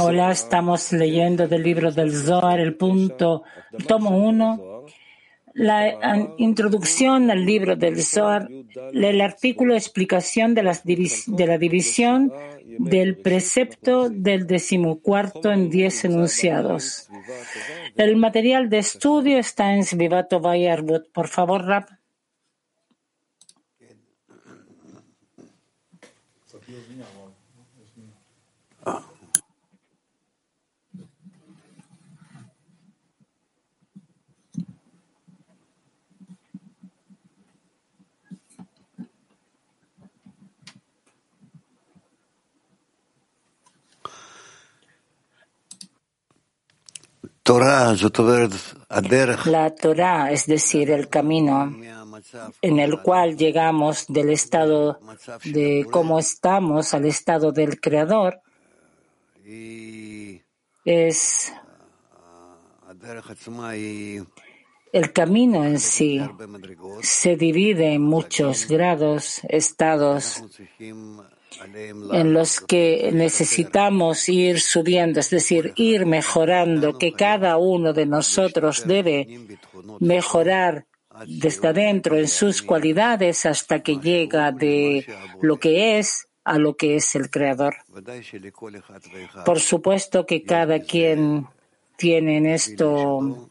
Hola, 0.00 0.32
estamos 0.32 0.92
leyendo 0.92 1.46
del 1.46 1.62
libro 1.62 1.92
del 1.92 2.12
Zohar, 2.12 2.58
el 2.60 2.74
punto, 2.74 3.44
tomo 3.86 4.10
uno, 4.10 4.84
la 5.54 6.34
introducción 6.38 7.30
al 7.30 7.44
libro 7.44 7.76
del 7.76 8.02
Zohar, 8.02 8.48
el 8.92 9.20
artículo 9.20 9.74
explicación 9.74 10.54
de, 10.54 10.62
de 11.26 11.46
la 11.46 11.58
división 11.58 12.32
del 12.78 13.16
precepto 13.16 14.08
del 14.08 14.46
decimocuarto 14.46 15.50
en 15.50 15.70
diez 15.70 16.04
enunciados. 16.04 17.08
El 17.96 18.16
material 18.16 18.68
de 18.68 18.78
estudio 18.78 19.38
está 19.38 19.74
en 19.74 19.84
Svivato 19.84 20.40
Vayarbut. 20.40 21.10
Por 21.12 21.28
favor, 21.28 21.64
Rap. 21.64 21.97
La 49.46 49.74
Torah, 49.74 50.30
es 50.30 50.46
decir, 50.46 50.90
el 50.90 51.08
camino 51.08 51.74
en 52.60 52.78
el 52.78 53.00
cual 53.00 53.38
llegamos 53.38 54.04
del 54.06 54.28
estado 54.28 55.00
de 55.44 55.86
cómo 55.90 56.18
estamos 56.18 56.92
al 56.92 57.06
estado 57.06 57.50
del 57.50 57.80
Creador, 57.80 58.42
es 60.84 61.52
el 64.92 65.12
camino 65.14 65.64
en 65.64 65.78
sí. 65.78 66.20
Se 67.00 67.36
divide 67.36 67.94
en 67.94 68.02
muchos 68.02 68.68
grados, 68.68 69.40
estados 69.48 70.42
en 72.12 72.32
los 72.32 72.60
que 72.60 73.10
necesitamos 73.12 74.28
ir 74.28 74.60
subiendo, 74.60 75.20
es 75.20 75.30
decir, 75.30 75.72
ir 75.76 76.06
mejorando, 76.06 76.98
que 76.98 77.12
cada 77.12 77.56
uno 77.56 77.92
de 77.92 78.06
nosotros 78.06 78.86
debe 78.86 79.26
mejorar 80.00 80.86
desde 81.26 81.68
adentro 81.68 82.16
en 82.16 82.28
sus 82.28 82.62
cualidades 82.62 83.44
hasta 83.46 83.80
que 83.82 83.96
llega 83.96 84.52
de 84.52 85.06
lo 85.40 85.58
que 85.58 85.98
es 85.98 86.28
a 86.44 86.58
lo 86.58 86.76
que 86.76 86.96
es 86.96 87.14
el 87.14 87.30
Creador. 87.30 87.76
Por 89.44 89.60
supuesto 89.60 90.24
que 90.24 90.42
cada 90.44 90.80
quien 90.80 91.46
tiene 91.96 92.38
en 92.38 92.46
esto 92.46 93.50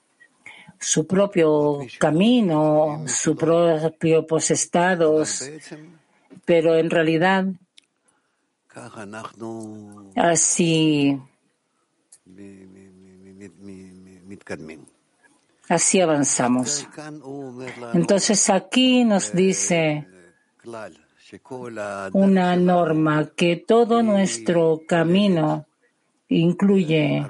su 0.80 1.06
propio 1.06 1.80
camino, 2.00 3.04
su 3.08 3.36
propio 3.36 4.26
estados, 4.50 5.50
pero 6.46 6.76
en 6.76 6.90
realidad 6.90 7.46
Así, 10.16 11.20
así 15.70 16.02
avanzamos. 16.02 16.88
Entonces 17.94 18.50
aquí 18.50 19.04
nos 19.04 19.34
dice 19.34 20.08
una 22.14 22.56
norma 22.56 23.32
que 23.36 23.56
todo 23.58 24.04
nuestro 24.04 24.82
camino 24.88 25.66
incluye 26.30 27.26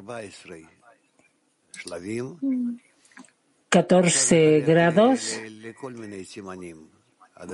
14 3.70 4.62
grados 4.62 5.40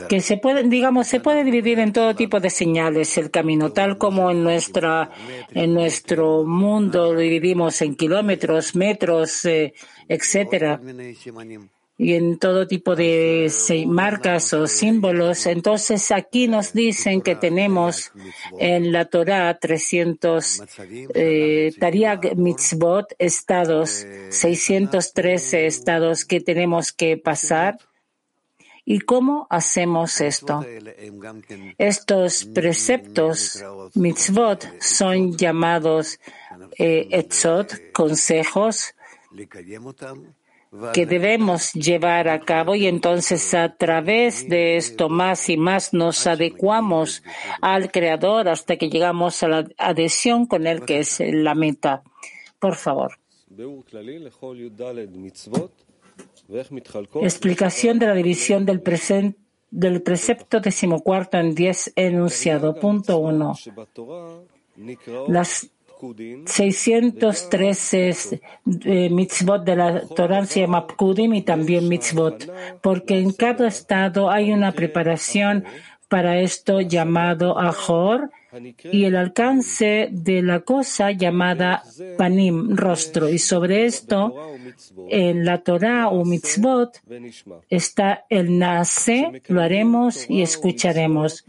que 0.10 0.22
se 0.22 0.38
puede, 0.38 0.64
digamos, 0.64 1.08
se 1.08 1.20
puede 1.20 1.44
dividir 1.44 1.80
en 1.80 1.94
todo 1.94 2.16
tipo 2.16 2.40
de 2.40 2.50
señales 2.50 3.18
el 3.18 3.32
camino, 3.32 3.72
tal 3.72 3.98
como 3.98 4.32
en 4.32 4.44
nuestra, 4.44 5.12
en 5.52 5.74
nuestro 5.74 6.44
mundo 6.44 7.14
lo 7.14 7.20
dividimos 7.20 7.82
en 7.82 7.96
kilómetros, 7.96 8.76
metros, 8.76 9.46
eh, 9.46 9.74
etcétera, 10.08 10.80
y 11.98 12.14
en 12.14 12.40
todo 12.40 12.68
tipo 12.68 12.96
de 12.96 13.52
marcas 13.88 14.54
o 14.54 14.68
símbolos. 14.68 15.46
Entonces 15.46 16.12
aquí 16.12 16.48
nos 16.48 16.74
dicen 16.74 17.22
que 17.22 17.36
tenemos 17.36 18.12
en 18.60 18.92
la 18.92 19.06
Torah 19.06 19.58
300 19.60 20.64
eh, 21.14 21.72
Tariag 21.80 22.36
Mitzvot 22.36 23.14
estados, 23.20 24.06
613 24.30 25.68
estados 25.68 26.26
que 26.26 26.42
tenemos 26.42 26.92
que 26.92 27.18
pasar 27.18 27.78
¿Y 28.86 29.00
cómo 29.00 29.48
hacemos 29.50 30.20
esto? 30.20 30.66
Estos 31.78 32.46
preceptos, 32.46 33.64
mitzvot, 33.96 34.82
son 34.82 35.38
llamados 35.38 36.20
eh, 36.78 37.08
etzot, 37.12 37.92
consejos, 37.94 38.94
que 40.94 41.06
debemos 41.06 41.74
llevar 41.74 42.28
a 42.28 42.40
cabo 42.40 42.76
y 42.76 42.88
entonces 42.88 43.54
a 43.54 43.76
través 43.76 44.50
de 44.50 44.76
esto 44.76 45.08
más 45.08 45.50
y 45.50 45.56
más 45.56 45.94
nos 45.94 46.26
adecuamos 46.26 47.24
al 47.62 47.92
Creador 47.92 48.50
hasta 48.50 48.76
que 48.78 48.90
llegamos 48.90 49.44
a 49.44 49.48
la 49.48 49.68
adhesión 49.78 50.46
con 50.46 50.66
Él, 50.66 50.84
que 50.84 51.00
es 51.00 51.20
la 51.20 51.54
meta. 51.54 52.04
Por 52.60 52.76
favor. 52.76 53.20
Explicación 57.22 58.00
de 58.00 58.08
la 58.08 58.14
división 58.14 58.66
del, 58.66 58.82
precepto 60.02 60.60
decimocuarto 60.60 61.38
en 61.38 61.56
diez 61.56 61.92
enunciado. 61.96 62.76
Punto 62.76 63.18
uno. 63.18 63.54
Las 65.28 65.70
613 66.46 68.42
eh, 68.86 69.10
mitzvot 69.10 69.64
de 69.64 69.76
la 69.76 70.02
Torah 70.08 70.46
se 70.46 70.60
llama 70.62 70.86
Pkudim 70.86 71.34
y 71.36 71.42
también 71.44 71.88
mitzvot, 71.88 72.52
porque 72.82 73.20
en 73.20 73.32
cada 73.32 73.68
estado 73.68 74.30
hay 74.30 74.52
una 74.52 74.74
preparación 74.74 75.64
para 76.10 76.40
esto 76.40 76.82
llamado 76.82 77.58
Ahor, 77.58 78.30
y 78.92 79.06
el 79.06 79.16
alcance 79.16 80.10
de 80.12 80.42
la 80.42 80.62
cosa 80.62 81.12
llamada 81.12 81.84
panim, 82.18 82.76
rostro. 82.76 83.30
Y 83.30 83.40
sobre 83.40 83.86
esto, 83.86 84.34
en 85.10 85.46
la 85.46 85.64
Torah 85.64 86.10
o 86.10 86.24
mitzvot, 86.26 87.02
está 87.70 88.26
el 88.30 88.58
nace, 88.58 89.42
lo 89.48 89.62
haremos 89.62 90.30
y 90.30 90.42
escucharemos. 90.42 91.46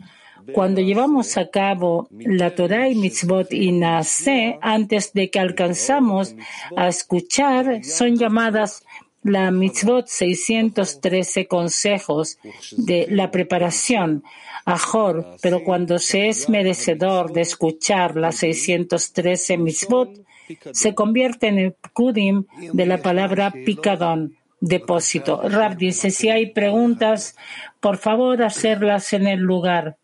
Cuando 0.52 0.80
llevamos 0.82 1.38
a 1.38 1.48
cabo 1.48 2.08
la 2.10 2.54
Torah 2.54 2.88
y 2.88 2.94
mitzvot 2.94 3.52
y 3.52 3.72
nace, 3.72 4.58
antes 4.60 5.12
de 5.12 5.30
que 5.30 5.40
alcanzamos 5.40 6.34
a 6.76 6.88
escuchar, 6.88 7.84
son 7.84 8.16
llamadas 8.16 8.84
la 9.22 9.50
mitzvot 9.50 10.06
613 10.06 11.46
consejos 11.46 12.38
de 12.76 13.06
la 13.10 13.30
preparación 13.30 14.22
Ajor, 14.64 15.36
pero 15.42 15.62
cuando 15.62 15.98
se 15.98 16.28
es 16.28 16.48
merecedor 16.48 17.32
de 17.32 17.42
escuchar 17.42 18.16
las 18.16 18.36
613 18.36 19.58
mitzvot, 19.58 20.24
se 20.72 20.94
convierte 20.94 21.48
en 21.48 21.58
el 21.58 21.76
kudim 21.92 22.44
de 22.72 22.86
la 22.86 23.02
palabra 23.02 23.50
picadón, 23.50 24.36
depósito. 24.60 25.42
Rab 25.48 25.76
dice, 25.76 26.10
si 26.10 26.30
hay 26.30 26.52
preguntas, 26.52 27.36
por 27.80 27.98
favor 27.98 28.42
hacerlas 28.42 29.12
en 29.12 29.26
el 29.26 29.40
lugar. 29.40 29.96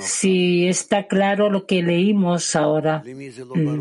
Si 0.00 0.68
está 0.68 1.06
claro 1.06 1.50
lo 1.50 1.66
que 1.66 1.82
leímos 1.82 2.54
ahora. 2.54 3.02
Mm. 3.04 3.80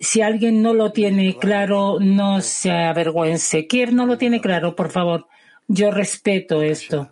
Si 0.00 0.20
alguien 0.20 0.62
no 0.62 0.74
lo 0.74 0.90
tiene 0.90 1.36
claro, 1.38 1.98
no 2.00 2.40
se 2.40 2.72
avergüence. 2.72 3.68
¿Quién 3.68 3.94
no 3.94 4.04
lo 4.06 4.18
tiene 4.18 4.40
claro, 4.40 4.74
por 4.74 4.90
favor? 4.90 5.28
Yo 5.72 5.92
respeto 5.92 6.62
esto. 6.62 7.10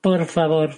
Por 0.00 0.24
favor. 0.26 0.70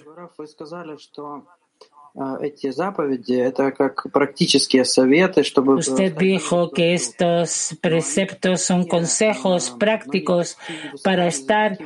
Usted 5.77 6.15
dijo 6.15 6.71
que 6.71 6.93
estos 6.93 7.75
preceptos 7.81 8.61
son 8.61 8.87
consejos 8.87 9.71
prácticos 9.71 10.57
para 11.03 11.27
estar 11.27 11.77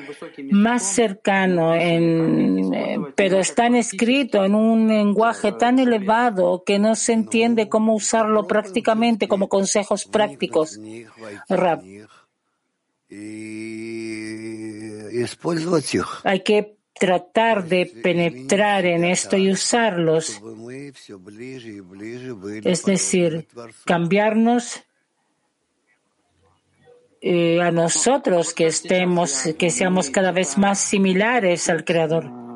más 0.52 0.84
cercano, 0.84 1.74
en, 1.74 2.74
eh, 2.74 3.00
pero 3.16 3.40
están 3.40 3.74
escritos 3.74 4.46
en 4.46 4.54
un 4.54 4.88
lenguaje 4.90 5.54
tan 5.54 5.80
elevado 5.80 6.64
que 6.64 6.78
no 6.78 6.94
se 6.96 7.14
entiende 7.14 7.70
cómo 7.70 7.96
usarlo 7.96 8.46
prácticamente 8.46 9.28
como 9.28 9.48
consejos 9.48 10.06
prácticos. 10.06 10.78
Hay 16.24 16.42
que 16.42 16.78
tratar 17.00 17.68
de 17.68 17.86
penetrar 17.86 18.86
en 18.86 19.06
esto 19.06 19.38
y 19.38 19.52
usarlos. 19.52 20.42
Es 22.64 22.86
decir, 22.86 23.48
cambiarnos 23.86 24.84
eh, 27.22 27.62
a 27.62 27.72
nosotros 27.72 28.54
que 28.54 28.68
estemos, 28.68 29.50
que 29.58 29.70
seamos 29.70 30.10
cada 30.10 30.32
vez 30.32 30.58
más 30.58 30.80
similares 30.80 31.70
al 31.70 31.84
Creador. 31.84 32.49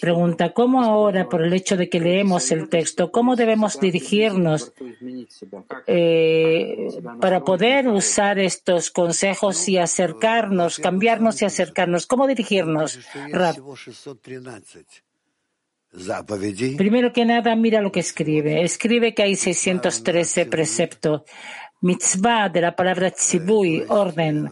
Pregunta, 0.00 0.52
¿cómo 0.52 0.82
ahora, 0.82 1.28
por 1.28 1.42
el 1.42 1.52
hecho 1.52 1.76
de 1.76 1.88
que 1.88 2.00
leemos 2.00 2.50
el 2.50 2.68
texto, 2.68 3.10
cómo 3.10 3.36
debemos 3.36 3.78
dirigirnos 3.80 4.72
eh, 5.86 6.88
para 7.20 7.44
poder 7.44 7.88
usar 7.88 8.38
estos 8.38 8.90
consejos 8.90 9.68
y 9.68 9.78
acercarnos, 9.78 10.78
cambiarnos 10.78 11.42
y 11.42 11.44
acercarnos? 11.44 12.06
¿Cómo 12.06 12.26
dirigirnos, 12.26 12.98
Primero 16.76 17.12
que 17.12 17.24
nada, 17.24 17.56
mira 17.56 17.80
lo 17.80 17.90
que 17.90 18.00
escribe. 18.00 18.62
Escribe 18.62 19.14
que 19.14 19.22
hay 19.22 19.36
613 19.36 20.46
preceptos. 20.46 21.22
Mitzvah 21.80 22.48
de 22.48 22.60
la 22.60 22.74
palabra 22.74 23.10
tzibui, 23.10 23.84
orden. 23.88 24.50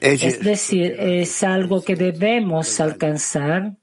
Es 0.00 0.40
decir, 0.40 0.96
es 0.98 1.42
algo 1.42 1.82
que 1.82 1.96
debemos 1.96 2.80
alcanzar. 2.80 3.76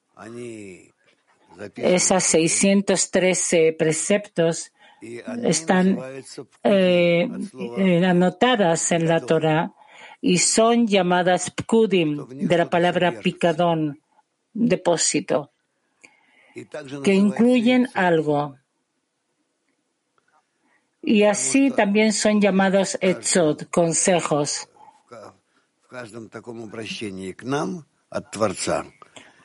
Esas 1.75 2.23
613 2.23 3.75
preceptos 3.77 4.71
están 5.43 5.97
eh, 6.63 7.27
eh, 7.77 8.05
anotadas 8.05 8.91
en 8.91 9.07
la 9.07 9.21
Torah 9.21 9.73
y 10.21 10.37
son 10.37 10.87
llamadas 10.87 11.51
pkudim, 11.51 12.27
de 12.27 12.57
la 12.57 12.69
palabra 12.69 13.19
picadón, 13.19 13.99
depósito, 14.53 15.51
que 17.03 17.13
incluyen 17.13 17.87
algo. 17.93 18.57
Y 21.01 21.23
así 21.23 21.71
también 21.71 22.13
son 22.13 22.41
llamados 22.41 22.97
etzot, 23.01 23.69
consejos 23.69 24.69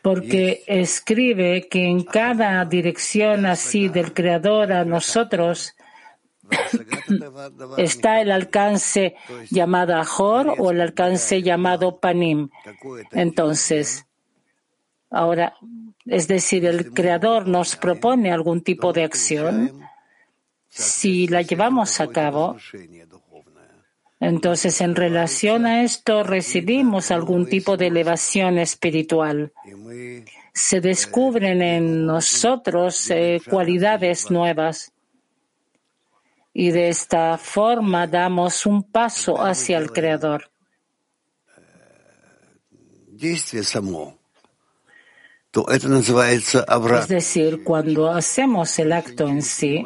porque 0.03 0.65
escribe 0.67 1.69
que 1.69 1.87
en 1.87 2.03
cada 2.03 2.65
dirección 2.65 3.47
así 3.47 3.89
del 3.89 4.13
Creador 4.13 4.73
a 4.73 4.85
nosotros 4.85 5.75
está 7.79 8.21
el 8.21 8.33
alcance 8.33 9.15
llamado 9.49 9.95
Ahor 9.95 10.57
o 10.59 10.73
el 10.73 10.81
alcance 10.81 11.41
llamado 11.41 11.99
Panim. 11.99 12.51
Entonces, 13.13 14.05
ahora, 15.09 15.55
es 16.05 16.27
decir, 16.27 16.67
el 16.67 16.93
Creador 16.93 17.47
nos 17.47 17.77
propone 17.77 18.33
algún 18.33 18.61
tipo 18.63 18.93
de 18.93 19.05
acción. 19.05 19.83
Si 20.69 21.29
la 21.29 21.43
llevamos 21.43 22.01
a 22.01 22.09
cabo, 22.09 22.57
entonces, 24.23 24.81
en 24.81 24.95
relación 24.95 25.67
a 25.67 25.83
esto, 25.83 26.23
recibimos 26.23 27.11
algún 27.11 27.49
tipo 27.49 27.77
de 27.77 27.89
elevación 27.89 28.57
espiritual. 28.57 29.53
Se 30.55 30.81
descubren 30.81 31.61
en 31.61 32.07
nosotros 32.07 33.11
eh, 33.11 33.41
cualidades 33.51 34.31
nuevas. 34.31 34.93
Y 36.55 36.71
de 36.71 36.91
esta 36.91 37.37
forma 37.37 38.07
damos 38.07 38.65
un 38.65 38.85
paso 38.85 39.43
hacia 39.43 39.79
el 39.79 39.91
Creador. 39.91 40.53
Es 47.01 47.09
decir, 47.09 47.65
cuando 47.65 48.09
hacemos 48.09 48.79
el 48.79 48.93
acto 48.93 49.27
en 49.27 49.43
sí, 49.43 49.85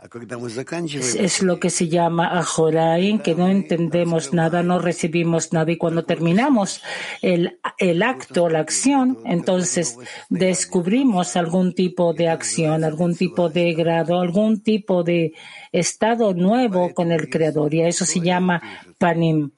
es, 0.00 1.42
lo 1.42 1.58
que 1.58 1.70
se 1.70 1.88
llama 1.88 2.38
ajorain, 2.38 3.18
que 3.18 3.34
no 3.34 3.48
entendemos 3.48 4.32
nada, 4.32 4.62
no 4.62 4.78
recibimos 4.78 5.52
nada. 5.52 5.72
Y 5.72 5.76
cuando 5.76 6.04
terminamos 6.04 6.80
el, 7.20 7.58
el 7.78 8.02
acto, 8.04 8.48
la 8.48 8.60
acción, 8.60 9.18
entonces 9.24 9.98
descubrimos 10.28 11.34
algún 11.34 11.74
tipo 11.74 12.12
de 12.12 12.28
acción, 12.28 12.84
algún 12.84 13.16
tipo 13.16 13.48
de 13.48 13.74
grado, 13.74 14.20
algún 14.20 14.62
tipo 14.62 15.02
de 15.02 15.32
estado 15.72 16.32
nuevo 16.32 16.94
con 16.94 17.10
el 17.10 17.28
Creador. 17.28 17.74
Y 17.74 17.82
eso 17.82 18.06
se 18.06 18.20
llama 18.20 18.62
panim. 18.98 19.50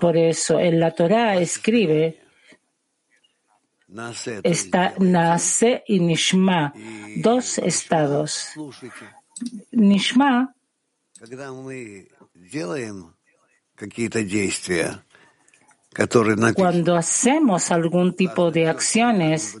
Por 0.00 0.16
eso 0.16 0.58
en 0.58 0.80
la 0.80 0.92
Torah 0.92 1.36
escribe 1.36 2.23
está 4.42 4.94
Nace 4.98 5.84
y 5.86 6.00
Nishma, 6.00 6.72
dos 7.16 7.58
estados. 7.58 8.50
Nishma 9.72 10.54
cuando 16.54 16.96
hacemos 16.96 17.70
algún 17.70 18.16
tipo 18.16 18.50
de 18.50 18.68
acciones, 18.68 19.56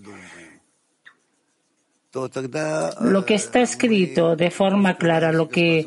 lo 3.00 3.24
que 3.24 3.34
está 3.34 3.60
escrito 3.60 4.36
de 4.36 4.50
forma 4.50 4.96
clara, 4.96 5.32
lo 5.32 5.48
que, 5.48 5.86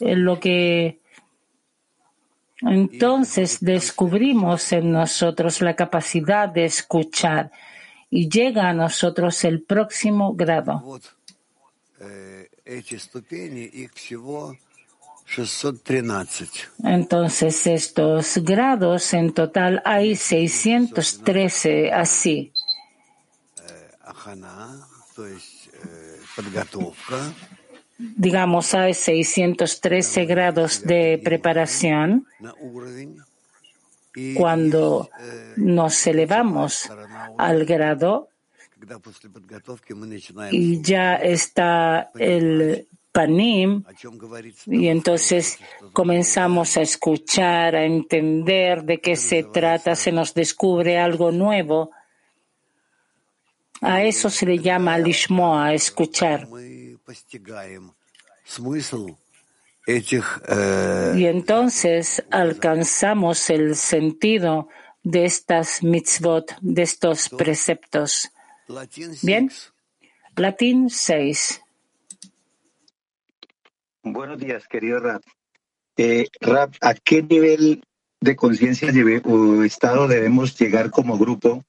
lo 0.00 0.38
que 0.40 1.00
entonces 2.60 3.58
descubrimos 3.60 4.72
en 4.72 4.92
nosotros 4.92 5.60
la 5.60 5.74
capacidad 5.74 6.48
de 6.48 6.64
escuchar 6.64 7.50
y 8.14 8.28
llega 8.28 8.68
a 8.68 8.72
nosotros 8.72 9.42
el 9.42 9.64
próximo 9.64 10.34
grado. 10.34 11.00
Entonces, 16.84 17.66
estos 17.66 18.38
grados 18.38 19.14
en 19.14 19.32
total 19.32 19.82
hay 19.84 20.14
613 20.14 21.92
así. 21.92 22.52
Digamos, 27.98 28.74
hay 28.74 28.94
613 28.94 30.24
grados 30.24 30.82
de 30.84 31.20
preparación 31.24 32.28
cuando 34.36 35.10
nos 35.56 36.06
elevamos 36.06 36.90
al 37.38 37.64
grado 37.64 38.28
y 40.50 40.82
ya 40.82 41.14
está 41.16 42.10
el 42.18 42.86
panim 43.12 43.84
y 44.66 44.88
entonces 44.88 45.58
comenzamos 45.92 46.76
a 46.76 46.82
escuchar, 46.82 47.76
a 47.76 47.84
entender 47.84 48.82
de 48.82 49.00
qué 49.00 49.16
se 49.16 49.44
trata, 49.44 49.94
se 49.94 50.10
nos 50.10 50.34
descubre 50.34 50.98
algo 50.98 51.30
nuevo. 51.30 51.92
A 53.80 54.02
eso 54.02 54.30
se 54.30 54.46
le 54.46 54.58
llama 54.58 54.98
lishmoa, 54.98 55.74
escuchar. 55.74 56.48
Eh, 59.86 61.12
y 61.16 61.26
entonces 61.26 62.24
alcanzamos 62.30 63.50
el 63.50 63.76
sentido 63.76 64.68
de 65.02 65.26
estas 65.26 65.82
mitzvot, 65.82 66.56
de 66.62 66.82
estos 66.82 67.28
preceptos. 67.28 68.30
Bien, 69.22 69.50
latín 70.36 70.88
6. 70.88 71.60
Buenos 74.02 74.38
días, 74.38 74.66
querido 74.68 75.00
Rap. 75.00 75.22
Eh, 75.98 76.28
Rap, 76.40 76.74
¿a 76.80 76.94
qué 76.94 77.22
nivel 77.22 77.82
de 78.20 78.36
conciencia 78.36 78.90
o 79.24 79.64
estado 79.64 80.08
debemos 80.08 80.58
llegar 80.58 80.90
como 80.90 81.18
grupo 81.18 81.62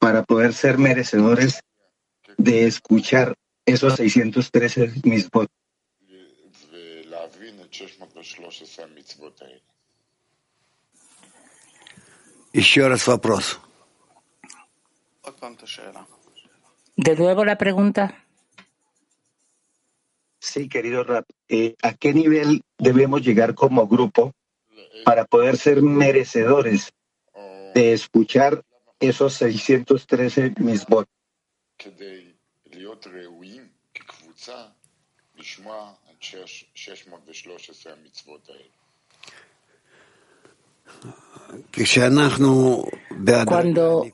para 0.00 0.24
poder 0.24 0.52
ser 0.52 0.78
merecedores 0.78 1.60
de 2.36 2.66
escuchar 2.66 3.34
esos 3.64 3.94
613 3.94 4.94
mitzvot? 5.04 5.48
De 16.96 17.14
nuevo 17.16 17.44
la 17.44 17.58
pregunta. 17.58 18.24
Sí, 20.38 20.68
querido 20.68 21.04
Rap, 21.04 21.28
eh, 21.48 21.74
¿a 21.82 21.94
qué 21.94 22.14
nivel 22.14 22.62
debemos 22.78 23.22
llegar 23.22 23.54
como 23.54 23.86
grupo 23.86 24.32
para 25.04 25.24
poder 25.24 25.56
ser 25.56 25.82
merecedores 25.82 26.92
de 27.74 27.92
escuchar 27.92 28.62
esos 29.00 29.34
613 29.34 30.54
misbot? 30.58 31.08
Cuando 43.46 44.06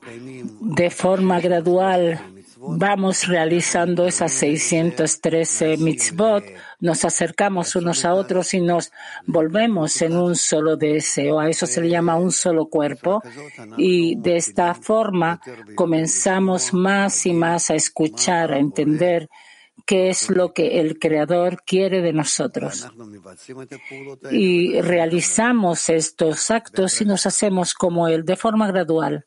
de 0.61 0.89
forma 0.89 1.39
gradual 1.39 2.19
vamos 2.57 3.27
realizando 3.27 4.05
esas 4.05 4.31
613 4.33 5.77
mitzvot, 5.77 6.43
nos 6.79 7.03
acercamos 7.03 7.75
unos 7.75 8.05
a 8.05 8.13
otros 8.13 8.53
y 8.53 8.61
nos 8.61 8.91
volvemos 9.25 10.01
en 10.01 10.15
un 10.15 10.35
solo 10.35 10.77
deseo. 10.77 11.39
A 11.39 11.49
eso 11.49 11.65
se 11.65 11.81
le 11.81 11.89
llama 11.89 12.15
un 12.15 12.31
solo 12.31 12.67
cuerpo. 12.67 13.21
Y 13.77 14.15
de 14.15 14.37
esta 14.37 14.73
forma 14.73 15.41
comenzamos 15.75 16.73
más 16.73 17.25
y 17.25 17.33
más 17.33 17.69
a 17.69 17.75
escuchar, 17.75 18.53
a 18.53 18.59
entender 18.59 19.29
qué 19.85 20.09
es 20.09 20.29
lo 20.29 20.53
que 20.53 20.79
el 20.79 20.99
Creador 20.99 21.63
quiere 21.65 22.01
de 22.01 22.13
nosotros. 22.13 22.87
Y 24.31 24.81
realizamos 24.81 25.89
estos 25.89 26.51
actos 26.51 27.01
y 27.01 27.05
nos 27.05 27.25
hacemos 27.25 27.73
como 27.73 28.07
Él 28.07 28.25
de 28.25 28.35
forma 28.35 28.67
gradual. 28.67 29.25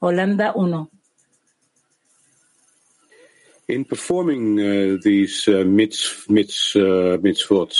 Holanda 0.00 0.52
1. 0.54 0.90
In 3.66 3.86
performing 3.86 4.60
uh, 4.60 4.98
these 5.02 5.48
uh, 5.48 5.60
uh, 5.60 7.18
mitzvot, 7.22 7.72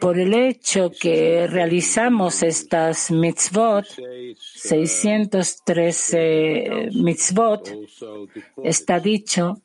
Por 0.00 0.18
el 0.18 0.34
hecho 0.34 0.90
que 0.90 1.46
realizamos 1.46 2.42
estas 2.42 3.12
mitzvot, 3.12 3.86
613 4.36 6.88
mitzvot, 6.94 7.72
está 8.62 8.98
dicho 8.98 9.60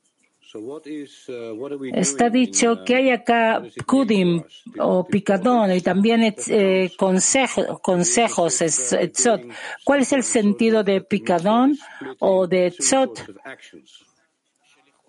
Está 1.94 2.32
dicho 2.32 2.84
que 2.84 2.96
hay 2.96 3.12
acá 3.12 3.62
kudim 3.86 4.42
o 4.80 5.06
picadón 5.06 5.72
y 5.72 5.82
también 5.82 6.36
eh, 6.48 6.90
consejo, 6.98 7.80
consejos, 7.80 8.60
etzot. 8.62 9.42
¿Cuál 9.84 10.02
es 10.02 10.12
el 10.12 10.24
sentido 10.24 10.84
de 10.84 11.02
picadón 11.02 11.78
o 12.18 12.48
de 12.48 12.68
etzot? 12.68 13.28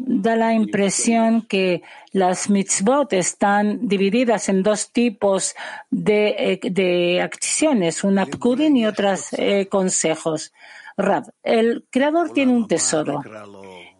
Da 0.02 0.34
la 0.34 0.54
impresión 0.54 1.42
que 1.42 1.82
las 2.12 2.48
mitzvot 2.48 3.12
están 3.12 3.86
divididas 3.86 4.48
en 4.48 4.62
dos 4.62 4.92
tipos 4.92 5.54
de, 5.90 6.28
eh, 6.38 6.60
de 6.70 7.20
acciones, 7.20 8.02
una 8.02 8.26
pkudim 8.26 8.76
y 8.76 8.86
otras 8.86 9.32
eh, 9.32 9.66
consejos. 9.68 10.52
Rab, 10.96 11.32
el 11.42 11.84
creador 11.90 12.32
tiene 12.32 12.52
un 12.52 12.66
tesoro 12.66 13.22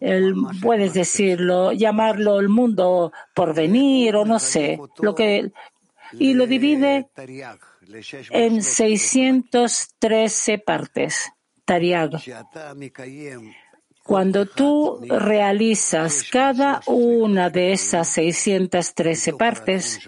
el, 0.01 0.33
puedes 0.61 0.93
decirlo, 0.93 1.71
llamarlo 1.71 2.39
el 2.39 2.49
mundo 2.49 3.13
por 3.33 3.53
venir 3.53 4.15
o 4.15 4.25
no 4.25 4.39
sé, 4.39 4.79
lo 4.99 5.13
que, 5.15 5.51
y 6.13 6.33
lo 6.33 6.47
divide 6.47 7.07
en 8.31 8.63
613 8.63 10.57
partes. 10.57 11.31
Tariag. 11.63 12.19
Cuando 14.11 14.45
tú 14.45 14.99
realizas 15.07 16.25
cada 16.29 16.81
una 16.85 17.49
de 17.49 17.71
esas 17.71 18.09
613 18.09 19.31
partes 19.31 20.01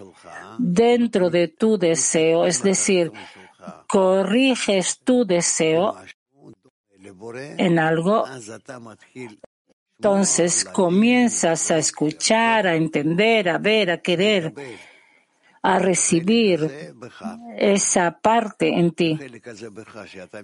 dentro 0.57 1.29
de 1.29 1.47
tu 1.47 1.77
deseo, 1.77 2.45
es 2.45 2.61
decir, 2.61 3.13
corriges 3.87 4.99
tu 5.05 5.23
deseo 5.23 5.95
en 7.57 7.79
algo, 7.79 8.25
entonces 9.97 10.65
comienzas 10.65 11.71
a 11.71 11.77
escuchar, 11.77 12.67
a 12.67 12.75
entender, 12.75 13.47
a 13.47 13.57
ver, 13.57 13.89
a 13.89 14.01
querer, 14.01 14.53
a 15.65 15.79
recibir 15.79 16.93
esa 17.57 18.19
parte 18.19 18.67
en 18.67 18.91
ti. 18.91 19.17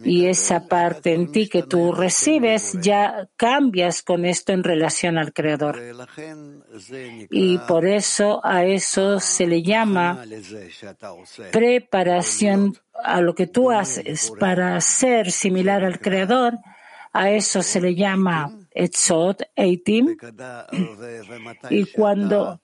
Y 0.05 0.27
esa 0.27 0.65
parte 0.67 1.13
en 1.13 1.29
ti 1.33 1.49
que 1.49 1.63
tú 1.63 1.91
recibes, 1.91 2.79
ya 2.81 3.27
cambias 3.35 4.01
con 4.01 4.23
esto 4.23 4.53
en 4.53 4.63
relación 4.63 5.17
al 5.17 5.33
Creador. 5.33 5.77
Y 7.29 7.57
por 7.59 7.85
eso 7.85 8.39
a 8.45 8.63
eso 8.63 9.19
se 9.19 9.45
le 9.45 9.61
llama 9.61 10.23
preparación 11.51 12.77
a 13.03 13.19
lo 13.19 13.35
que 13.35 13.47
tú 13.47 13.71
haces 13.71 14.31
para 14.39 14.79
ser 14.79 15.31
similar 15.31 15.83
al 15.83 15.99
Creador. 15.99 16.57
A 17.11 17.29
eso 17.31 17.61
se 17.61 17.81
le 17.81 17.93
llama 17.93 18.55
Etzot, 18.71 19.41
Eitim, 19.55 20.15
y 21.69 21.85
cuando, 21.87 22.61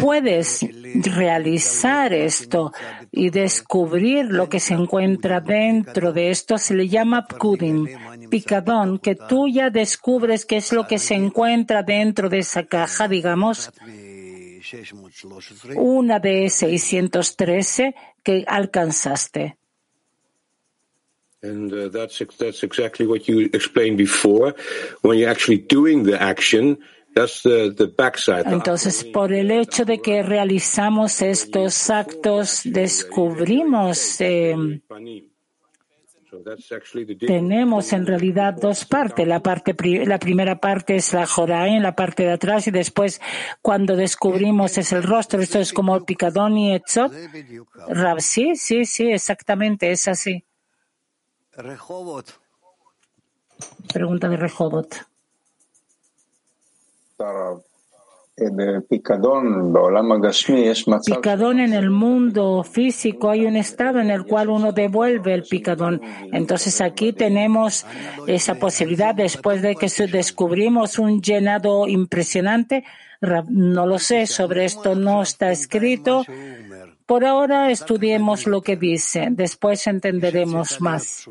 puedes 0.00 0.60
realizar 1.04 2.12
esto 2.12 2.72
y 3.12 3.30
descubrir 3.30 4.26
lo 4.26 4.48
que 4.48 4.60
se 4.60 4.74
encuentra 4.74 5.40
dentro 5.40 6.12
de 6.12 6.30
esto, 6.30 6.58
se 6.58 6.74
le 6.74 6.88
llama 6.88 7.26
Pkudim, 7.26 7.86
picadón, 8.30 8.98
que 8.98 9.14
tú 9.14 9.48
ya 9.48 9.70
descubres 9.70 10.44
qué 10.44 10.56
es 10.56 10.72
lo 10.72 10.86
que 10.86 10.98
se 10.98 11.14
encuentra 11.14 11.82
dentro 11.82 12.28
de 12.28 12.38
esa 12.38 12.64
caja, 12.64 13.06
digamos, 13.06 13.70
una 15.76 16.18
de 16.18 16.48
613 16.50 17.94
que 18.22 18.44
alcanzaste. 18.46 19.56
And 21.44 21.70
uh, 21.74 21.88
that's 21.90 22.22
that's 22.38 22.62
exactly 22.62 23.06
what 23.06 23.28
you 23.28 23.50
explained 23.52 23.98
before. 23.98 24.54
When 25.02 25.18
you're 25.18 25.28
actually 25.28 25.58
doing 25.58 26.04
the 26.04 26.20
that's 27.14 27.42
the, 27.42 27.72
the 27.76 27.86
backside. 27.86 28.46
Entonces, 28.46 29.04
por 29.04 29.32
el 29.32 29.50
hecho 29.50 29.84
de 29.84 30.00
que 30.00 30.22
realizamos 30.22 31.22
estos 31.22 31.90
actos, 31.90 32.62
descubrimos 32.64 34.20
eh, 34.20 34.54
tenemos 37.26 37.92
en 37.92 38.06
realidad 38.06 38.54
dos 38.54 38.84
partes. 38.84 39.26
La, 39.26 39.40
parte, 39.40 39.74
la 40.06 40.18
primera 40.18 40.58
parte 40.60 40.96
es 40.96 41.12
la 41.12 41.26
Jorae 41.26 41.76
en 41.76 41.82
la 41.82 41.94
parte 41.94 42.24
de 42.24 42.32
atrás 42.32 42.66
y 42.66 42.70
después 42.70 43.20
cuando 43.62 43.96
descubrimos 43.96 44.78
es 44.78 44.92
el 44.92 45.02
rostro. 45.02 45.40
Esto 45.40 45.58
es 45.58 45.72
como 45.72 45.96
el 45.96 46.04
picadón 46.04 46.56
y 46.58 46.74
etzot. 46.74 47.12
Sí, 48.18 48.56
sí, 48.56 48.84
sí, 48.84 49.10
exactamente, 49.10 49.90
es 49.90 50.08
así. 50.08 50.44
Pregunta 53.92 54.28
de 54.28 54.36
Rehovot. 54.36 55.13
Picadón 61.06 61.60
en 61.60 61.72
el 61.72 61.90
mundo 61.90 62.64
físico 62.64 63.30
hay 63.30 63.46
un 63.46 63.54
estado 63.56 64.00
en 64.00 64.10
el 64.10 64.24
cual 64.24 64.48
uno 64.48 64.72
devuelve 64.72 65.34
el 65.34 65.44
picadón. 65.44 66.00
Entonces 66.32 66.80
aquí 66.80 67.12
tenemos 67.12 67.86
esa 68.26 68.56
posibilidad 68.56 69.14
después 69.14 69.62
de 69.62 69.76
que 69.76 69.88
descubrimos 70.08 70.98
un 70.98 71.22
llenado 71.22 71.86
impresionante. 71.86 72.84
No 73.48 73.86
lo 73.86 74.00
sé, 74.00 74.26
sobre 74.26 74.64
esto 74.64 74.96
no 74.96 75.22
está 75.22 75.52
escrito. 75.52 76.24
Por 77.06 77.24
ahora 77.24 77.70
estudiemos 77.70 78.46
lo 78.46 78.62
que 78.62 78.76
dice, 78.76 79.28
después 79.30 79.86
entenderemos 79.86 80.80
más. 80.80 81.28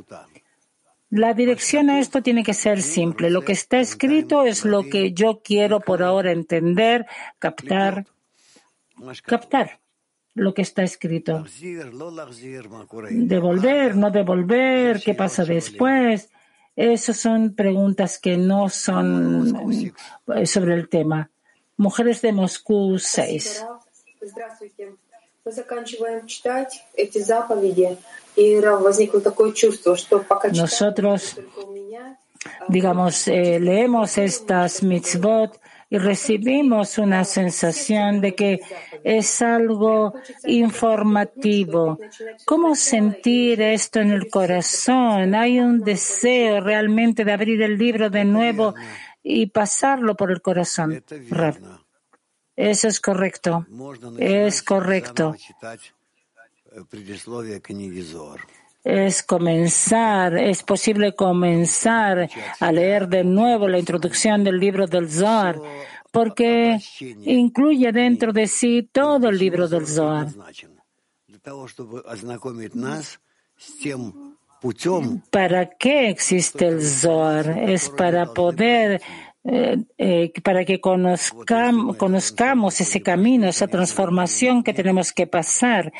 La 1.15 1.35
dirección 1.35 1.91
a 1.91 1.99
esto 1.99 2.23
tiene 2.23 2.43
que 2.43 2.55
ser 2.55 2.81
simple. 2.81 3.29
Lo 3.29 3.43
que 3.43 3.51
está 3.51 3.79
escrito 3.79 4.41
es 4.41 4.65
lo 4.65 4.89
que 4.89 5.13
yo 5.13 5.41
quiero 5.43 5.79
por 5.79 6.01
ahora 6.01 6.31
entender, 6.31 7.05
captar, 7.37 8.07
captar 9.23 9.79
lo 10.33 10.55
que 10.55 10.63
está 10.63 10.81
escrito. 10.81 11.45
Devolver, 13.11 13.95
no 13.95 14.09
devolver, 14.09 15.03
qué 15.03 15.13
pasa 15.13 15.45
después. 15.45 16.31
Esas 16.75 17.17
son 17.17 17.53
preguntas 17.53 18.17
que 18.17 18.35
no 18.35 18.67
son 18.69 19.53
sobre 20.45 20.73
el 20.73 20.89
tema. 20.89 21.29
Mujeres 21.77 22.23
de 22.23 22.31
Moscú 22.31 22.97
6. 22.97 23.63
Nosotros, 30.53 31.39
digamos, 32.67 33.27
eh, 33.27 33.59
leemos 33.59 34.17
estas 34.17 34.83
mitzvot 34.83 35.59
y 35.93 35.99
recibimos 35.99 36.97
una 36.97 37.23
sensación 37.23 38.19
de 38.19 38.33
que 38.33 38.59
es 39.03 39.43
algo 39.43 40.15
informativo. 40.45 41.99
¿Cómo 42.45 42.73
sentir 42.73 43.61
esto 43.61 43.99
en 43.99 44.11
el 44.11 44.27
corazón? 44.27 45.35
Hay 45.35 45.59
un 45.59 45.81
deseo 45.81 46.61
realmente 46.61 47.23
de 47.23 47.31
abrir 47.31 47.61
el 47.61 47.77
libro 47.77 48.09
de 48.09 48.25
nuevo 48.25 48.73
y 49.21 49.45
pasarlo 49.45 50.15
por 50.15 50.31
el 50.31 50.41
corazón. 50.41 51.03
Eso 52.55 52.87
es 52.87 52.99
correcto. 52.99 53.65
Es 54.17 54.63
correcto. 54.63 55.35
Es 58.83 59.23
comenzar, 59.23 60.37
es 60.37 60.63
posible 60.63 61.15
comenzar 61.15 62.29
a 62.59 62.71
leer 62.71 63.07
de 63.07 63.23
nuevo 63.23 63.67
la 63.67 63.79
introducción 63.79 64.43
del 64.43 64.59
libro 64.59 64.87
del 64.87 65.09
Zohar 65.09 65.57
porque 66.11 66.79
incluye 67.25 67.91
dentro 67.91 68.33
de 68.33 68.45
sí 68.47 68.87
todo 68.91 69.29
el 69.29 69.37
libro 69.37 69.67
del 69.67 69.87
Zohar. 69.87 70.27
¿Para 75.31 75.69
qué 75.69 76.09
existe 76.09 76.67
el 76.67 76.83
Zohar? 76.83 77.57
Es 77.67 77.89
para 77.89 78.25
poder 78.33 79.01
eh, 79.45 79.77
eh, 79.97 80.31
para 80.41 80.63
que 80.63 80.79
conozcamos, 80.79 81.97
conozcamos 81.97 82.79
ese 82.79 83.01
camino, 83.01 83.47
esa 83.47 83.67
transformación 83.67 84.63
que 84.63 84.73
tenemos 84.73 85.11
que 85.11 85.27
pasar, 85.27 85.91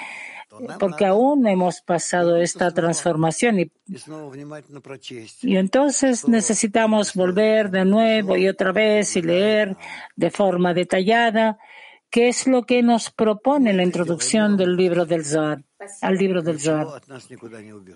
porque 0.80 1.06
aún 1.06 1.42
no 1.42 1.50
hemos 1.50 1.82
pasado 1.82 2.38
esta 2.38 2.72
transformación 2.72 3.60
y, 3.60 3.72
y 5.42 5.58
entonces 5.58 6.28
necesitamos 6.28 7.14
volver 7.14 7.70
de 7.70 7.86
nuevo 7.86 8.38
y 8.38 8.48
otra 8.48 8.72
vez 8.72 9.16
y 9.16 9.22
leer 9.22 9.76
de 10.16 10.32
forma 10.32 10.74
detallada 10.74 11.58
qué 12.10 12.28
es 12.28 12.46
lo 12.48 12.64
que 12.64 12.84
nos 12.84 13.10
propone 13.10 13.74
la 13.74 13.84
introducción 13.84 14.56
del 14.56 14.76
libro 14.76 15.06
del 15.06 15.26
Zohar, 15.26 15.64
al 16.02 16.16
libro 16.16 16.42
del 16.44 16.60
Zohar. 16.60 17.02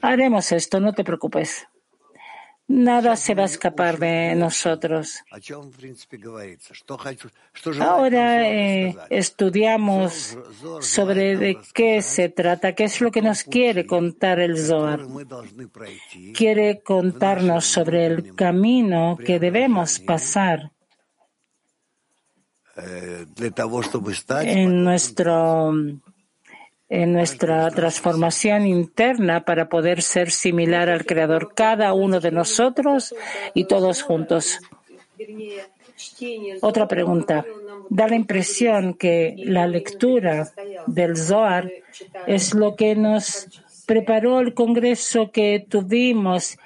Haremos 0.01 0.51
esto, 0.51 0.79
no 0.79 0.93
te 0.93 1.03
preocupes. 1.03 1.67
Nada 2.69 3.15
se 3.15 3.33
va 3.33 3.43
a 3.43 3.45
escapar 3.45 3.97
de 3.97 4.35
nosotros. 4.35 5.23
Ahora 7.79 8.49
eh, 8.49 8.95
estudiamos 9.09 10.37
sobre 10.81 11.37
de 11.37 11.57
qué 11.73 12.01
se 12.01 12.27
trata, 12.27 12.75
qué 12.75 12.83
es 12.83 12.99
lo 12.99 13.09
que 13.09 13.21
nos 13.21 13.43
quiere 13.43 13.85
contar 13.85 14.39
el 14.39 14.57
Zohar. 14.57 14.99
Quiere 16.33 16.81
contarnos 16.81 17.65
sobre 17.65 18.05
el 18.05 18.35
camino 18.35 19.17
que 19.17 19.39
debemos 19.39 19.99
pasar 19.99 20.71
en 24.43 24.83
nuestro 24.83 25.73
en 26.89 27.13
nuestra 27.13 27.69
transformación 27.71 28.65
interna 28.65 29.43
para 29.43 29.67
poder 29.67 30.01
ser 30.01 30.31
similar 30.31 30.89
al 30.89 31.05
Creador, 31.05 31.53
cada 31.53 31.93
uno 31.93 32.19
de 32.19 32.31
nosotros 32.31 33.13
y 33.53 33.65
todos 33.65 34.01
juntos. 34.01 34.59
Otra 36.61 36.87
pregunta. 36.87 37.45
Da 37.89 38.07
la 38.07 38.15
impresión 38.15 38.93
que 38.93 39.35
la 39.37 39.67
lectura 39.67 40.49
del 40.85 41.17
Zohar 41.17 41.71
es 42.25 42.53
lo 42.53 42.75
que 42.75 42.95
nos 42.95 43.47
preparó 43.85 44.39
el 44.39 44.53
congreso 44.53 45.31
que 45.31 45.65
tuvimos. 45.67 46.57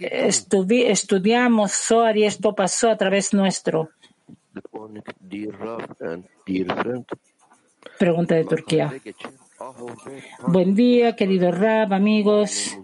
estudiamos 0.00 1.72
Zohar 1.72 2.16
y 2.16 2.24
esto 2.24 2.54
pasó 2.54 2.90
a 2.90 2.96
través 2.96 3.34
nuestro. 3.34 3.90
Pregunta 7.98 8.34
de 8.34 8.44
Turquía. 8.44 8.92
Buen 10.46 10.74
día, 10.74 11.16
querido 11.16 11.50
Rab, 11.50 11.92
amigos. 11.92 12.78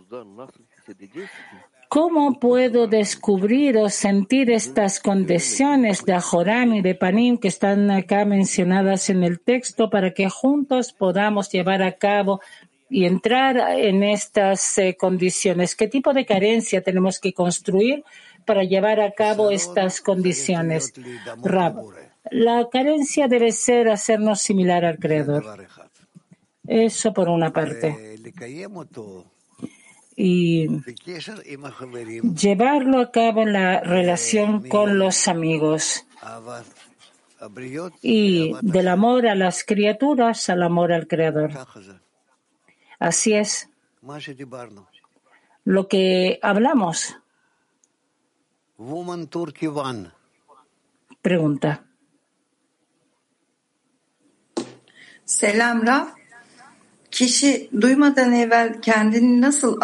¿Cómo 1.89 2.41
puedo 2.41 2.89
descubrir 2.89 3.79
o 3.79 3.89
sentir 3.89 4.51
estas 4.51 4.99
condiciones 4.99 6.05
de 6.05 6.15
Ajoram 6.15 6.75
y 6.75 6.83
de 6.83 6.97
Panim 6.97 7.39
que 7.39 7.49
están 7.49 7.91
acá 7.91 8.25
mencionadas 8.25 9.11
en 9.11 9.23
el 9.23 9.39
texto 9.39 9.91
para 9.91 10.13
que 10.13 10.29
juntos 10.29 10.93
podamos 10.93 11.51
llevar 11.53 11.83
a 11.83 11.93
cabo 11.93 12.41
y 12.91 13.05
entrar 13.05 13.57
en 13.79 14.03
estas 14.03 14.77
eh, 14.79 14.97
condiciones? 14.99 15.77
¿Qué 15.77 15.87
tipo 15.87 16.13
de 16.13 16.27
carencia 16.27 16.83
tenemos 16.83 17.21
que 17.21 17.33
construir 17.33 18.03
para 18.45 18.65
llevar 18.65 19.01
a 19.01 19.13
cabo 19.13 19.51
estas 19.51 20.01
condiciones? 20.01 20.93
Rab, 21.45 21.77
la 22.31 22.69
carencia 22.71 23.29
debe 23.29 23.53
ser 23.53 23.89
hacernos 23.89 24.41
similar 24.41 24.85
al 24.85 24.99
Creador. 24.99 25.67
Eso 26.67 27.13
por 27.13 27.29
una 27.29 27.53
parte. 27.53 28.19
Y 30.17 30.69
llevarlo 32.35 33.01
a 33.01 33.11
cabo 33.11 33.43
en 33.43 33.53
la 33.53 33.81
relación 33.81 34.69
con 34.69 34.99
los 34.99 35.29
amigos. 35.29 36.07
Y 38.01 38.55
del 38.63 38.89
amor 38.89 39.27
a 39.27 39.35
las 39.35 39.65
criaturas 39.65 40.49
al 40.49 40.63
amor 40.63 40.93
al 40.93 41.07
Creador. 41.07 41.51
Así 42.99 43.35
es. 43.35 43.69
Lo 45.65 45.89
que 45.89 46.39
hablamos. 46.43 47.17
Pregunta. 51.21 51.85
Kişi 57.15 57.69
duymadan 57.81 58.33
evvel 58.33 58.81
kendini 58.81 59.41
nasıl 59.41 59.81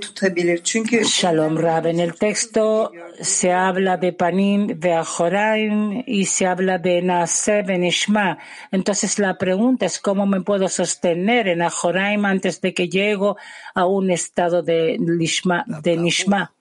tutabilir? 0.00 0.60
Çünkü 0.64 1.04
Shalom 1.04 1.62
Rab. 1.62 1.84
En 1.84 1.98
el 1.98 2.10
texto 2.10 2.92
se 3.22 3.54
habla 3.54 4.02
de 4.02 4.16
Panim 4.16 4.82
de 4.82 4.94
Ahoraim 4.94 6.02
y 6.06 6.24
se 6.24 6.46
habla 6.46 6.84
de 6.84 7.06
Nase 7.06 7.68
Benishma. 7.68 8.38
Entonces 8.72 9.18
la 9.18 9.36
pregunta 9.36 9.86
es 9.86 9.98
cómo 9.98 10.26
me 10.26 10.40
puedo 10.40 10.68
sostener 10.68 11.48
en 11.48 11.60
Ahoraim 11.62 12.24
antes 12.24 12.60
de 12.62 12.72
que 12.72 12.88
llego 12.88 13.36
a 13.74 13.84
un 13.84 14.10
estado 14.10 14.62
de, 14.62 14.96
lishma, 14.98 15.64
Nishma. 15.96 16.52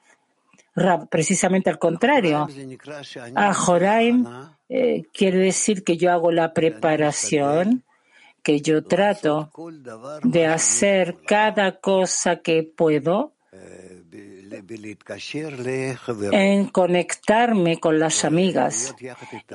Rab, 0.75 1.07
precisamente 1.07 1.69
al 1.69 1.79
contrario. 1.79 2.49
Ahoraim 3.35 4.25
eh, 4.67 5.03
quiere 5.13 5.37
decir 5.37 5.83
que 5.85 5.95
yo 5.95 6.11
hago 6.11 6.31
la 6.31 6.53
preparación 6.53 7.83
que 8.43 8.61
yo 8.61 8.83
trato 8.83 9.49
de 10.23 10.45
hacer 10.45 11.17
cada 11.25 11.79
cosa 11.79 12.41
que 12.41 12.63
puedo 12.63 13.33
en 16.31 16.67
conectarme 16.67 17.79
con 17.79 17.99
las 17.99 18.23
amigas 18.23 18.95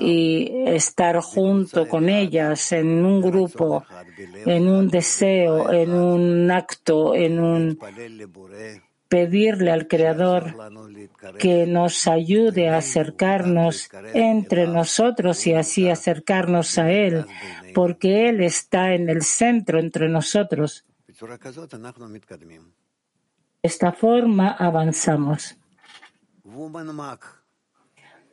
y 0.00 0.50
estar 0.66 1.20
junto 1.20 1.88
con 1.88 2.08
ellas 2.08 2.72
en 2.72 3.04
un 3.04 3.20
grupo, 3.20 3.84
en 4.44 4.68
un 4.68 4.88
deseo, 4.88 5.72
en 5.72 5.92
un 5.92 6.50
acto, 6.50 7.14
en 7.14 7.38
un 7.38 7.78
pedirle 9.07 9.71
al 9.71 9.87
Creador 9.87 10.55
que 11.37 11.67
nos 11.67 12.07
ayude 12.07 12.69
a 12.69 12.77
acercarnos 12.77 13.89
entre 14.13 14.65
nosotros 14.65 15.45
y 15.45 15.53
así 15.53 15.87
acercarnos 15.87 16.79
a 16.79 16.91
Él, 16.91 17.25
porque 17.75 18.29
Él 18.29 18.41
está 18.41 18.95
en 18.95 19.09
el 19.09 19.21
centro 19.21 19.79
entre 19.79 20.09
nosotros. 20.09 20.85
De 21.07 21.29
esta 23.61 23.91
forma 23.91 24.49
avanzamos. 24.49 25.57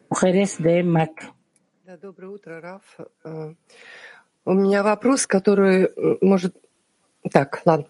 Mujeres 0.09 0.63
de 0.63 0.83
Mac. 0.83 1.35
У 4.45 4.55
меня 4.55 4.83
вопрос, 4.83 5.27
который 5.27 5.91
может 6.23 6.57
Так, 7.33 7.61
ладно. 7.67 7.85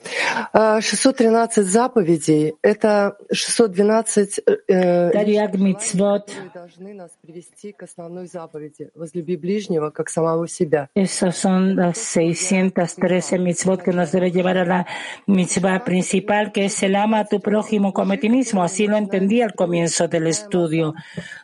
613 0.81 1.64
заповедей — 1.64 2.62
это 2.62 3.16
612 3.31 4.40
э, 4.66 5.11
mitzvot. 5.57 6.33
должны 6.53 6.95
нас 6.95 7.12
привести 7.23 7.71
к 7.71 7.85
основной 7.85 8.27
заповеди 8.27 8.90
«Возлюби 8.97 9.37
ближнего, 9.37 9.90
как 9.90 10.11
самого 10.11 10.49
себя». 10.49 10.88
Esas 10.97 11.37
son 11.37 11.77
las 11.77 11.97
613 11.99 13.38
mitzvot 13.38 13.83
que 13.83 13.93
nos 13.93 14.11
debe 14.11 14.33
llevar 14.33 14.59
a 14.59 14.64
la 14.64 14.87
mitzvah 15.29 15.85
principal, 15.85 16.51
que 16.51 16.64
es 16.64 16.83
el 16.83 16.97
ama 16.97 17.21
a 17.21 17.25
tu 17.25 17.40
prójimo 17.40 17.93
como 17.93 18.14
a 18.14 18.16
ti 18.16 18.29
mismo. 18.29 18.64
Así 18.64 18.88
lo 18.88 18.97
entendí 18.97 19.43
al 19.43 19.55
comienzo 19.55 20.09
del 20.09 20.27
estudio. 20.27 20.95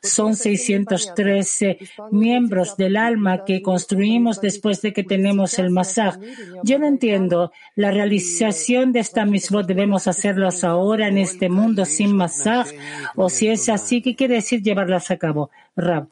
Son 0.03 0.35
613 0.35 1.79
miembros 2.11 2.77
del 2.77 2.97
alma 2.97 3.45
que 3.45 3.63
construimos 3.63 4.41
después 4.41 4.83
de 4.83 4.93
que 4.93 5.05
tenemos 5.05 5.61
el 5.61 5.71
masaj. 5.71 6.19
Yo 6.65 6.81
no 6.81 6.89
entiendo 6.89 7.53
la 7.82 7.92
realización 7.92 8.92
de 8.94 9.00
esta 9.00 9.26
misma 9.26 9.64
debemos 9.64 10.08
hacerlas 10.08 10.64
ahora 10.64 11.08
en 11.08 11.18
este 11.18 11.50
mundo 11.50 11.86
sin 11.86 12.16
masaj, 12.16 12.68
o 13.16 13.30
si 13.30 13.48
es 13.48 13.68
así, 13.70 14.02
¿qué 14.02 14.16
quiere 14.16 14.36
decir 14.36 14.62
llevarlas 14.62 15.12
a 15.12 15.18
cabo? 15.18 15.50
Rab. 15.76 16.08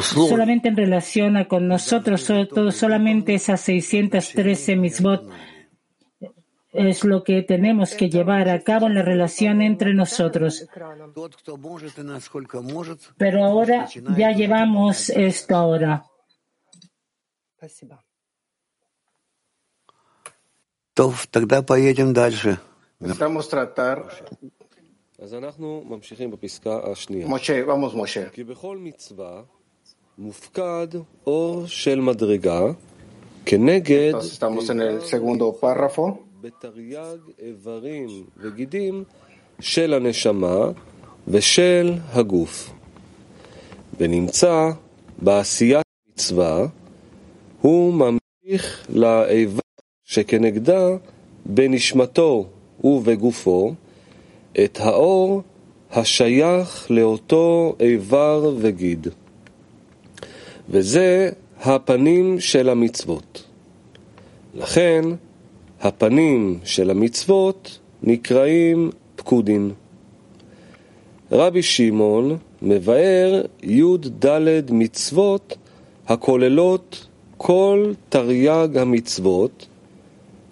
Solamente 0.00 0.68
en 0.68 0.76
relación 0.76 1.36
a 1.36 1.46
con 1.46 1.68
nosotros, 1.68 2.20
solamente 2.70 3.34
esas 3.34 3.60
613 3.60 4.76
misbot 4.76 5.28
es 6.72 7.04
lo 7.04 7.24
que 7.24 7.42
tenemos 7.42 7.94
que 7.94 8.10
llevar 8.10 8.48
a 8.48 8.60
cabo 8.62 8.86
en 8.86 8.94
la 8.94 9.02
relación 9.02 9.62
entre 9.62 9.94
nosotros. 9.94 10.66
Pero 13.16 13.44
ahora 13.44 13.88
ya 14.16 14.32
llevamos 14.32 15.10
esto 15.10 15.56
ahora. 15.56 16.04
Спасибо. 17.65 18.03
То, 20.93 21.13
тогда 21.29 21.61
поедем 21.61 22.13
дальше. 22.13 22.59
Necesitamos 22.99 23.47
tratar 23.49 23.97
Moshe, 27.25 27.63
vamos, 27.63 27.93
Moshe. 27.93 28.29
כי 28.33 28.43
בכל 28.43 28.77
מצווה 28.77 29.41
מופקד 30.17 30.87
אור 31.27 31.67
של 31.67 31.99
מדרגה 31.99 32.61
כנגד 33.45 34.13
Entonces 34.15 34.33
estamos 34.33 34.69
en 34.69 34.81
el 34.81 35.01
segundo 35.01 35.53
párrafo. 35.61 36.17
בתרי"ג 36.41 37.19
איברים 37.39 38.25
וגידים 38.37 39.03
של 39.59 39.93
הנשמה 39.93 40.65
ושל 41.27 41.93
הגוף. 42.11 42.69
ונמצא 43.97 44.69
בעשיית 45.17 45.85
מצווה, 46.09 46.65
הוא 47.60 47.94
ממשיך 47.94 48.86
לאיבר 48.88 49.60
שכנגדה 50.04 50.88
בנשמתו 51.44 52.46
ובגופו 52.84 53.74
את 54.64 54.78
האור 54.80 55.42
השייך 55.92 56.90
לאותו 56.90 57.76
איבר 57.80 58.54
וגיד. 58.58 59.06
וזה 60.68 61.30
הפנים 61.60 62.40
של 62.40 62.68
המצוות. 62.68 63.44
לכן, 64.54 65.04
הפנים 65.80 66.58
של 66.64 66.90
המצוות 66.90 67.78
נקראים 68.02 68.90
פקודין. 69.16 69.70
רבי 71.32 71.62
שמעון 71.62 72.38
מבאר 72.62 73.42
י"ד 73.62 74.26
מצוות 74.70 75.56
הכוללות 76.06 77.05
כל 77.36 77.92
תרי"ג 78.08 78.78
המצוות, 78.78 79.66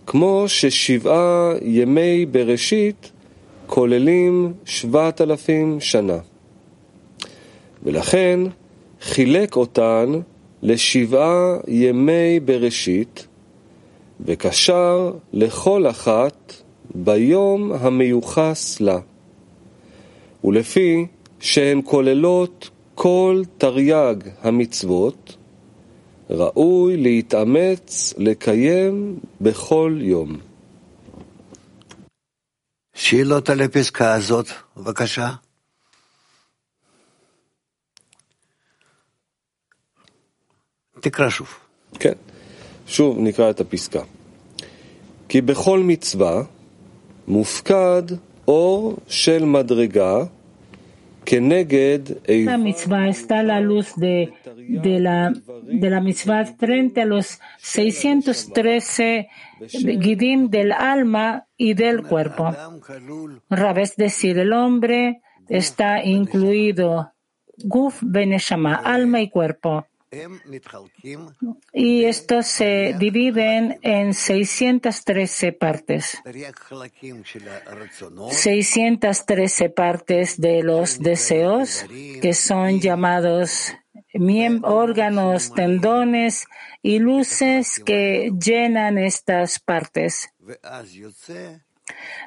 כמו 0.06 0.44
ששבעה 0.48 1.52
ימי 1.62 2.26
בראשית 2.26 3.10
כוללים 3.66 4.52
שבעת 4.64 5.20
אלפים 5.20 5.80
שנה. 5.80 6.18
ולכן 7.82 8.40
חילק 9.00 9.56
אותן 9.56 10.12
לשבעה 10.62 11.56
ימי 11.68 12.40
בראשית, 12.40 13.26
וקשר 14.20 15.12
לכל 15.32 15.86
אחת 15.86 16.52
ביום 16.94 17.72
המיוחס 17.72 18.80
לה. 18.80 18.98
ולפי 20.44 21.06
שהן 21.40 21.80
כוללות 21.84 22.70
כל 22.94 23.42
תרי"ג 23.58 24.16
המצוות, 24.42 25.36
ראוי 26.30 26.96
להתאמץ 26.96 28.14
לקיים 28.18 29.18
בכל 29.40 29.98
יום. 30.00 30.36
שאלות 32.94 33.50
על 33.50 33.60
הפסקה 33.60 34.14
הזאת, 34.14 34.46
בבקשה. 34.76 35.30
תקרא 41.00 41.30
שוב. 41.30 41.48
כן, 42.00 42.12
שוב 42.86 43.18
נקרא 43.20 43.50
את 43.50 43.60
הפסקה. 43.60 44.02
כי 45.28 45.40
בכל 45.40 45.80
מצווה 45.80 46.42
מופקד 47.28 48.02
אור 48.48 48.96
של 49.08 49.44
מדרגה 49.44 50.24
La 52.44 52.58
mitzvah 52.58 53.08
está 53.08 53.42
la 53.42 53.60
luz 53.60 53.94
de, 53.96 54.32
de, 54.68 55.00
la, 55.00 55.32
de 55.62 55.90
la 55.90 56.00
mitzvah 56.00 56.44
frente 56.44 57.02
a 57.02 57.04
los 57.04 57.40
613 57.58 59.28
guidim 59.98 60.50
del 60.50 60.72
alma 60.72 61.46
y 61.56 61.74
del 61.74 62.02
cuerpo. 62.02 62.52
Rab, 63.50 63.78
es 63.78 63.96
decir, 63.96 64.38
el 64.38 64.52
hombre 64.52 65.20
está 65.48 66.02
incluido 66.04 67.12
guf 67.58 68.00
beneshama, 68.02 68.74
alma 68.74 69.20
y 69.20 69.30
cuerpo. 69.30 69.86
Y 71.72 72.04
estos 72.04 72.46
se 72.46 72.94
dividen 72.98 73.78
en 73.82 74.14
613 74.14 75.52
partes. 75.52 76.22
613 78.30 79.70
partes 79.70 80.40
de 80.40 80.62
los 80.62 80.98
deseos 80.98 81.84
que 82.20 82.32
son 82.32 82.80
llamados 82.80 83.74
órganos, 84.62 85.52
tendones 85.54 86.46
y 86.82 86.98
luces 86.98 87.80
que 87.84 88.30
llenan 88.38 88.98
estas 88.98 89.58
partes. 89.58 90.30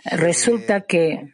Resulta 0.05 0.81
que 0.81 1.33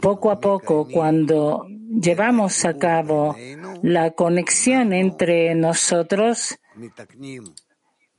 poco 0.00 0.30
a 0.30 0.40
poco, 0.40 0.88
cuando 0.88 1.66
llevamos 1.68 2.64
a 2.64 2.76
cabo 2.78 3.36
la 3.82 4.10
conexión 4.12 4.92
entre 4.92 5.54
nosotros, 5.54 6.58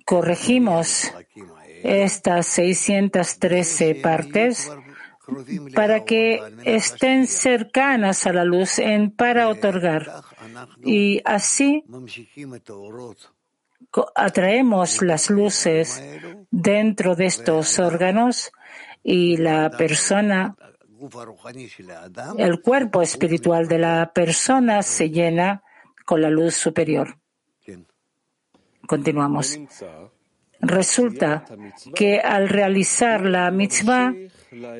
corregimos 0.06 1.14
estas 1.84 2.48
613 2.48 3.96
partes 3.96 4.72
para 5.74 6.04
que 6.04 6.42
estén 6.66 7.28
cercanas 7.28 8.28
a 8.28 8.34
la 8.34 8.44
luz 8.44 8.80
en, 8.80 9.12
para 9.12 9.48
otorgar. 9.48 10.24
Y 10.84 11.22
así 11.24 11.84
atraemos 14.16 15.02
las 15.02 15.30
luces 15.30 16.04
dentro 16.52 17.16
de 17.16 17.26
estos 17.26 17.80
órganos 17.80 18.52
y 19.04 19.38
la 19.38 19.70
persona, 19.70 20.56
el 22.38 22.62
cuerpo 22.62 23.02
espiritual 23.02 23.68
de 23.68 23.80
la 23.80 24.12
persona 24.14 24.82
se 24.82 25.10
llena 25.10 25.62
con 26.06 26.22
la 26.22 26.30
luz 26.30 26.56
superior. 26.56 27.18
Continuamos. 28.88 29.60
Resulta 30.60 31.46
que 31.94 32.20
al 32.20 32.48
realizar 32.48 33.26
la 33.26 33.52
mitzvah, 33.52 34.14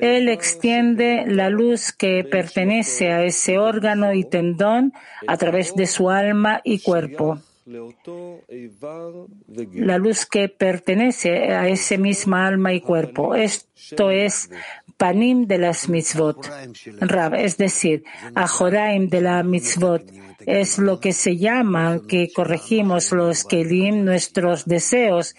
él 0.00 0.28
extiende 0.28 1.24
la 1.26 1.50
luz 1.50 1.92
que 1.92 2.24
pertenece 2.24 3.12
a 3.12 3.22
ese 3.22 3.58
órgano 3.58 4.14
y 4.14 4.24
tendón 4.24 4.94
a 5.26 5.36
través 5.36 5.74
de 5.74 5.86
su 5.86 6.08
alma 6.08 6.60
y 6.64 6.80
cuerpo 6.80 7.40
la 9.72 9.98
luz 9.98 10.26
que 10.26 10.48
pertenece 10.48 11.54
a 11.54 11.68
ese 11.68 11.98
misma 11.98 12.46
alma 12.46 12.72
y 12.74 12.80
cuerpo. 12.80 13.34
Esto 13.34 14.10
es 14.10 14.50
panim 14.96 15.46
de 15.46 15.58
las 15.58 15.88
mitzvot. 15.88 16.50
Rab, 17.00 17.34
es 17.34 17.56
decir, 17.56 18.04
ajoraim 18.34 19.08
de 19.08 19.20
la 19.20 19.42
mitzvot. 19.42 20.02
Es 20.46 20.78
lo 20.78 21.00
que 21.00 21.14
se 21.14 21.38
llama 21.38 22.02
que 22.06 22.30
corregimos 22.30 23.12
los 23.12 23.44
kelim, 23.44 24.04
nuestros 24.04 24.66
deseos, 24.66 25.34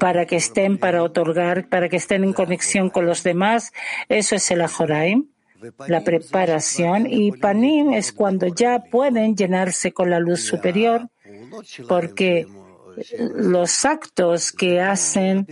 para 0.00 0.26
que 0.26 0.36
estén, 0.36 0.78
para 0.78 1.04
otorgar, 1.04 1.68
para 1.68 1.88
que 1.88 1.96
estén 1.96 2.24
en 2.24 2.32
conexión 2.32 2.90
con 2.90 3.06
los 3.06 3.22
demás. 3.22 3.72
Eso 4.08 4.34
es 4.34 4.50
el 4.50 4.62
ajoraim 4.62 5.28
la 5.86 6.02
preparación. 6.02 7.06
y 7.08 7.32
panim 7.32 7.92
es 7.92 8.12
cuando 8.12 8.46
ya 8.48 8.82
pueden 8.90 9.36
llenarse 9.36 9.92
con 9.92 10.10
la 10.10 10.18
luz 10.18 10.40
superior 10.40 11.08
porque 11.88 12.46
los 13.36 13.84
actos 13.84 14.52
que 14.52 14.80
hacen 14.80 15.46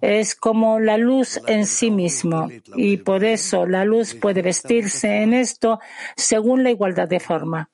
es 0.00 0.34
como 0.34 0.80
la 0.80 0.96
luz 0.96 1.40
en 1.46 1.66
sí 1.66 1.90
mismo 1.90 2.48
y 2.74 2.96
por 2.98 3.24
eso 3.24 3.66
la 3.66 3.84
luz 3.84 4.14
puede 4.14 4.42
vestirse 4.42 5.22
en 5.22 5.34
esto 5.34 5.78
según 6.16 6.64
la 6.64 6.70
igualdad 6.70 7.08
de 7.08 7.20
forma. 7.20 7.70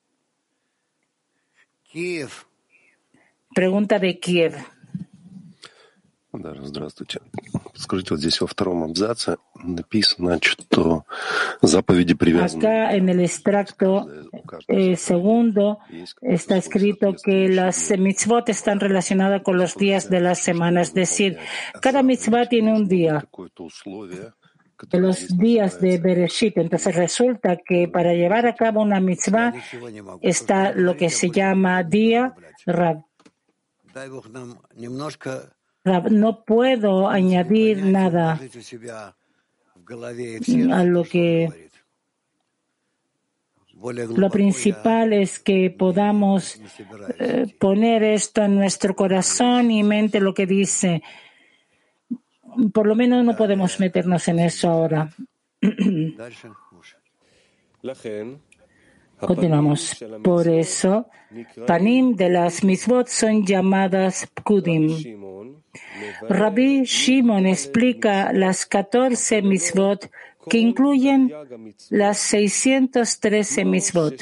Pregunta 3.55 3.97
de 3.97 4.19
Kiev. 4.19 4.55
Да, 7.76 7.76
здравствуйте. 7.76 7.82
Скажите, 7.82 8.14
вот 8.14 8.20
здесь 8.20 8.40
во 8.40 8.46
втором 8.46 8.84
абзаце 8.84 9.36
написано, 9.62 10.38
что 10.42 11.04
заповеди 11.60 12.14
привязаны. 12.14 12.62
Acá 12.62 12.96
en 12.96 13.08
el 13.08 13.20
extracto 13.20 14.08
eh, 14.68 14.96
segundo 14.96 15.78
está 16.20 16.56
escrito 16.56 17.14
que 17.22 17.48
las 17.48 17.90
mitzvot 17.90 18.48
están 18.48 18.80
relacionadas 18.80 19.42
con 19.42 19.56
los 19.58 19.76
días 19.76 20.08
de 20.08 20.20
la 20.20 20.34
semana, 20.34 20.82
es 20.82 20.94
decir, 20.94 21.38
cada 21.80 22.02
mitzvah 22.02 22.48
tiene 22.48 22.72
un 22.72 22.88
día 22.88 23.24
de 24.90 24.98
los 24.98 25.36
días 25.36 25.80
de 25.80 25.98
Bereshit. 25.98 26.58
Entonces 26.58 26.94
resulta 26.94 27.56
que 27.56 27.88
para 27.88 28.14
llevar 28.14 28.46
a 28.46 28.54
cabo 28.54 28.82
una 28.82 29.00
mitzvah 29.00 29.52
está 30.20 30.72
lo 30.72 30.96
que 30.96 31.10
se 31.10 31.30
llama 31.30 31.82
día 31.82 32.34
Rab. 32.66 33.04
No 36.09 36.43
puedo 36.43 37.09
añadir 37.09 37.83
nada 37.83 38.39
a 40.71 40.83
lo 40.83 41.03
que 41.03 41.67
lo 44.15 44.29
principal 44.29 45.13
es 45.13 45.39
que 45.39 45.69
podamos 45.69 46.59
eh, 47.19 47.45
poner 47.59 48.03
esto 48.03 48.43
en 48.43 48.55
nuestro 48.55 48.95
corazón 48.95 49.69
y 49.69 49.83
mente 49.83 50.19
lo 50.19 50.33
que 50.33 50.47
dice. 50.47 51.03
Por 52.73 52.87
lo 52.87 52.95
menos 52.95 53.23
no 53.23 53.35
podemos 53.35 53.79
meternos 53.79 54.27
en 54.27 54.39
eso 54.39 54.69
ahora. 54.69 55.09
Continuamos. 59.19 59.97
Por 60.23 60.47
eso, 60.47 61.07
panim 61.65 62.15
de 62.15 62.29
las 62.29 62.63
mitzvot 62.63 63.07
son 63.07 63.45
llamadas 63.45 64.27
pkudim. 64.33 64.89
Rabbi 66.29 66.83
Shimon 66.83 67.45
explica 67.45 68.31
las 68.33 68.65
14 68.65 69.41
mitzvot 69.41 70.09
que 70.49 70.59
incluyen 70.59 71.31
las 71.89 72.19
613 72.19 73.65
mitzvot, 73.65 74.15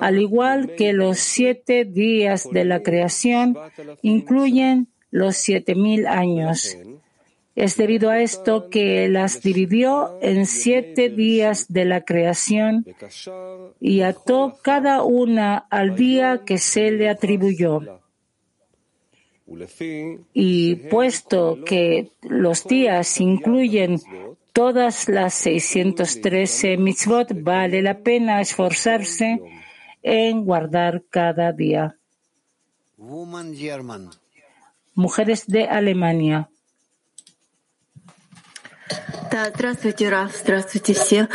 al 0.00 0.18
igual 0.20 0.74
que 0.76 0.92
los 0.92 1.18
siete 1.18 1.84
días 1.84 2.48
de 2.50 2.64
la 2.64 2.82
creación 2.82 3.56
incluyen 4.02 4.88
los 5.10 5.36
siete 5.36 5.74
mil 5.74 6.06
años. 6.06 6.76
Es 7.54 7.76
debido 7.76 8.10
a 8.10 8.20
esto 8.20 8.68
que 8.68 9.08
las 9.08 9.40
dividió 9.42 10.18
en 10.20 10.44
siete 10.46 11.08
días 11.08 11.72
de 11.72 11.84
la 11.84 12.00
creación 12.04 12.84
y 13.80 14.00
ató 14.00 14.58
cada 14.60 15.02
una 15.02 15.58
al 15.70 15.94
día 15.94 16.42
que 16.44 16.58
se 16.58 16.90
le 16.90 17.08
atribuyó. 17.08 18.00
Y 20.32 20.74
puesto 20.90 21.58
que 21.64 22.10
los 22.22 22.66
días 22.66 23.20
incluyen 23.20 24.00
todas 24.52 25.08
las 25.08 25.34
613 25.34 26.76
mitzvot, 26.76 27.42
vale 27.42 27.82
la 27.82 27.98
pena 27.98 28.40
esforzarse 28.40 29.40
en 30.02 30.44
guardar 30.44 31.02
cada 31.08 31.52
día. 31.52 31.96
Mujeres 34.94 35.46
de 35.46 35.64
Alemania. 35.64 36.48
Да, 39.31 39.51
здравствуйте, 39.53 40.09
Раф, 40.09 40.35
здравствуйте 40.35 40.93
все. 40.93 41.27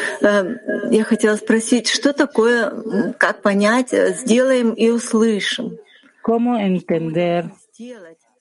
Я 0.90 1.04
хотела 1.04 1.36
спросить, 1.36 1.88
что 1.88 2.12
такое, 2.12 2.72
как 3.18 3.42
понять, 3.42 3.90
сделаем 3.90 4.72
и 4.72 4.90
услышим? 4.90 5.78
¿Cómo 6.22 6.56
entender 6.56 7.50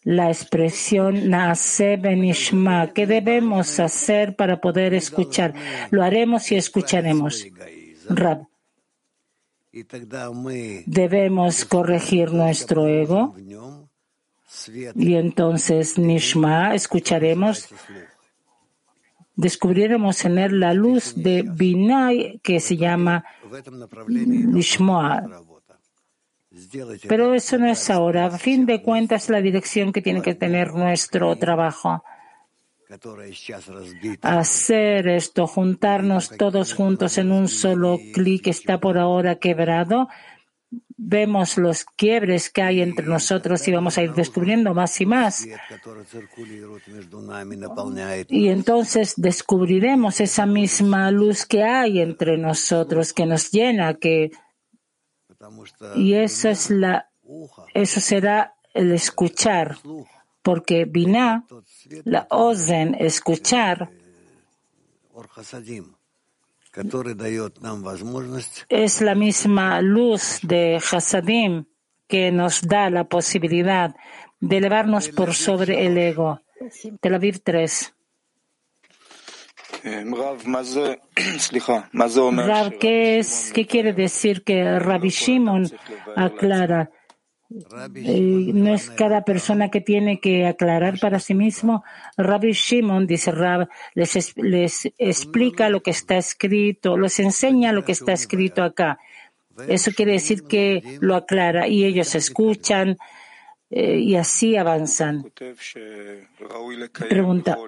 la 0.05 0.29
expresión 0.29 1.29
Naase 1.29 1.97
Benishma? 1.97 2.93
¿Qué 2.93 3.05
debemos 3.05 3.79
hacer 3.79 4.35
para 4.37 4.61
poder 4.61 4.93
escuchar? 4.93 5.53
Lo 5.91 6.01
haremos 6.01 6.49
y 6.51 6.55
escucharemos. 6.55 7.45
Rab. 8.07 8.47
Debemos 10.85 11.65
corregir 11.65 12.31
nuestro 12.31 12.87
ego 12.87 13.35
y 14.95 15.15
entonces 15.15 15.97
Nishma 15.97 16.75
escucharemos 16.75 17.67
descubriremos 19.38 20.24
en 20.24 20.36
él 20.36 20.60
la 20.60 20.74
luz 20.74 21.14
de 21.14 21.44
Binay 21.48 22.40
que 22.42 22.58
se 22.58 22.76
llama 22.76 23.24
Nishmoa. 24.08 25.22
Pero 27.08 27.34
eso 27.34 27.56
no 27.56 27.70
es 27.70 27.88
ahora. 27.88 28.26
A 28.26 28.38
fin 28.38 28.66
de 28.66 28.82
cuentas, 28.82 29.30
la 29.30 29.40
dirección 29.40 29.92
que 29.92 30.02
tiene 30.02 30.22
que 30.22 30.34
tener 30.34 30.74
nuestro 30.74 31.36
trabajo. 31.36 32.02
Hacer 34.22 35.08
esto, 35.08 35.46
juntarnos 35.46 36.30
todos 36.36 36.74
juntos 36.74 37.16
en 37.18 37.30
un 37.30 37.46
solo 37.46 37.98
clic 38.12 38.48
está 38.48 38.80
por 38.80 38.98
ahora 38.98 39.36
quebrado 39.36 40.08
vemos 40.98 41.56
los 41.56 41.84
quiebres 41.84 42.50
que 42.50 42.60
hay 42.60 42.82
entre 42.82 43.06
nosotros 43.06 43.66
y 43.68 43.72
vamos 43.72 43.96
a 43.96 44.02
ir 44.02 44.12
descubriendo 44.12 44.74
más 44.74 45.00
y 45.00 45.06
más. 45.06 45.46
Y 48.28 48.48
entonces 48.48 49.14
descubriremos 49.16 50.20
esa 50.20 50.44
misma 50.44 51.10
luz 51.10 51.46
que 51.46 51.62
hay 51.62 52.00
entre 52.00 52.36
nosotros, 52.36 53.12
que 53.12 53.24
nos 53.24 53.50
llena, 53.50 53.94
que 53.94 54.32
y 55.94 56.14
eso 56.14 56.48
es 56.48 56.68
la 56.70 57.10
eso 57.74 58.00
será 58.00 58.56
el 58.74 58.92
escuchar, 58.92 59.78
porque 60.42 60.84
Binah, 60.84 61.44
la 62.04 62.26
Ozen, 62.30 62.96
escuchar, 62.98 63.90
es 68.68 69.00
la 69.00 69.14
misma 69.14 69.80
luz 69.80 70.40
de 70.42 70.76
Hasadim 70.76 71.64
que 72.06 72.30
nos 72.30 72.62
da 72.62 72.88
la 72.90 73.04
posibilidad 73.04 73.94
de 74.40 74.56
elevarnos 74.58 75.08
por 75.08 75.34
sobre 75.34 75.86
el 75.86 75.98
ego. 75.98 76.40
Tel 77.00 77.14
Aviv 77.14 77.40
3. 77.42 77.94
Rav, 82.46 82.72
¿qué, 82.80 83.18
es, 83.18 83.52
¿qué 83.52 83.66
quiere 83.66 83.92
decir 83.92 84.44
que 84.44 84.78
Rabbi 84.78 85.08
Shimon 85.08 85.70
aclara? 86.16 86.90
No 87.50 88.74
es 88.74 88.90
cada 88.90 89.24
persona 89.24 89.70
que 89.70 89.80
tiene 89.80 90.20
que 90.20 90.46
aclarar 90.46 90.98
para 91.00 91.18
sí 91.18 91.34
mismo. 91.34 91.82
Rabbi 92.16 92.52
Shimon, 92.52 93.06
dice 93.06 93.30
Rab, 93.30 93.68
les, 93.94 94.36
les 94.36 94.92
explica 94.98 95.70
lo 95.70 95.82
que 95.82 95.90
está 95.90 96.18
escrito, 96.18 96.98
les 96.98 97.18
enseña 97.20 97.72
lo 97.72 97.84
que 97.84 97.92
está 97.92 98.12
escrito 98.12 98.62
acá. 98.62 98.98
Eso 99.66 99.92
quiere 99.92 100.12
decir 100.12 100.44
que 100.44 100.98
lo 101.00 101.16
aclara 101.16 101.66
y 101.66 101.84
ellos 101.84 102.14
escuchan 102.14 102.96
eh, 103.70 103.98
y 103.98 104.14
así 104.16 104.56
avanzan. 104.56 105.32
Pregunta. 107.08 107.58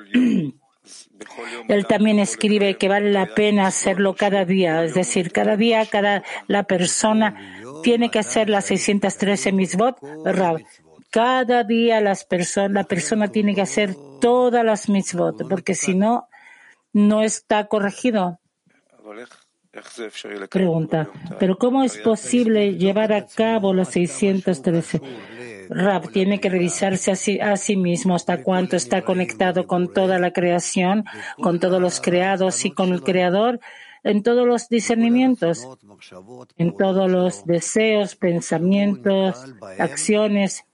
Él 1.69 1.87
también 1.87 2.19
escribe 2.19 2.77
que 2.77 2.88
vale 2.88 3.12
la 3.12 3.27
pena 3.27 3.66
hacerlo 3.66 4.14
cada 4.14 4.45
día, 4.45 4.83
es 4.85 4.95
decir, 4.95 5.31
cada 5.31 5.57
día 5.57 5.85
cada 5.87 6.25
la 6.47 6.64
persona 6.64 7.60
tiene 7.83 8.11
que 8.11 8.19
hacer 8.19 8.49
las 8.49 8.66
613 8.66 9.53
misbot, 9.53 9.99
Cada 11.11 11.64
día 11.64 12.01
las 12.01 12.25
personas, 12.25 12.71
la 12.73 12.85
persona 12.85 13.29
tiene 13.29 13.55
que 13.55 13.62
hacer 13.62 13.97
todas 14.21 14.64
las 14.64 14.88
mitzvot, 14.88 15.49
porque 15.49 15.75
si 15.75 15.95
no, 15.95 16.29
no 16.93 17.23
está 17.23 17.66
corregido. 17.66 18.38
Pregunta, 20.51 21.09
¿pero 21.38 21.57
cómo 21.57 21.85
es 21.85 21.99
posible 21.99 22.75
llevar 22.75 23.12
a 23.12 23.27
cabo 23.27 23.73
los 23.73 23.88
613? 23.88 25.01
Rab 25.69 26.11
tiene 26.11 26.40
que 26.40 26.51
revisarse 26.51 27.12
a 27.40 27.57
sí, 27.57 27.77
mismo 27.77 28.16
hasta 28.16 28.43
cuánto 28.43 28.75
está 28.75 29.03
conectado 29.03 29.69
con 29.69 29.93
toda 29.93 30.19
la 30.19 30.33
creación, 30.33 31.05
con 31.40 31.61
todos 31.61 31.81
los 31.81 32.01
creados 32.01 32.64
y 32.64 32.73
con 32.73 32.93
el 32.93 33.03
Creador 33.03 33.61
en 34.03 34.23
todos 34.23 34.47
los 34.47 34.69
discernimientos, 34.69 35.67
en 36.57 36.77
todos 36.77 37.11
los 37.11 37.45
deseos, 37.45 38.17
pensamientos, 38.17 39.55
acciones, 39.79 40.65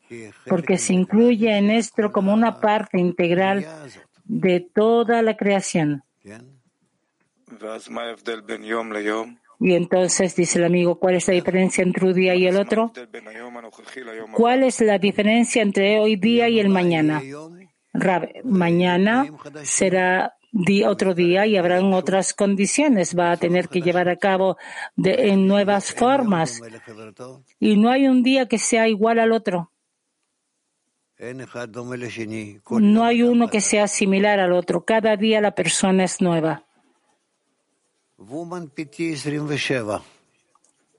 porque 0.46 0.78
se 0.78 0.94
incluye 0.94 1.56
en 1.56 1.70
esto 1.70 2.12
como 2.12 2.32
una 2.32 2.60
parte 2.60 2.98
integral 2.98 3.66
de 4.24 4.60
toda 4.60 5.22
la 5.22 5.36
creación. 5.36 6.02
Y 9.58 9.74
entonces 9.74 10.36
dice 10.36 10.58
el 10.58 10.64
amigo, 10.64 10.98
¿cuál 10.98 11.14
es 11.14 11.28
la 11.28 11.34
diferencia 11.34 11.82
entre 11.82 12.06
un 12.06 12.14
día 12.14 12.34
y 12.34 12.46
el 12.46 12.56
otro? 12.56 12.92
¿Cuál 14.32 14.64
es 14.64 14.80
la 14.80 14.98
diferencia 14.98 15.62
entre 15.62 15.98
hoy 15.98 16.16
día 16.16 16.48
y 16.48 16.60
el 16.60 16.68
mañana? 16.68 17.22
mañana 18.44 19.26
será 19.62 20.35
otro 20.86 21.14
día 21.14 21.46
y 21.46 21.56
habrán 21.56 21.92
otras 21.92 22.32
condiciones. 22.32 23.16
Va 23.16 23.32
a 23.32 23.36
tener 23.36 23.68
que 23.68 23.80
llevar 23.80 24.08
a 24.08 24.16
cabo 24.16 24.56
en 24.96 25.46
nuevas 25.46 25.92
formas. 25.92 26.60
Y 27.60 27.76
no 27.76 27.90
hay 27.90 28.08
un 28.08 28.22
día 28.22 28.46
que 28.46 28.58
sea 28.58 28.88
igual 28.88 29.18
al 29.18 29.32
otro. 29.32 29.70
No 32.70 33.04
hay 33.04 33.22
uno 33.22 33.48
que 33.48 33.60
sea 33.60 33.88
similar 33.88 34.38
al 34.38 34.52
otro. 34.52 34.84
Cada 34.84 35.16
día 35.16 35.40
la 35.40 35.54
persona 35.54 36.04
es 36.04 36.20
nueva. 36.20 36.64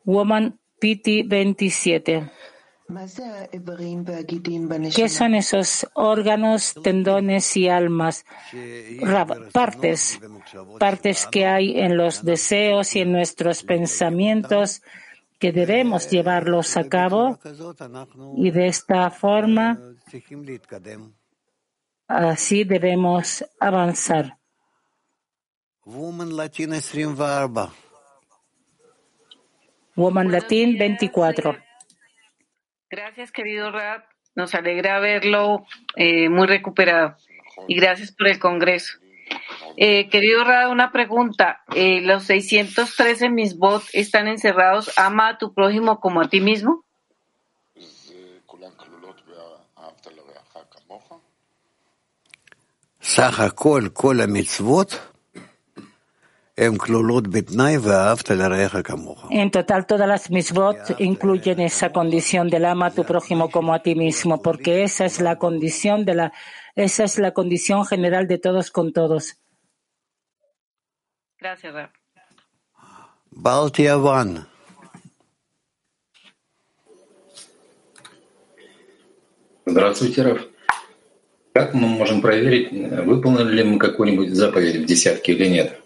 Woman 0.04 0.60
Piti 0.80 1.24
27. 1.24 2.32
¿Qué 4.95 5.10
son 5.10 5.36
esos 5.36 5.88
órganos, 5.93 6.73
tendones 6.82 7.58
y 7.58 7.67
almas? 7.67 8.26
Partes, 9.52 10.19
partes 10.80 11.28
que 11.28 11.45
hay 11.45 11.80
en 11.80 11.97
los 11.97 12.23
deseos 12.23 12.95
y 12.95 13.02
en 13.02 13.12
nuestros 13.12 13.63
pensamientos 13.63 14.82
que 15.38 15.52
debemos 15.52 16.10
llevarlos 16.10 16.78
a 16.78 16.88
cabo 16.88 17.38
y 18.38 18.52
de 18.52 18.67
esta 18.67 19.12
forma 19.12 19.80
así 22.08 22.63
debemos 22.63 23.43
avanzar. 23.60 24.38
Woman 29.95 30.32
Latin 30.32 30.78
24. 30.78 31.66
Gracias, 32.89 33.32
querido 33.32 33.71
Rad. 33.71 34.04
Nos 34.36 34.56
alegra 34.56 35.00
verlo 35.00 35.65
eh, 35.95 36.30
muy 36.30 36.47
recuperado. 36.47 37.17
Y 37.67 37.76
gracias 37.76 38.12
por 38.12 38.28
el 38.28 38.39
Congreso. 38.39 38.97
Eh, 39.76 40.10
querido 40.10 40.43
Rad. 40.43 40.71
una 40.71 40.91
pregunta. 40.91 41.63
Eh, 41.76 42.02
¿Los 42.02 42.23
613 42.26 43.30
misbot 43.30 43.84
están 43.93 44.28
encerrados? 44.28 44.97
¿Ama 44.97 45.30
a 45.30 45.38
tu 45.38 45.54
prójimo 45.54 46.00
como 46.00 46.21
a 46.21 46.30
ti 46.30 46.39
mismo? 46.39 46.86
Saja 53.00 53.52
En 56.57 56.77
total, 59.51 59.87
todas 59.87 60.07
las 60.07 60.31
misbot 60.31 61.01
incluyen 61.01 61.61
esa 61.61 61.90
condición 61.90 62.51
del 62.51 62.66
ama 62.66 62.87
a 62.87 62.90
tu 62.90 63.05
prójimo 63.05 63.51
como 63.51 63.72
a 63.72 63.83
ti 63.83 63.94
mismo, 63.94 64.42
porque 64.42 64.83
esa 64.83 65.07
es 65.07 65.20
la 65.20 65.37
condición 65.37 66.05
de 66.05 66.14
la, 66.14 66.33
esa 66.75 67.05
es 67.05 67.18
la 67.18 67.33
condición 67.33 67.87
general 67.87 68.29
de 68.29 68.37
todos 68.38 68.70
con 68.70 68.92
todos. 68.92 69.38
Gracias, 71.38 71.72
Rab. 71.72 71.90
Балтия 73.31 73.96
Ван. 73.96 74.46
Здравствуйте, 79.64 80.22
Раф. 80.22 80.48
Как 81.55 81.72
мы 81.75 81.88
можем 81.88 82.20
проверить, 82.20 82.70
выполнили 83.05 83.53
ли 83.57 83.64
мы 83.64 83.79
какую-нибудь 83.79 84.35
заповедь 84.35 84.77
в 84.77 84.85
десятке 84.85 85.33
или 85.33 85.48
нет? 85.48 85.83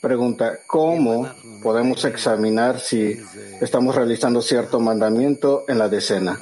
Pregunta, 0.00 0.60
¿cómo 0.66 1.28
podemos 1.62 2.04
examinar 2.04 2.80
si 2.80 3.18
estamos 3.60 3.94
realizando 3.94 4.42
cierto 4.42 4.78
mandamiento 4.78 5.64
en 5.68 5.78
la 5.78 5.88
decena? 5.88 6.38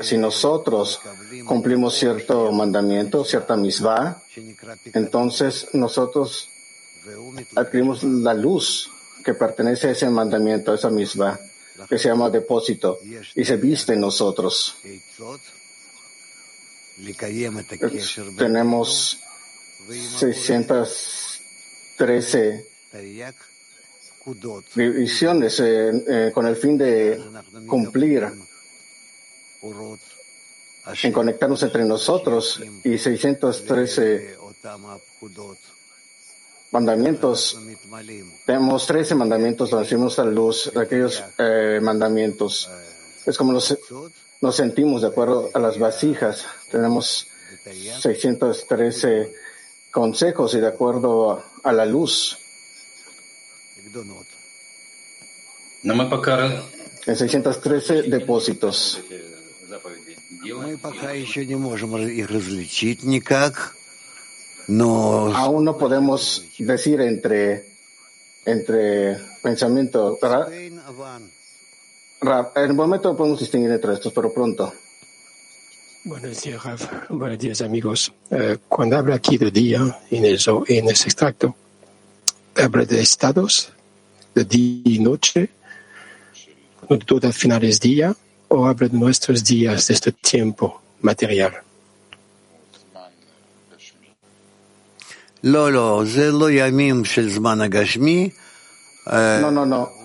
Si 0.00 0.16
nosotros 0.16 1.00
cumplimos 1.44 1.94
cierto 1.94 2.50
mandamiento, 2.52 3.24
cierta 3.24 3.56
misvah, 3.56 4.22
entonces 4.94 5.68
nosotros 5.74 6.48
adquirimos 7.54 8.02
la 8.02 8.32
luz 8.32 8.90
que 9.22 9.34
pertenece 9.34 9.88
a 9.88 9.90
ese 9.90 10.08
mandamiento, 10.08 10.72
a 10.72 10.76
esa 10.76 10.90
misvah, 10.90 11.38
que 11.88 11.98
se 11.98 12.08
llama 12.08 12.30
depósito, 12.30 12.98
y 13.34 13.44
se 13.44 13.56
viste 13.56 13.94
en 13.94 14.00
nosotros. 14.00 14.76
Tenemos 18.38 19.18
613 19.88 22.66
divisiones 24.74 25.60
eh, 25.60 26.04
eh, 26.06 26.30
con 26.32 26.46
el 26.46 26.56
fin 26.56 26.78
de 26.78 27.20
cumplir, 27.66 28.26
en 31.02 31.12
conectarnos 31.12 31.62
entre 31.62 31.84
nosotros 31.84 32.60
y 32.82 32.98
613 32.98 34.36
mandamientos. 36.70 37.58
Tenemos 38.44 38.86
13 38.86 39.14
mandamientos, 39.14 39.70
donde 39.70 39.86
hacemos 39.86 40.18
a 40.18 40.24
luz 40.24 40.70
aquellos 40.76 41.22
eh, 41.38 41.80
mandamientos. 41.82 42.70
Es 43.24 43.38
como 43.38 43.52
nos, 43.52 43.78
nos 44.40 44.56
sentimos 44.56 45.02
de 45.02 45.08
acuerdo 45.08 45.50
a 45.54 45.58
las 45.58 45.78
vasijas. 45.78 46.44
Tenemos 46.70 47.28
613 48.00 49.43
consejos 49.94 50.52
y 50.54 50.58
de 50.58 50.66
acuerdo 50.66 51.40
a, 51.62 51.72
la 51.72 51.86
luz. 51.86 52.36
En 57.06 57.16
613 57.16 58.02
depósitos. 58.02 59.00
Aún 65.36 65.64
no 65.64 65.78
podemos 65.78 66.44
decir 66.58 67.00
entre, 67.00 67.64
entre 68.44 69.16
pensamiento. 69.44 70.18
En 70.20 70.80
el 72.56 72.74
momento 72.74 73.10
no 73.12 73.16
podemos 73.16 73.38
distinguir 73.38 73.70
entre 73.70 73.94
estos, 73.94 74.12
pero 74.12 74.32
pronto. 74.32 74.72
Buenos 76.06 76.42
días, 76.42 76.60
Buenos 77.08 77.38
días, 77.38 77.62
amigos. 77.62 78.12
Eh, 78.30 78.58
cuando 78.68 78.98
habla 78.98 79.14
aquí 79.14 79.38
de 79.38 79.50
día, 79.50 79.80
en, 80.10 80.26
el, 80.26 80.38
en 80.68 80.88
ese 80.90 81.04
extracto, 81.04 81.56
habla 82.62 82.84
de 82.84 83.00
estados, 83.00 83.72
de 84.34 84.44
día 84.44 84.82
y 84.84 84.98
noche, 84.98 85.48
no 86.90 86.98
todo 86.98 87.26
al 87.26 87.32
final 87.32 87.64
es 87.64 87.80
día, 87.80 88.14
o 88.48 88.66
habla 88.66 88.88
de 88.88 88.98
nuestros 88.98 89.42
días, 89.42 89.86
de 89.86 89.94
este 89.94 90.12
tiempo 90.12 90.82
material. 91.00 91.54
No, 99.40 99.50
no, 99.50 99.64
no. 99.64 100.03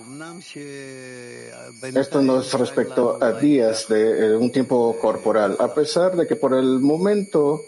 Esto 1.94 2.22
nos 2.22 2.52
respecto 2.54 3.22
a 3.22 3.32
días 3.32 3.88
de 3.88 4.26
eh, 4.26 4.36
un 4.36 4.52
tiempo 4.52 4.96
corporal, 5.00 5.56
a 5.58 5.72
pesar 5.72 6.16
de 6.16 6.26
que 6.26 6.36
por 6.36 6.54
el 6.54 6.80
momento 6.80 7.62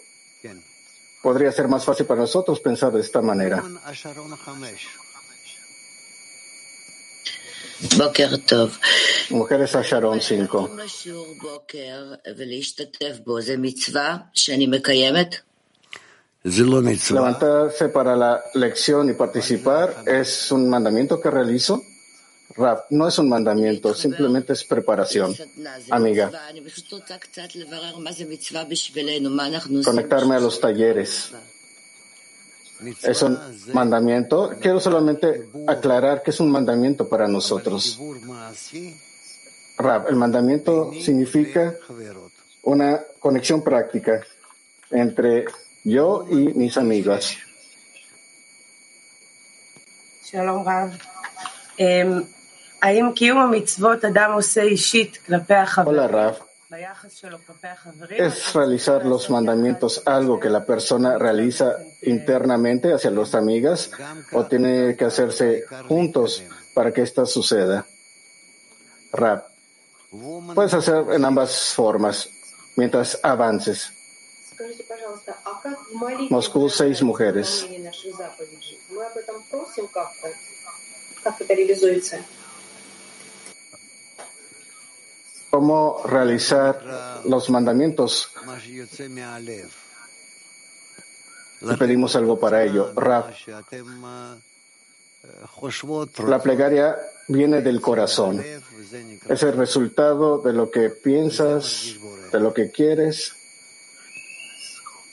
podría 1.23 1.53
ser 1.53 1.69
más 1.69 1.85
fácil 1.85 2.05
para 2.05 2.21
nosotros 2.21 2.61
pensar 2.61 2.93
de 2.93 3.01
esta 3.01 3.23
manera. 3.23 3.62
Mujeres 9.31 9.75
a 9.75 9.83
Sharon 9.83 10.21
5. 10.21 10.71
Levantarse 16.45 17.88
para 17.88 18.17
la 18.17 18.43
lección 18.55 19.09
y 19.11 19.12
participar 19.15 20.05
es 20.07 20.51
un 20.51 20.69
mandamiento 20.69 21.21
que 21.21 21.31
realizo. 21.31 21.81
Raf, 22.57 22.85
no 22.91 23.09
es 23.09 23.19
un 23.19 23.29
mandamiento, 23.29 23.95
simplemente 23.95 24.53
es 24.53 24.65
preparación. 24.65 25.35
Amiga, 25.91 26.31
conectarme 29.85 30.37
a 30.37 30.41
los 30.41 30.61
talleres. 30.61 31.33
Es 33.03 33.23
un 33.23 33.38
mandamiento. 33.73 34.51
Quiero 34.61 34.81
solamente 34.81 35.49
aclarar 35.67 36.23
que 36.23 36.31
es 36.31 36.41
un 36.41 36.51
mandamiento 36.51 37.09
para 37.09 37.29
nosotros. 37.29 37.99
Rab, 39.79 40.09
el 40.09 40.17
mandamiento 40.17 40.91
significa 41.01 41.75
una 42.62 43.01
conexión 43.19 43.62
práctica 43.62 44.21
entre 44.91 45.47
yo 45.85 46.27
y 46.29 46.53
mis 46.55 46.77
amigas. 46.77 47.37
Hola, 55.87 56.09
Raf. 56.09 56.40
¿Es 58.11 58.53
realizar 58.55 59.07
los 59.07 59.31
mandamientos 59.31 60.03
algo 60.05 60.40
que 60.40 60.51
la 60.51 60.64
persona 60.66 61.16
realiza 61.16 61.77
internamente 62.03 62.92
hacia 62.92 63.12
las 63.12 63.37
amigas 63.37 63.90
o 64.33 64.47
tiene 64.47 64.97
que 64.97 65.05
hacerse 65.05 65.64
juntos 65.87 66.42
para 66.75 66.90
que 66.90 67.03
ésta 67.03 67.25
suceda? 67.25 67.87
Rap. 69.12 69.47
Puedes 70.53 70.75
hacer 70.75 71.05
en 71.12 71.25
ambas 71.25 71.73
formas 71.75 72.29
mientras 72.75 73.21
avances. 73.23 73.92
Moscú, 76.31 76.68
seis 76.68 77.01
mujeres. 77.01 77.64
cómo 85.53 86.01
realizar 86.07 87.21
los 87.27 87.51
mandamientos. 87.51 88.31
Y 91.61 91.77
pedimos 91.77 92.17
algo 92.17 92.40
para 92.40 92.65
ello. 92.65 92.90
Rab, 92.94 93.27
la 96.27 96.42
plegaria 96.42 96.96
viene 97.29 97.61
del 97.61 97.83
corazón. 97.83 98.42
Es 99.29 99.42
el 99.42 99.53
resultado 99.53 100.38
de 100.38 100.55
lo 100.55 100.71
que 100.71 100.88
piensas, 100.88 101.96
de 102.33 102.40
lo 102.40 102.55
que 102.55 102.71
quieres. 102.71 103.35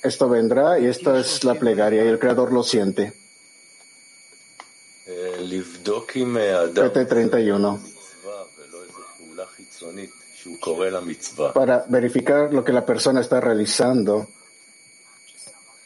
Esto 0.02 0.30
vendrá 0.30 0.80
y 0.80 0.86
esta 0.86 1.20
es 1.20 1.44
la 1.44 1.56
plegaria 1.56 2.06
y 2.06 2.08
el 2.08 2.18
Creador 2.18 2.54
lo 2.54 2.64
siente. 2.64 3.12
PT 6.74 7.06
31 7.06 8.00
para 11.54 11.86
verificar 11.88 12.54
lo 12.54 12.64
que 12.64 12.72
la 12.72 12.86
persona 12.86 13.22
está 13.22 13.42
realizando, 13.42 14.28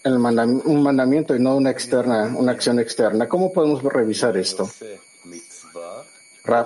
un 0.06 0.84
mandamiento 0.84 1.36
y 1.36 1.40
no 1.40 1.56
una, 1.56 1.72
externa, 1.72 2.34
una 2.36 2.52
acción 2.52 2.80
externa. 2.80 3.28
¿Cómo 3.28 3.52
podemos 3.52 3.82
revisar 3.84 4.36
esto? 4.38 4.70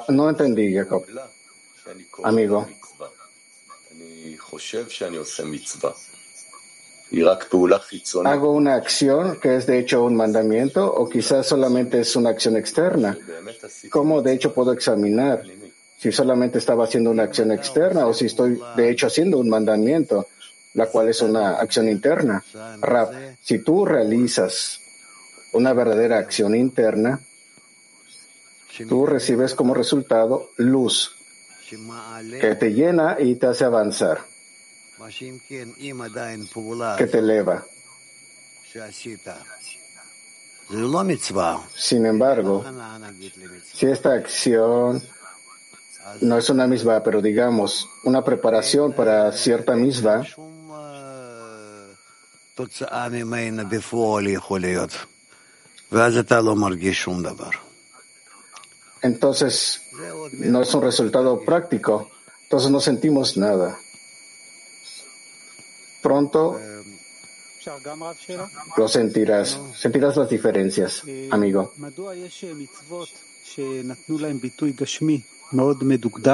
No 0.10 0.30
entendí, 0.30 0.74
Jacob. 0.74 1.06
Amigo. 2.24 2.68
Hago 8.26 8.52
una 8.52 8.76
acción 8.76 9.40
que 9.40 9.56
es 9.56 9.66
de 9.66 9.80
hecho 9.80 10.04
un 10.04 10.16
mandamiento 10.16 10.94
o 10.94 11.08
quizás 11.08 11.48
solamente 11.48 12.02
es 12.02 12.16
una 12.16 12.32
acción 12.32 12.58
externa. 12.58 13.18
¿Cómo 13.90 14.22
de 14.22 14.34
hecho 14.34 14.54
puedo 14.54 14.74
examinar 14.74 15.44
si 15.98 16.12
solamente 16.12 16.60
estaba 16.60 16.84
haciendo 16.84 17.10
una 17.10 17.24
acción 17.24 17.52
externa 17.52 18.06
o 18.06 18.14
si 18.14 18.26
estoy 18.28 18.60
de 18.76 18.90
hecho 18.90 19.08
haciendo 19.08 19.40
un 19.40 19.50
mandamiento, 19.50 20.28
la 20.74 20.88
cual 20.88 21.10
es 21.10 21.22
una 21.22 21.56
acción 21.56 21.90
interna? 21.90 22.44
Si 23.42 23.60
tú 23.60 23.86
realizas 23.86 24.80
una 25.54 25.74
verdadera 25.74 26.20
acción 26.20 26.56
interna, 26.56 27.20
tú 28.88 29.06
recibes 29.06 29.56
como 29.56 29.74
resultado 29.74 30.52
luz 30.58 31.16
que 32.40 32.56
te 32.56 32.74
llena 32.74 33.18
y 33.20 33.36
te 33.36 33.48
hace 33.48 33.66
avanzar 33.66 34.20
que 36.98 37.08
te 37.08 37.20
eleva. 37.20 37.66
Sin 41.76 42.06
embargo, 42.06 42.66
si 43.74 43.86
esta 43.86 44.14
acción 44.14 45.02
no 46.22 46.38
es 46.38 46.50
una 46.50 46.68
misma, 46.68 47.02
pero 47.04 47.22
digamos 47.22 47.88
una 48.04 48.24
preparación 48.24 48.94
para 48.94 49.32
cierta 49.32 49.76
misma, 49.76 50.26
entonces 59.02 59.82
no 60.34 60.62
es 60.62 60.74
un 60.74 60.82
resultado 60.82 61.40
práctico, 61.42 62.10
entonces 62.44 62.72
no 62.72 62.80
sentimos 62.80 63.38
nada. 63.38 63.78
Pronto 66.02 66.60
lo 68.78 68.88
sentirás, 68.88 69.60
sentirás 69.76 70.16
las 70.16 70.30
diferencias, 70.30 71.04
amigo. 71.32 71.74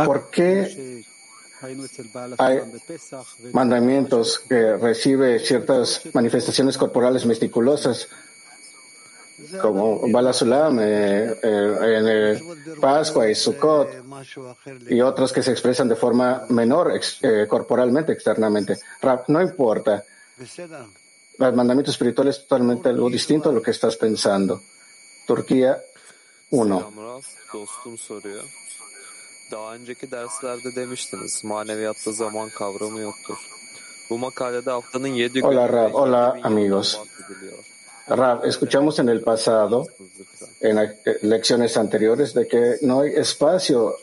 ¿Por 0.06 0.30
qué 0.30 1.04
hay 1.62 2.62
mandamientos 3.54 4.40
que 4.40 4.76
reciben 4.76 5.40
ciertas 5.40 6.02
manifestaciones 6.14 6.78
corporales 6.78 7.26
meticulosas, 7.26 8.10
como 9.62 10.02
Balasulam 10.12 10.80
eh, 10.82 11.36
eh, 11.42 12.38
en 12.38 12.80
Pascua 12.82 13.30
y 13.30 13.36
Sukkot, 13.36 13.90
y 14.90 15.00
otros 15.02 15.32
que 15.32 15.42
se 15.42 15.52
expresan 15.52 15.88
de 15.88 15.96
forma 15.96 16.44
menor 16.50 16.92
eh, 17.22 17.46
corporalmente, 17.48 18.12
externamente. 18.12 18.80
No 19.28 19.42
importa. 19.42 20.04
Los 21.38 21.56
mandamientos 21.56 21.96
espirituales 21.96 22.38
es 22.38 22.42
totalmente 22.44 22.90
algo 22.90 23.10
distinto 23.10 23.50
a 23.50 23.54
lo 23.54 23.62
que 23.62 23.72
estás 23.72 23.96
pensando. 23.96 24.62
Turquía 25.26 25.82
1. 26.50 26.92
Daha 29.54 29.76
önceki 29.76 30.12
derslerde 30.12 30.76
demiştiniz, 30.76 31.44
maneviyatta 31.44 32.12
zaman 32.12 32.50
kavramı 32.50 33.00
yoktur. 33.00 33.38
Bu 34.10 34.18
makalede 34.18 34.72
haftanın 34.72 35.08
yedi 35.08 35.42
Hola, 35.42 35.70
Rab. 35.70 35.94
Hola, 35.94 36.38
amigos. 36.44 37.00
Rab, 38.10 38.46
escuchamos 38.46 39.00
en 39.00 39.08
el 39.08 39.22
pasado, 39.22 39.86
en 40.62 40.76
lecciones 41.22 41.78
anteriores, 41.78 42.34
de 42.34 42.48
que 42.48 42.80
no 42.82 43.02
hay 43.02 43.12
espacio 43.16 43.96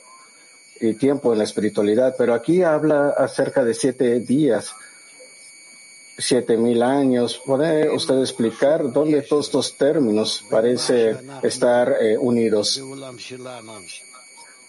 y 0.80 0.94
tiempo 0.94 1.32
en 1.32 1.38
la 1.38 1.44
espiritualidad, 1.44 2.14
pero 2.16 2.32
aquí 2.34 2.62
habla 2.62 3.11
acerca 3.11 3.64
de 3.64 3.74
siete 3.74 4.20
días, 4.20 4.72
siete 6.16 6.57
mil 6.57 6.82
años. 6.82 7.42
¿Puede 7.44 7.90
usted 7.90 8.20
explicar 8.20 8.92
dónde 8.92 9.22
todos 9.22 9.46
estos 9.46 9.76
términos 9.76 10.44
parecen 10.48 11.18
estar 11.42 11.96
eh, 12.01 12.16
unidos? 12.16 12.80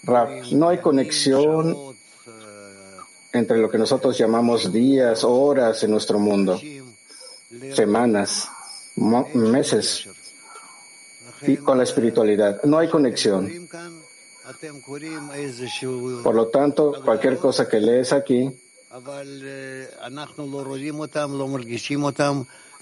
No 0.04 0.70
hay 0.70 0.80
conexión 0.80 1.76
entre 3.34 3.58
lo 3.58 3.70
que 3.70 3.78
nosotros 3.78 4.18
llamamos 4.18 4.72
días, 4.72 5.24
horas 5.24 5.84
en 5.84 5.92
nuestro 5.92 6.20
mundo, 6.20 6.60
semanas 7.74 8.50
meses 9.34 10.08
y 11.42 11.58
con 11.58 11.78
la 11.78 11.84
espiritualidad. 11.84 12.64
No 12.64 12.78
hay 12.78 12.90
conexión. 12.90 13.50
Por 16.24 16.36
lo 16.36 16.48
tanto, 16.48 17.02
cualquier 17.04 17.38
cosa 17.38 17.68
que 17.70 17.80
lees 17.80 18.12
aquí, 18.12 18.52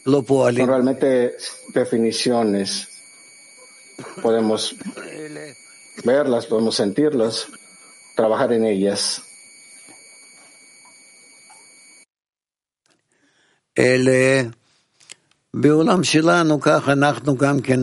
son 0.06 0.98
definiciones. 1.74 2.88
Podemos 4.22 4.76
verlas, 6.05 6.47
podemos 6.47 6.77
sentirlas, 6.77 7.47
trabajar 8.17 8.53
en 8.53 8.65
ellas. 8.65 9.23
El 13.75 14.09
בעולם 15.55 16.05
שלנו 16.05 16.61
כך 16.61 16.89
אנחנו 16.89 17.37
גם 17.37 17.61
כן 17.61 17.81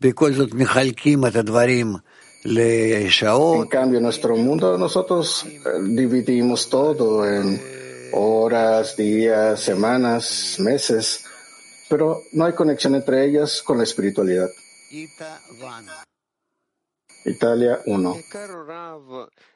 בכל 0.00 0.32
זאת 0.32 0.54
מחלקים 0.54 1.26
את 1.26 1.36
הדברים 1.36 1.96
לשעות. 2.44 3.66
En 3.66 3.70
cambio, 3.70 3.98
en 3.98 4.04
nuestro 4.04 4.36
mundo 4.36 4.78
nosotros 4.78 5.44
dividimos 5.82 6.68
todo 6.68 7.26
en 7.26 7.60
horas, 8.12 8.96
días, 8.96 9.60
semanas, 9.60 10.56
meses, 10.58 11.24
pero 11.88 12.22
no 12.32 12.44
hay 12.44 12.52
conexión 12.52 12.94
entre 12.94 13.24
ellas 13.26 13.62
con 13.62 13.78
la 13.78 13.84
espiritualidad. 13.84 14.48
Italia 17.23 17.81
1. 17.85 18.19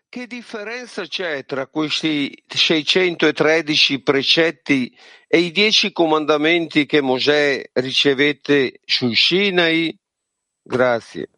Che 0.07 0.27
differenza 0.27 1.05
c'è 1.05 1.43
tra 1.45 1.67
questi 1.67 2.43
613 2.47 4.01
precetti 4.01 4.95
e 5.27 5.39
i 5.39 5.51
dieci 5.51 5.91
comandamenti 5.91 6.85
che 6.85 7.01
Mosè 7.01 7.69
ricevette 7.73 8.79
su 8.85 9.11
Sinai? 9.11 9.97
Grazie. 10.67 11.29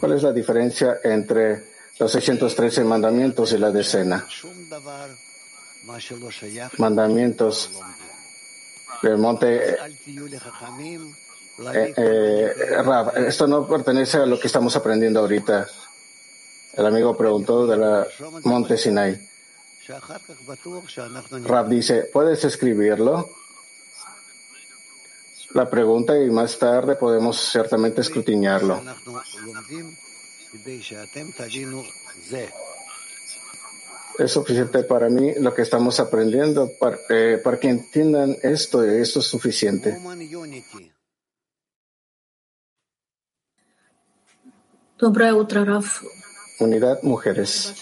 ¿Cuál 0.00 0.12
es 0.12 0.22
la 0.22 0.32
diferencia 0.32 0.98
entre 1.02 1.62
los 1.98 2.12
613 2.12 2.84
mandamientos 2.84 3.52
y 3.52 3.58
la 3.58 3.70
decena? 3.70 4.26
Mandamientos 6.78 7.70
del 9.02 9.18
monte 9.18 9.76
eh, 11.58 11.94
eh, 11.96 13.26
esto 13.26 13.46
no 13.46 13.66
pertenece 13.66 14.18
a 14.18 14.26
lo 14.26 14.38
que 14.38 14.46
estamos 14.46 14.76
aprendiendo 14.76 15.20
ahorita. 15.20 15.66
El 16.74 16.86
amigo 16.86 17.16
preguntó 17.16 17.66
de 17.66 17.76
la 17.76 18.06
Monte 18.44 18.76
Sinai. 18.76 19.18
Rab 21.44 21.68
dice, 21.68 22.10
¿puedes 22.12 22.44
escribirlo? 22.44 23.30
La 25.54 25.70
pregunta 25.70 26.18
y 26.18 26.30
más 26.30 26.58
tarde 26.58 26.96
podemos 26.96 27.38
ciertamente 27.50 28.02
escrutinarlo. 28.02 28.82
Es 34.18 34.32
suficiente 34.32 34.82
para 34.84 35.08
mí 35.08 35.32
lo 35.38 35.54
que 35.54 35.62
estamos 35.62 36.00
aprendiendo 36.00 36.70
para, 36.78 36.98
eh, 37.10 37.40
para 37.42 37.58
que 37.58 37.68
entiendan 37.68 38.36
esto 38.42 38.82
esto 38.82 39.20
es 39.20 39.26
suficiente. 39.26 39.96
Доброе 44.98 45.34
утро, 45.34 45.66
Раф. 45.66 46.02
Unidad 46.58 47.02
Mujeres. 47.02 47.74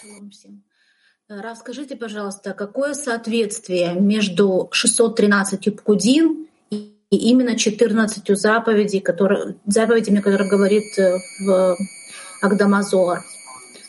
Раф, 1.29 1.59
скажите, 1.59 1.95
пожалуйста, 1.95 2.55
какое 2.55 2.95
соответствие 2.95 3.95
между 3.95 4.69
613 4.73 5.77
пкудим 5.77 6.49
и 6.71 6.97
именно 7.11 7.57
14 7.57 8.37
заповедей, 8.37 9.01
которые, 9.01 9.55
заповедями, 9.65 10.19
которые 10.19 10.51
говорит 10.51 10.85
в 11.47 11.77
Агдамазор? 12.43 13.23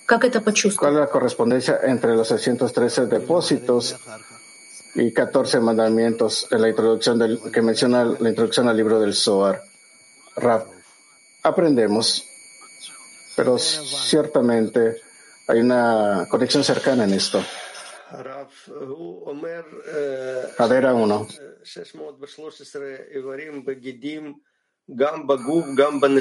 Как 0.05 0.23
это 0.23 0.39
почувствовать? 0.39 0.93
¿Cuál 0.93 0.93
es 0.93 0.99
la 0.99 1.07
correspondencia 1.07 1.79
entre 1.81 2.15
los 2.15 2.27
613 2.27 3.07
depósitos 3.07 3.95
y 4.93 5.11
14 5.11 5.59
mandamientos 5.61 6.47
en 6.51 6.61
la 6.61 6.69
introducción 6.69 7.17
del, 7.17 7.41
que 7.51 7.63
menciona 7.63 8.05
la 8.05 8.29
introducción 8.29 8.67
al 8.67 8.77
libro 8.77 8.99
del 8.99 9.15
Zohar? 9.15 9.63
Raf, 10.35 10.65
aprendemos 11.41 12.23
pero 13.35 13.57
ciertamente 13.57 15.01
hay 15.47 15.59
una 15.59 16.27
conexión 16.29 16.63
cercana 16.63 17.03
en 17.03 17.13
esto. 17.13 17.43
Cadera 20.57 20.93
1. 20.93 21.27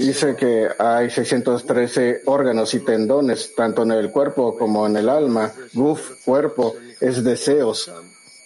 Dice 0.00 0.36
que 0.36 0.68
hay 0.78 1.10
613 1.10 2.22
órganos 2.24 2.72
y 2.74 2.80
tendones, 2.80 3.54
tanto 3.54 3.82
en 3.82 3.92
el 3.92 4.10
cuerpo 4.10 4.56
como 4.56 4.86
en 4.86 4.96
el 4.96 5.08
alma, 5.08 5.52
guf, 5.74 6.24
cuerpo, 6.24 6.74
es 7.00 7.22
deseos 7.22 7.92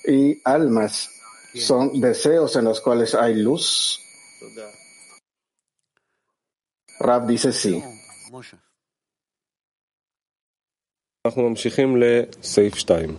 y 0.04 0.40
almas 0.44 1.10
son 1.54 2.00
deseos 2.00 2.56
en 2.56 2.64
los 2.64 2.80
cuales 2.80 3.14
hay 3.14 3.34
luz. 3.34 4.00
Rab 7.00 7.26
dice 7.26 7.52
sí. 7.52 7.82
אנחנו 11.25 11.49
ממשיכים 11.49 11.97
לסעיף 11.97 12.75
2. 12.75 13.15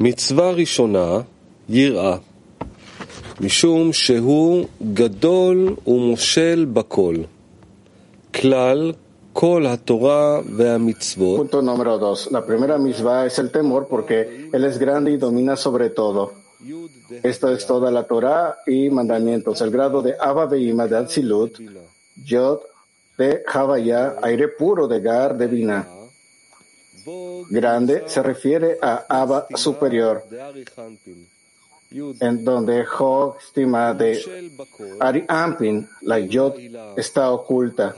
מצווה 0.00 0.50
ראשונה, 0.50 1.20
יראה, 1.68 2.16
משום 3.40 3.92
שהוא 3.92 4.66
גדול 4.94 5.76
ומושל 5.86 6.66
בכל. 6.72 7.14
כלל 8.34 8.92
כל 9.32 9.66
התורה 9.66 10.40
והמצוות. 10.56 11.40
Punto 11.40 11.62
número 11.62 11.98
dos. 11.98 12.30
La 12.32 12.44
primera 12.46 12.78
misma 12.78 13.26
es 13.26 13.38
el 13.38 13.50
temor 13.50 13.86
porque 13.88 14.48
Él 14.52 14.64
es 14.64 14.78
grande 14.78 15.10
y 15.12 15.16
domina 15.16 15.56
sobre 15.56 15.90
todo. 15.90 16.32
Esto 17.22 17.52
es 17.52 17.66
toda 17.66 17.90
la 17.90 18.04
Torah 18.04 18.56
y 18.66 18.90
mandamientos. 18.90 19.60
El 19.60 19.70
grado 19.70 20.02
de 20.02 20.14
Abba 20.18 20.46
Beima 20.46 20.86
de 20.86 20.96
Atzilut, 20.98 21.52
Yod 22.30 22.58
de 23.17 23.43
Havaya, 23.45 24.15
aire 24.21 24.47
puro 24.47 24.87
de 24.87 24.99
Gar 24.99 25.37
de 25.37 25.47
Bina. 25.47 25.87
Grande 27.49 28.03
se 28.07 28.23
refiere 28.23 28.77
a 28.81 29.05
Abba 29.09 29.47
superior, 29.55 30.23
en 31.91 32.43
donde 32.43 32.85
Jo 32.85 33.35
estima 33.39 33.93
de 33.93 34.19
Ari 34.99 35.25
Ampin, 35.27 35.87
la 36.01 36.19
Yod, 36.19 36.55
está 36.97 37.31
oculta. 37.31 37.93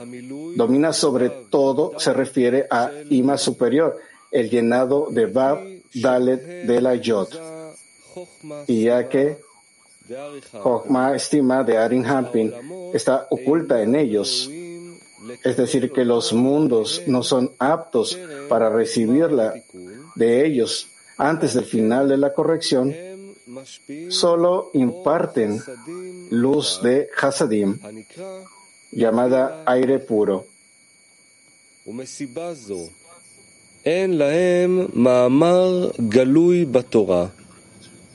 Domina 0.56 0.92
sobre 0.92 1.30
todo 1.50 2.00
se 2.00 2.14
refiere 2.14 2.68
a 2.70 2.92
Ima 3.10 3.38
superior, 3.38 3.98
el 4.32 4.50
llenado 4.50 5.08
de 5.12 5.28
Bab 5.28 5.60
Dalet 5.94 6.66
de 6.66 6.82
la 6.82 6.96
Yod. 6.96 7.30
Y 8.68 8.84
ya 8.84 9.08
que 9.08 9.38
Jochma 10.62 11.16
estima 11.16 11.64
de 11.64 11.78
Arin 11.78 12.06
Hampin 12.06 12.54
está 12.94 13.28
oculta 13.30 13.82
en 13.82 13.96
ellos, 13.96 14.50
es 15.44 15.58
decir, 15.58 15.92
que 15.92 16.06
los 16.06 16.34
mundos 16.34 17.04
no 17.08 17.24
son 17.24 17.52
aptos 17.60 18.18
para 18.50 18.70
recibirla 18.70 19.54
de 20.16 20.46
ellos 20.46 20.88
antes 21.18 21.54
del 21.54 21.66
final 21.66 22.10
de 22.10 22.18
la 22.18 22.34
corrección, 22.34 22.94
solo 24.10 24.72
imparten 24.74 25.62
luz 26.32 26.82
de 26.82 27.10
Hasadim, 27.20 27.80
llamada 28.92 29.64
aire 29.66 30.00
puro. 30.00 30.46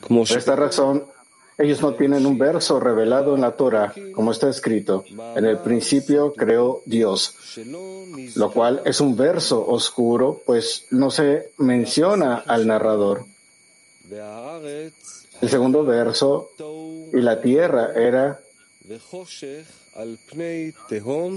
Por 0.09 0.39
esta 0.39 0.57
razón, 0.57 1.05
ellos 1.61 1.81
no 1.83 1.95
tienen 1.95 2.27
un 2.27 2.39
verso 2.39 2.81
revelado 2.81 3.35
en 3.35 3.43
la 3.43 3.53
Torah, 3.53 3.93
como 4.15 4.33
está 4.33 4.49
escrito. 4.49 5.05
En 5.37 5.45
el 5.45 5.59
principio 5.59 6.33
creó 6.33 6.83
Dios, 6.87 7.35
lo 8.35 8.51
cual 8.51 8.83
es 8.85 9.01
un 9.01 9.17
verso 9.17 9.67
oscuro, 9.67 10.43
pues 10.47 10.87
no 10.91 11.11
se 11.11 11.53
menciona 11.59 12.37
al 12.47 12.67
narrador. 12.67 13.25
El 15.41 15.49
segundo 15.49 15.85
verso, 15.85 16.51
y 17.13 17.21
la 17.21 17.41
tierra 17.41 17.93
era 17.95 18.41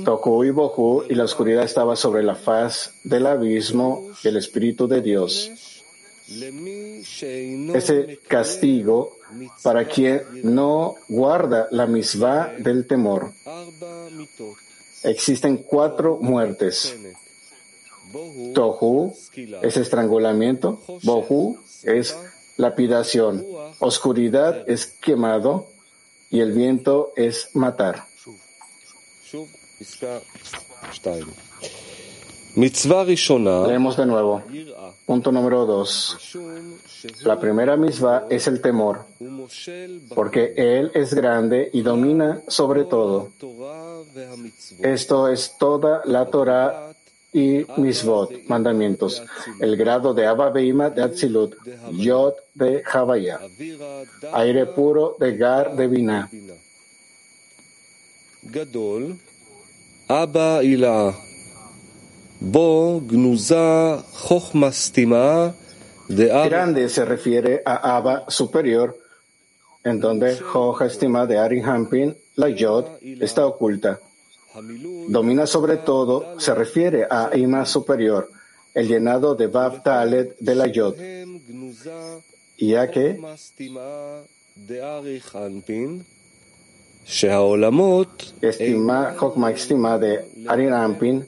Tohu 0.06 0.44
y 0.44 0.50
Bohu, 0.50 1.04
y 1.10 1.16
la 1.16 1.26
oscuridad 1.26 1.64
estaba 1.64 1.96
sobre 1.96 2.24
la 2.24 2.36
faz 2.36 2.94
del 3.04 3.28
abismo, 3.28 4.10
y 4.24 4.28
el 4.28 4.38
Espíritu 4.38 4.88
de 4.88 5.02
Dios. 5.02 5.52
Ese 7.74 8.20
castigo 8.28 9.18
para 9.62 9.88
quien 9.88 10.24
no 10.44 10.96
guarda 11.08 11.68
la 11.72 11.86
misma 11.86 12.52
del 12.58 12.88
temor. 12.88 13.32
Existen 15.04 15.58
cuatro 15.58 16.18
muertes. 16.22 16.96
Tohu 18.54 19.14
es 19.62 19.78
estrangulamiento, 19.78 20.82
Bohu 21.04 21.58
es 21.84 22.16
lapidación, 22.58 23.44
oscuridad 23.80 24.70
es 24.70 24.86
quemado 24.86 25.68
y 26.30 26.42
el 26.42 26.52
viento 26.52 27.12
es 27.16 27.50
matar. 27.54 28.06
Leemos 33.68 33.98
de 33.98 34.06
nuevo. 34.06 34.42
Punto 35.06 35.32
número 35.32 35.66
dos. 35.66 36.18
La 37.24 37.40
primera 37.40 37.76
misma 37.76 38.24
es 38.30 38.48
el 38.48 38.62
temor, 38.62 39.06
porque 40.16 40.54
Él 40.56 40.92
es 40.94 41.14
grande 41.14 41.70
y 41.74 41.82
domina 41.82 42.42
sobre 42.48 42.86
todo. 42.86 43.32
Esto 44.80 45.28
es 45.28 45.58
toda 45.58 46.02
la 46.06 46.28
Torah 46.28 46.96
y 47.34 47.66
misvot, 47.78 48.32
mandamientos, 48.48 49.24
el 49.60 49.76
grado 49.76 50.14
de 50.14 50.28
Abba 50.28 50.52
Beima 50.52 50.92
de 50.92 51.02
Atzilut, 51.02 51.56
Yod 51.92 52.36
de 52.54 52.84
Havaya, 52.86 53.40
aire 54.34 54.68
puro 54.68 55.18
de 55.20 55.36
Gar 55.36 55.76
de 55.76 55.88
Binah. 55.88 56.30
Gadol, 58.44 59.18
Abba 60.08 60.64
Ilah. 60.64 61.33
Grande 66.10 66.90
se 66.90 67.06
refiere 67.06 67.62
a 67.66 67.96
Abba 67.96 68.26
superior, 68.28 68.98
en 69.84 70.02
donde 70.02 70.38
Joja 70.38 70.88
estima 70.88 71.26
de 71.26 71.38
Ari 71.38 71.62
Hampin, 71.62 72.16
la 72.36 72.50
Yod, 72.50 72.86
está 73.02 73.48
oculta. 73.48 74.00
Domina 75.08 75.48
sobre 75.48 75.78
todo 75.78 76.38
se 76.38 76.54
refiere 76.54 77.08
a 77.10 77.32
Ima 77.34 77.66
superior, 77.66 78.30
el 78.74 78.90
llenado 78.90 79.36
de 79.36 79.48
Bab 79.48 79.82
Talet 79.82 80.36
de 80.38 80.56
la 80.56 80.68
Yod. 80.68 80.96
Ya 82.58 82.92
que 82.92 83.20
estima, 88.42 89.14
Jokma 89.18 89.52
estima 89.52 89.98
de 89.98 90.26
Ari 90.48 90.68
Hampin 90.68 91.26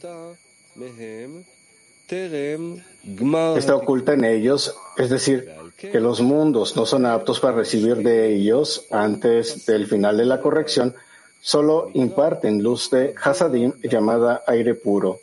está 3.57 3.75
oculta 3.75 4.13
en 4.13 4.25
ellos, 4.25 4.75
es 4.97 5.09
decir, 5.09 5.49
que 5.77 5.99
los 5.99 6.21
mundos 6.21 6.75
no 6.75 6.85
son 6.85 7.05
aptos 7.05 7.39
para 7.39 7.57
recibir 7.57 7.97
de 7.97 8.35
ellos 8.35 8.85
antes 8.91 9.65
del 9.65 9.87
final 9.87 10.17
de 10.17 10.25
la 10.25 10.39
corrección, 10.39 10.95
solo 11.41 11.89
imparten 11.93 12.61
luz 12.61 12.89
de 12.89 13.15
Hasadim 13.21 13.73
llamada 13.83 14.43
aire 14.47 14.75
puro. 14.75 15.19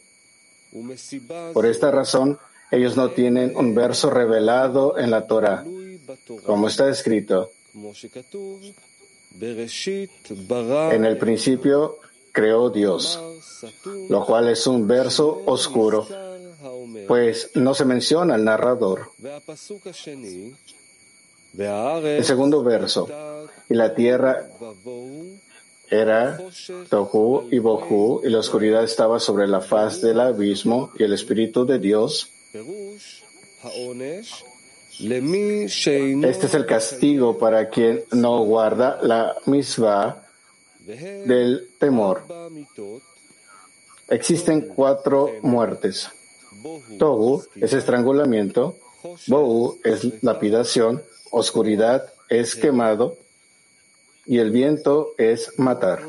Por 1.52 1.66
esta 1.66 1.90
razón, 1.90 2.38
ellos 2.70 2.96
no 2.96 3.10
tienen 3.10 3.56
un 3.56 3.74
verso 3.74 4.08
revelado 4.08 4.98
en 4.98 5.10
la 5.10 5.26
Torah, 5.26 5.64
como 6.44 6.68
está 6.68 6.88
escrito. 6.88 7.52
En 10.90 11.04
el 11.04 11.18
principio 11.18 11.98
creó 12.32 12.70
Dios, 12.70 13.20
lo 14.08 14.24
cual 14.24 14.48
es 14.48 14.66
un 14.66 14.88
verso 14.88 15.42
oscuro, 15.46 16.06
pues 17.06 17.50
no 17.54 17.74
se 17.74 17.84
menciona 17.84 18.34
al 18.34 18.44
narrador. 18.44 19.10
El 21.56 22.24
segundo 22.24 22.62
verso, 22.62 23.08
y 23.68 23.74
la 23.74 23.94
tierra 23.94 24.48
era 25.90 26.40
Tohu 26.88 27.48
y 27.50 27.58
Bohu, 27.58 28.22
y 28.24 28.30
la 28.30 28.38
oscuridad 28.38 28.82
estaba 28.82 29.20
sobre 29.20 29.46
la 29.46 29.60
faz 29.60 30.00
del 30.00 30.20
abismo, 30.20 30.90
y 30.98 31.04
el 31.04 31.12
Espíritu 31.12 31.66
de 31.66 31.78
Dios. 31.78 32.30
Este 34.98 36.46
es 36.46 36.54
el 36.54 36.66
castigo 36.66 37.38
para 37.38 37.68
quien 37.68 38.04
no 38.12 38.42
guarda 38.44 38.98
la 39.02 39.36
misma 39.46 40.21
del 41.26 41.70
temor. 41.78 42.24
Existen 44.08 44.68
cuatro 44.68 45.30
muertes. 45.42 46.10
Tohu 46.98 47.42
es 47.56 47.72
estrangulamiento, 47.72 48.76
Bohu 49.26 49.78
es 49.82 50.22
lapidación, 50.22 51.02
oscuridad 51.30 52.12
es 52.28 52.54
quemado 52.54 53.18
y 54.26 54.38
el 54.38 54.50
viento 54.50 55.14
es 55.18 55.58
matar. 55.58 56.02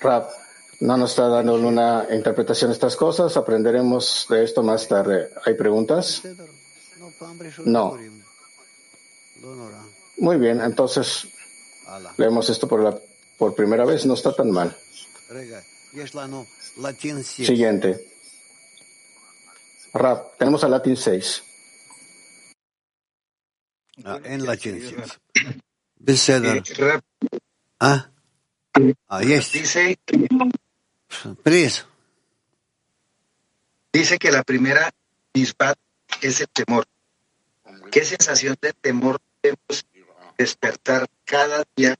Rap 0.00 0.45
no 0.80 0.96
nos 0.96 1.10
está 1.10 1.28
dando 1.28 1.54
una 1.54 2.06
interpretación 2.10 2.70
de 2.70 2.74
estas 2.74 2.96
cosas. 2.96 3.36
Aprenderemos 3.36 4.26
de 4.28 4.44
esto 4.44 4.62
más 4.62 4.86
tarde. 4.88 5.30
¿Hay 5.44 5.54
preguntas? 5.54 6.22
No. 7.64 7.96
Muy 10.18 10.36
bien, 10.38 10.60
entonces 10.60 11.28
leemos 12.16 12.48
esto 12.50 12.68
por, 12.68 12.82
la, 12.82 12.98
por 13.38 13.54
primera 13.54 13.84
vez. 13.84 14.06
No 14.06 14.14
está 14.14 14.34
tan 14.34 14.50
mal. 14.50 14.76
Siguiente. 17.46 18.12
Rap, 19.94 20.36
tenemos 20.38 20.62
a 20.64 20.68
Latin 20.68 20.96
6. 20.96 21.42
Ah, 24.04 24.20
en 24.24 24.44
Latin 24.44 24.82
6. 24.82 24.94
Ah, 27.80 28.10
ah, 29.08 29.22
yes. 29.22 29.52
Please. 31.43 31.83
Dice 33.93 34.17
que 34.17 34.31
la 34.31 34.43
primera 34.43 34.89
misbat 35.33 35.77
es 36.21 36.41
el 36.41 36.47
temor. 36.49 36.85
¿Qué 37.91 38.05
sensación 38.05 38.55
de 38.61 38.73
temor 38.73 39.19
debemos 39.43 39.85
despertar 40.37 41.07
cada 41.25 41.63
día, 41.75 41.95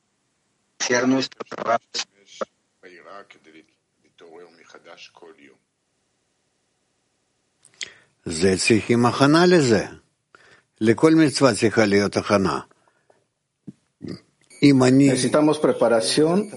iniciar 0.79 1.07
nuestro 1.07 1.43
trabajo? 1.43 1.83
זה 8.25 8.57
צריכים 8.57 9.05
הכנה 9.05 9.45
לזה. 9.45 9.85
לכל 10.81 11.11
מצווה 11.15 11.55
צריכה 11.55 11.85
להיות 11.85 12.17
הכנה. 12.17 12.59
Necesitamos 14.60 15.58
preparación 15.58 16.50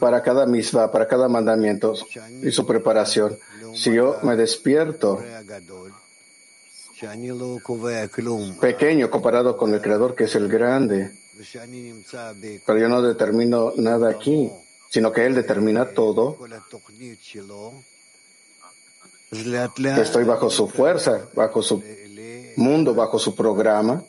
para 0.00 0.22
cada 0.22 0.46
misma, 0.46 0.90
para 0.90 1.06
cada 1.06 1.28
mandamiento 1.28 1.94
y 2.42 2.50
su 2.50 2.66
preparación. 2.66 3.38
Si 3.74 3.92
yo 3.92 4.18
me 4.22 4.36
despierto 4.36 5.22
pequeño 8.60 9.10
comparado 9.10 9.56
con 9.56 9.74
el 9.74 9.80
Creador 9.80 10.14
que 10.14 10.24
es 10.24 10.34
el 10.34 10.48
grande, 10.48 11.12
pero 12.64 12.78
yo 12.78 12.88
no 12.88 13.02
determino 13.02 13.72
nada 13.76 14.10
aquí, 14.10 14.50
sino 14.88 15.12
que 15.12 15.26
Él 15.26 15.34
determina 15.34 15.86
todo, 15.86 16.38
estoy 19.30 20.24
bajo 20.24 20.50
su 20.50 20.68
fuerza, 20.68 21.28
bajo 21.34 21.62
su 21.62 21.82
mundo, 22.56 22.94
bajo 22.94 23.18
su 23.18 23.34
programa. 23.34 24.04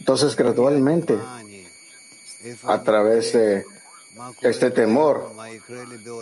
Entonces, 0.00 0.34
gradualmente, 0.34 1.18
a 2.64 2.82
través 2.82 3.32
de 3.34 3.64
este 4.42 4.70
temor, 4.70 5.30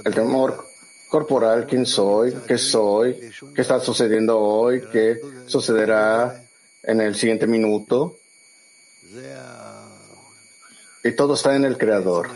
el 0.04 0.14
temor 0.14 0.66
corporal, 1.08 1.66
quién 1.66 1.86
soy, 1.86 2.34
qué 2.46 2.58
soy, 2.58 3.32
qué 3.54 3.62
está 3.62 3.80
sucediendo 3.80 4.38
hoy, 4.38 4.82
qué 4.92 5.20
sucederá 5.46 6.44
en 6.82 7.00
el 7.00 7.14
siguiente 7.14 7.46
minuto. 7.46 8.18
Y 11.04 11.12
todo 11.12 11.34
está 11.34 11.54
en 11.54 11.64
el 11.64 11.78
Creador. 11.78 12.30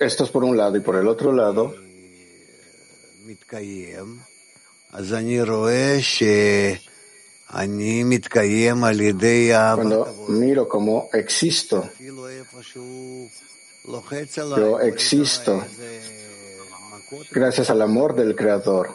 Esto 0.00 0.24
es 0.24 0.30
por 0.30 0.44
un 0.44 0.56
lado 0.56 0.76
y 0.76 0.80
por 0.80 0.96
el 0.96 1.08
otro 1.08 1.32
lado. 1.32 1.74
Cuando 9.74 10.26
miro 10.28 10.68
cómo 10.68 11.08
existo, 11.12 11.90
yo 14.56 14.80
existo. 14.80 15.64
gracias 17.32 17.70
al 17.70 17.82
amor 17.82 18.14
del 18.14 18.36
Creador. 18.36 18.94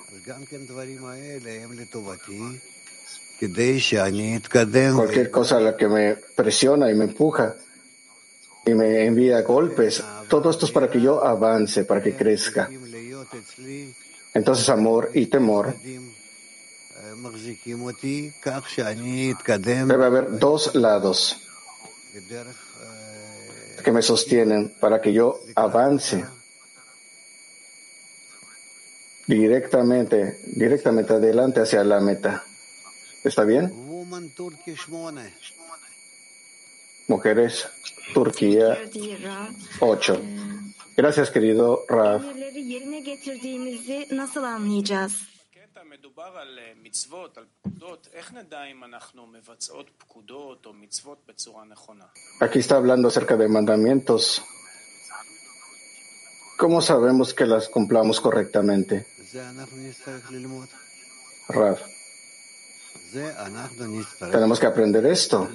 Cualquier 4.95 5.30
cosa 5.30 5.58
a 5.58 5.60
la 5.60 5.76
que 5.76 5.88
me 5.88 6.16
presiona 6.36 6.89
y 6.89 6.95
me 6.95 7.06
empuja 7.06 7.56
y 8.66 8.74
me 8.74 9.06
envía 9.06 9.41
golpes, 9.41 10.04
todo 10.30 10.50
esto 10.50 10.66
es 10.66 10.72
para 10.72 10.89
que 10.89 11.02
yo 11.02 11.24
avance, 11.24 11.84
para 11.84 12.02
que 12.02 12.16
crezca. 12.16 12.70
Entonces 14.40 14.70
amor 14.70 15.12
y 15.14 15.26
temor 15.26 15.76
Debe 19.90 20.06
haber 20.06 20.40
dos 20.40 20.76
lados 20.76 21.42
que 23.84 23.92
me 23.92 24.02
sostienen 24.02 24.74
para 24.80 25.02
que 25.02 25.12
yo 25.12 25.42
avance 25.56 26.26
directamente, 29.28 30.40
directamente 30.46 31.14
adelante 31.14 31.60
hacia 31.60 31.84
la 31.84 32.00
meta. 32.00 32.46
¿Está 33.26 33.44
bien? 33.44 33.74
Mujeres, 37.10 37.68
Turquía 38.14 38.78
8. 39.82 40.22
Gracias, 41.00 41.32
querido 41.32 41.86
Raf. 41.88 42.22
Aquí 52.41 52.60
está 52.60 52.76
hablando 52.76 53.08
acerca 53.08 53.38
de 53.38 53.47
mandamientos. 53.47 54.43
¿Cómo 56.58 56.82
sabemos 56.82 57.34
que 57.34 57.45
las 57.45 57.70
cumplamos 57.70 58.20
correctamente? 58.20 59.08
Raf. 61.47 61.82
Tenemos 64.32 64.60
que 64.60 64.66
aprender 64.66 65.06
esto. 65.06 65.47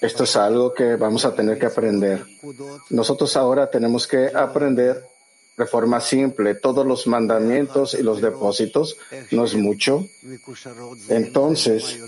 Esto 0.00 0.24
es 0.24 0.36
algo 0.36 0.72
que 0.72 0.96
vamos 0.96 1.24
a 1.24 1.34
tener 1.34 1.58
que 1.58 1.66
aprender. 1.66 2.24
Nosotros 2.90 3.36
ahora 3.36 3.70
tenemos 3.70 4.06
que 4.06 4.30
aprender 4.34 5.04
de 5.56 5.66
forma 5.66 6.00
simple 6.00 6.54
todos 6.54 6.86
los 6.86 7.08
mandamientos 7.08 7.94
y 7.94 8.02
los 8.02 8.20
depósitos, 8.20 8.96
no 9.32 9.44
es 9.44 9.54
mucho. 9.56 10.06
Entonces, 11.08 11.98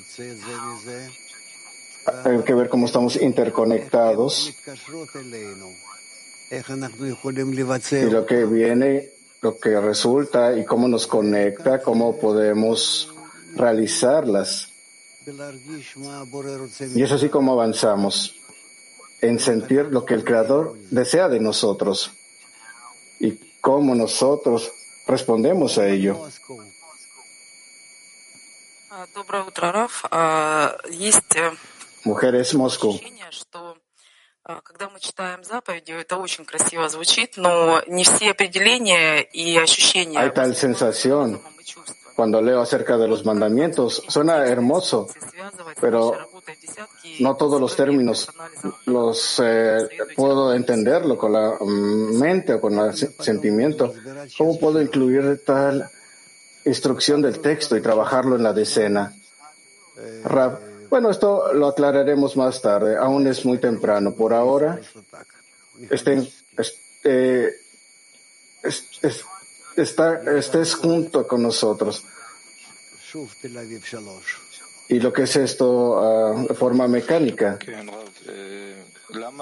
hay 2.24 2.38
que 2.42 2.54
ver 2.54 2.68
cómo 2.68 2.86
estamos 2.86 3.20
interconectados 3.20 4.52
y 7.90 8.10
lo 8.10 8.26
que 8.26 8.44
viene, 8.44 9.10
lo 9.42 9.58
que 9.58 9.80
resulta 9.80 10.56
y 10.56 10.64
cómo 10.64 10.86
nos 10.86 11.08
conecta, 11.08 11.82
cómo 11.82 12.16
podemos 12.18 13.12
realizarlas. 13.56 14.69
Y 16.95 17.01
es 17.01 17.11
así 17.11 17.29
como 17.29 17.53
avanzamos 17.53 18.35
en 19.21 19.39
sentir 19.39 19.85
lo 19.85 20.05
que 20.05 20.13
el 20.13 20.23
Creador 20.23 20.77
desea 20.91 21.29
de 21.29 21.39
nosotros 21.39 22.11
y 23.19 23.39
cómo 23.59 23.95
nosotros 23.95 24.71
respondemos 25.07 25.77
a 25.77 25.87
ello. 25.87 26.19
Доброе 29.13 29.43
утро, 29.43 29.71
Раф. 29.71 30.05
Есть 30.89 31.37
Mujeres 32.05 32.53
Moscú. 32.53 32.99
что 33.31 33.77
когда 34.63 34.89
мы 34.89 34.99
читаем 34.99 35.43
заповеди, 35.43 35.91
это 35.91 36.17
очень 36.17 36.45
красиво 36.45 36.87
звучит, 36.87 37.35
но 37.35 37.81
не 37.87 38.03
все 38.03 38.31
определения 38.31 39.21
и 39.21 39.57
ощущения. 39.57 40.19
Hay 40.19 40.31
tal 40.31 40.55
sensación 40.55 41.41
cuando 42.20 42.42
leo 42.42 42.60
acerca 42.60 42.98
de 42.98 43.08
los 43.08 43.24
mandamientos. 43.24 44.02
Suena 44.06 44.44
hermoso, 44.44 45.08
pero 45.80 46.12
no 47.20 47.34
todos 47.34 47.58
los 47.58 47.74
términos 47.74 48.28
los 48.84 49.40
eh, 49.42 49.88
puedo 50.16 50.52
entenderlo 50.52 51.16
con 51.16 51.32
la 51.32 51.56
mente 51.62 52.52
o 52.52 52.60
con 52.60 52.78
el 52.78 52.94
sentimiento. 52.94 53.94
¿Cómo 54.36 54.58
puedo 54.58 54.82
incluir 54.82 55.40
tal 55.46 55.88
instrucción 56.66 57.22
del 57.22 57.40
texto 57.40 57.74
y 57.74 57.80
trabajarlo 57.80 58.36
en 58.36 58.42
la 58.42 58.52
decena? 58.52 59.14
Bueno, 60.90 61.08
esto 61.08 61.54
lo 61.54 61.68
aclararemos 61.68 62.36
más 62.36 62.60
tarde. 62.60 62.98
Aún 62.98 63.28
es 63.28 63.46
muy 63.46 63.56
temprano. 63.56 64.12
Por 64.12 64.34
ahora, 64.34 64.78
estén, 65.88 66.28
este, 66.58 67.54
está, 69.80 70.22
estés 70.36 70.74
junto 70.74 71.26
con 71.26 71.42
nosotros. 71.42 72.04
Y 74.88 74.98
lo 75.00 75.12
que 75.12 75.22
es 75.22 75.36
esto 75.36 75.98
ah, 75.98 76.44
de 76.48 76.54
forma 76.54 76.88
mecánica. 76.88 77.58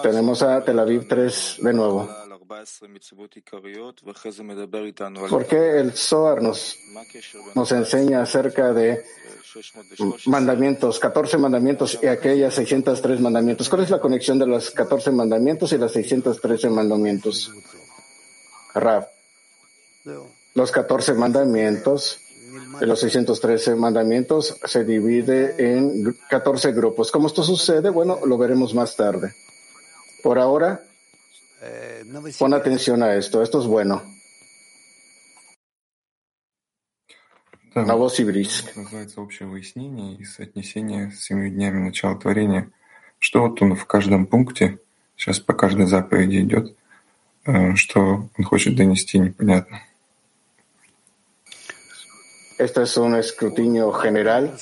Tenemos 0.03 0.43
a 0.43 0.65
Tel 0.65 0.79
Aviv 0.79 1.07
3 1.09 1.57
de 1.63 1.73
nuevo. 1.73 2.09
¿Por 5.29 5.47
qué 5.47 5.81
el 5.81 5.93
Zohar 5.93 6.43
nos, 6.43 6.79
nos 7.55 7.73
enseña 7.73 8.23
acerca 8.23 8.73
de 8.73 9.05
mandamientos, 10.27 10.99
14 10.99 11.39
mandamientos 11.39 11.99
y 12.03 12.07
aquellas 12.07 12.55
603 12.55 13.21
mandamientos? 13.21 13.69
¿Cuál 13.69 13.83
es 13.83 13.91
la 13.91 14.01
conexión 14.01 14.39
de 14.39 14.47
los 14.47 14.71
14 14.71 15.11
mandamientos 15.11 15.73
y 15.73 15.79
los 15.79 15.93
613 15.93 16.71
mandamientos? 16.71 17.53
Rab. 18.75 19.18
Los 20.55 20.73
14 20.73 21.15
mandamientos 21.15 22.21
los 22.81 23.01
613 23.01 23.75
mandamientos 23.77 24.59
se 24.65 24.85
divide 24.85 25.55
en 25.59 26.17
14 26.31 26.73
grupos. 26.73 27.11
¿Cómo 27.11 27.27
esto 27.27 27.43
sucede? 27.43 27.91
Bueno, 27.91 28.19
lo 28.25 28.39
veremos 28.39 28.75
más 28.75 28.97
tarde. 28.97 29.35
Por 30.23 30.39
ahora, 30.39 30.81
pon 32.39 32.55
atención 32.55 33.03
a 33.03 33.15
esto. 33.17 33.43
Esto 33.43 33.61
es 33.61 33.67
bueno. 33.67 34.03
Новосибирск. 37.75 38.77
называется 38.77 39.21
общее 39.21 39.49
выяснение 39.49 40.17
и 40.17 40.25
соотнесение 40.25 41.13
с 41.13 41.21
семью 41.21 41.51
днями 41.51 41.79
начала 41.79 42.19
творения. 42.19 42.71
Что 43.21 43.43
вот 43.43 43.61
он 43.63 43.77
в 43.77 43.85
каждом 43.87 44.27
пункте, 44.27 44.79
сейчас 45.17 45.39
по 45.39 45.53
каждой 45.53 45.87
заповеди 45.87 46.41
идет, 46.41 46.77
что 47.77 48.29
он 48.37 48.45
хочет 48.45 48.75
донести, 48.75 49.19
непонятно. 49.19 49.83
Este 52.59 52.83
es 52.83 52.97
un 52.97 53.15
escrutinio 53.15 53.93
general 53.93 54.57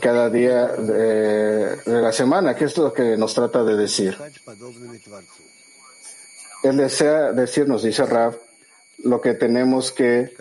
cada 0.00 0.30
día 0.30 0.68
de, 0.68 1.76
de, 1.76 2.00
la 2.00 2.12
semana, 2.12 2.54
¿qué 2.54 2.64
es 2.64 2.76
lo 2.78 2.92
que 2.92 3.16
nos 3.16 3.34
trata 3.34 3.62
de 3.62 3.76
decir? 3.76 4.16
Él 6.62 6.76
desea 6.76 7.32
decirnos, 7.32 7.82
dice 7.82 8.06
Rav, 8.06 8.38
lo 9.04 9.20
que 9.20 9.34
tenemos 9.34 9.92
que 9.92 10.34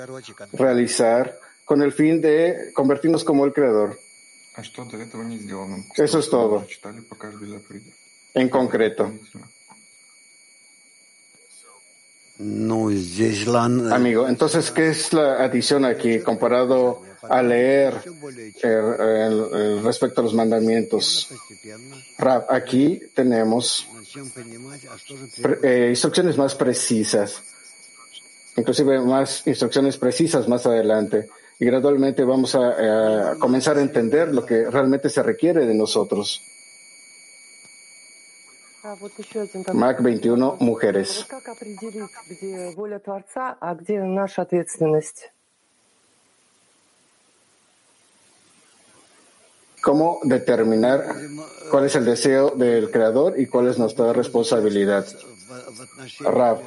realizar 0.53 1.39
con 1.65 1.81
el 1.81 1.91
fin 1.91 2.21
de 2.21 2.71
convertirnos 2.73 3.23
como 3.23 3.45
el 3.45 3.53
Creador. 3.53 3.99
Eso 5.95 6.19
es 6.19 6.29
todo. 6.29 6.65
En 8.33 8.49
concreto. 8.49 9.11
Amigo, 13.93 14.27
entonces, 14.27 14.71
¿qué 14.71 14.89
es 14.89 15.13
la 15.13 15.43
adición 15.43 15.85
aquí 15.85 16.19
comparado 16.19 17.03
a 17.21 17.41
leer 17.43 17.93
el, 18.63 19.83
respecto 19.83 20.21
a 20.21 20.23
los 20.23 20.33
mandamientos? 20.33 21.29
Aquí 22.49 22.99
tenemos 23.13 23.87
eh, 25.63 25.87
instrucciones 25.89 26.37
más 26.37 26.55
precisas, 26.55 27.41
inclusive 28.57 28.99
más 29.01 29.45
instrucciones 29.45 29.97
precisas 29.97 30.47
más 30.47 30.65
adelante. 30.65 31.29
Y 31.59 31.65
gradualmente 31.65 32.23
vamos 32.23 32.55
a, 32.55 33.31
a 33.31 33.35
comenzar 33.35 33.77
a 33.77 33.81
entender 33.81 34.33
lo 34.33 34.43
que 34.43 34.67
realmente 34.69 35.09
se 35.09 35.21
requiere 35.21 35.67
de 35.67 35.75
nosotros. 35.75 36.41
Mac 39.73 40.01
21, 40.01 40.57
mujeres. 40.59 41.27
¿Cómo 49.81 50.19
determinar 50.23 51.15
cuál 51.69 51.85
es 51.85 51.95
el 51.95 52.05
deseo 52.05 52.51
del 52.51 52.89
creador 52.91 53.39
y 53.39 53.47
cuál 53.47 53.67
es 53.67 53.77
nuestra 53.77 54.13
responsabilidad? 54.13 55.05
Rab. 56.19 56.59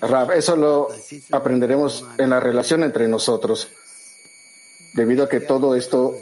Rab, 0.00 0.32
eso 0.32 0.56
lo 0.56 0.88
aprenderemos 1.30 2.04
en 2.18 2.30
la 2.30 2.40
relación 2.40 2.82
entre 2.82 3.08
nosotros 3.08 3.68
debido 4.94 5.24
a 5.24 5.28
que 5.28 5.40
todo 5.40 5.74
esto 5.74 6.16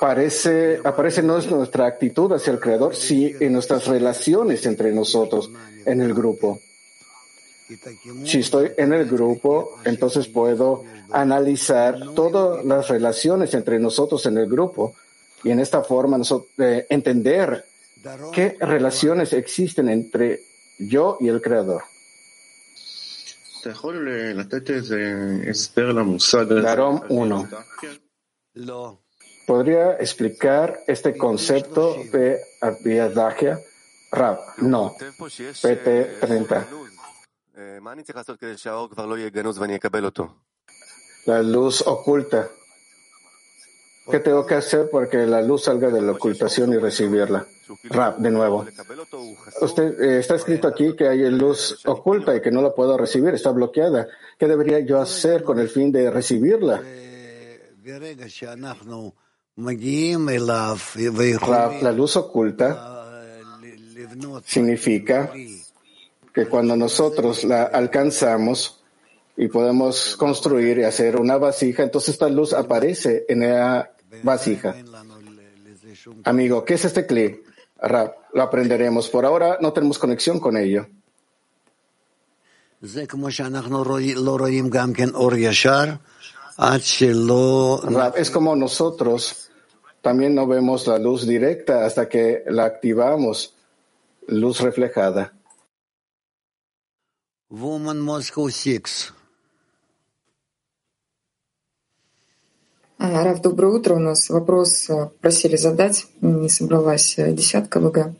parece, 0.00 0.80
aparece 0.82 1.22
no 1.22 1.38
es 1.38 1.50
nuestra 1.50 1.86
actitud 1.86 2.32
hacia 2.32 2.52
el 2.52 2.60
Creador, 2.60 2.96
sí 2.96 3.34
en 3.38 3.52
nuestras 3.52 3.86
relaciones 3.86 4.64
entre 4.66 4.92
nosotros 4.92 5.50
en 5.84 6.00
el 6.00 6.14
grupo. 6.14 6.60
Si 8.24 8.40
estoy 8.40 8.72
en 8.76 8.92
el 8.92 9.06
grupo, 9.06 9.78
entonces 9.84 10.26
puedo 10.26 10.84
analizar 11.12 11.96
todas 12.14 12.64
las 12.64 12.88
relaciones 12.88 13.54
entre 13.54 13.78
nosotros 13.78 14.26
en 14.26 14.38
el 14.38 14.48
grupo 14.48 14.94
y 15.44 15.50
en 15.50 15.60
esta 15.60 15.82
forma 15.82 16.18
eh, 16.58 16.86
entender 16.88 17.64
qué 18.32 18.56
relaciones 18.58 19.32
existen 19.32 19.88
entre 19.88 20.42
yo 20.78 21.16
y 21.20 21.28
el 21.28 21.40
Creador. 21.40 21.82
Darom 26.62 27.02
1. 27.08 27.48
¿Podría 29.46 29.92
explicar 29.94 30.80
este 30.86 31.16
concepto 31.16 31.96
de 32.12 32.40
Abiyadagia? 32.60 33.58
Rab, 34.12 34.38
no. 34.58 34.94
PT 35.62 36.18
30. 36.20 36.66
La 41.26 41.42
luz 41.42 41.82
oculta. 41.86 42.48
¿Qué 44.10 44.18
tengo 44.20 44.46
que 44.46 44.54
hacer 44.54 44.90
para 44.90 45.08
que 45.08 45.18
la 45.18 45.42
luz 45.42 45.64
salga 45.64 45.90
de 45.90 46.00
la 46.00 46.12
ocultación 46.12 46.72
y 46.72 46.78
recibirla? 46.78 47.46
Rab, 47.84 48.18
de 48.18 48.30
nuevo. 48.30 48.66
Usted 49.60 50.00
eh, 50.00 50.18
está 50.18 50.34
escrito 50.36 50.68
aquí 50.68 50.94
que 50.96 51.08
hay 51.08 51.30
luz 51.30 51.80
oculta 51.86 52.34
y 52.34 52.40
que 52.40 52.50
no 52.50 52.62
la 52.62 52.74
puedo 52.74 52.96
recibir, 52.96 53.34
está 53.34 53.50
bloqueada. 53.50 54.08
¿Qué 54.38 54.46
debería 54.46 54.80
yo 54.80 55.00
hacer 55.00 55.42
con 55.42 55.58
el 55.58 55.68
fin 55.68 55.92
de 55.92 56.10
recibirla? 56.10 56.82
Rab, 61.38 61.82
la 61.82 61.92
luz 61.92 62.16
oculta 62.16 62.90
significa 64.44 65.32
que 66.32 66.46
cuando 66.46 66.76
nosotros 66.76 67.44
la 67.44 67.64
alcanzamos 67.64 68.82
y 69.36 69.48
podemos 69.48 70.16
construir 70.16 70.78
y 70.78 70.84
hacer 70.84 71.16
una 71.16 71.36
vasija, 71.36 71.82
entonces 71.82 72.10
esta 72.10 72.28
luz 72.28 72.52
aparece 72.52 73.24
en 73.28 73.40
la 73.40 73.90
vasija. 74.22 74.74
Amigo, 76.24 76.64
¿qué 76.64 76.74
es 76.74 76.84
este 76.84 77.06
clip? 77.06 77.46
Rap, 77.80 78.16
lo 78.32 78.42
aprenderemos. 78.42 79.08
Por 79.08 79.24
ahora 79.24 79.58
no 79.60 79.72
tenemos 79.72 79.98
conexión 79.98 80.38
con 80.38 80.56
ello. 80.56 80.86
Rap, 87.82 88.16
es 88.16 88.30
como 88.30 88.56
nosotros 88.56 89.50
también 90.00 90.34
no 90.34 90.46
vemos 90.46 90.86
la 90.86 90.98
luz 90.98 91.26
directa 91.26 91.84
hasta 91.84 92.08
que 92.08 92.42
la 92.46 92.64
activamos, 92.64 93.54
luz 94.26 94.60
reflejada. 94.60 95.34
Woman 97.50 98.00
Moscow 98.00 98.48
6. 98.48 99.12
Раф, 103.00 103.40
доброе 103.40 103.72
утро. 103.72 103.94
У 103.94 103.98
нас 103.98 104.28
вопрос 104.28 104.86
просили 105.22 105.56
задать, 105.56 106.06
не 106.20 106.50
собралась 106.50 107.14
десятка 107.16 107.80
ВГ. 107.80 108.12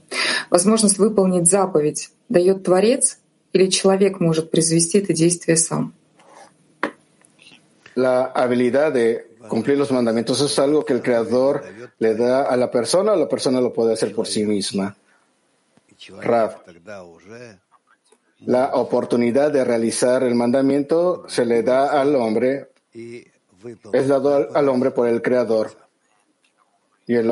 Возможность 0.49 0.97
выполнить 0.97 1.51
заповедь 1.51 2.09
дает 2.31 2.63
Творец 2.63 3.19
или 3.53 3.67
человек 3.67 4.21
может 4.21 4.51
произвести 4.51 4.99
это 4.99 5.13
действие 5.13 5.59
сам? 5.59 5.93
La 7.95 8.25
habilidad 8.25 8.95
de 8.95 9.27
cumplir 9.51 9.77
los 9.77 9.91
mandamientos 9.91 10.41
es 10.41 10.59
algo 10.59 10.83
que 10.83 10.95
el 10.95 11.03
Creador 11.03 11.63
le 11.99 12.15
da 12.15 12.45
a 12.45 12.57
la 12.57 12.71
persona 12.71 13.13
o 13.13 13.17
la 13.17 13.29
persona 13.29 13.61
lo 13.61 13.75
puede 13.75 13.93
hacer 13.93 14.15
por 14.15 14.27
sí 14.27 14.47
misma. 14.47 14.97
Rav, 16.23 16.57
la 18.47 18.71
oportunidad 18.77 19.53
de 19.53 19.63
realizar 19.63 20.23
el 20.23 20.35
mandamiento 20.35 21.27
se 21.29 21.45
le 21.45 21.63
da 21.63 22.01
al 22.01 22.17
hombre 22.17 22.69
es 23.93 24.09
dado 24.09 24.55
al, 24.55 24.69
hombre 24.69 24.91
por 24.91 25.09
el 25.09 25.23
Creador. 25.23 25.71
Y 27.07 27.15
el 27.17 27.31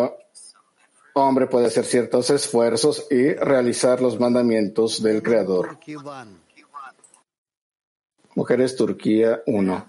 hombre 1.14 1.46
puede 1.46 1.66
hacer 1.66 1.84
ciertos 1.84 2.30
esfuerzos 2.30 3.06
y 3.10 3.32
realizar 3.34 4.00
los 4.00 4.18
mandamientos 4.18 5.02
del 5.02 5.22
Creador. 5.22 5.78
Mujeres 8.34 8.76
Turquía 8.76 9.42
1. 9.46 9.86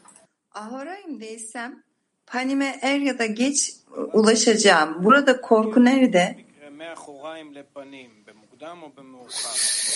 Ahoraim'deysem 0.52 1.84
panime 2.26 2.80
er 2.82 3.00
ya 3.00 3.20
da 3.20 3.26
geç 3.26 3.76
ulaşacağım. 4.14 5.04
Burada 5.04 5.42
korku 5.42 5.86
nerede? 5.86 6.46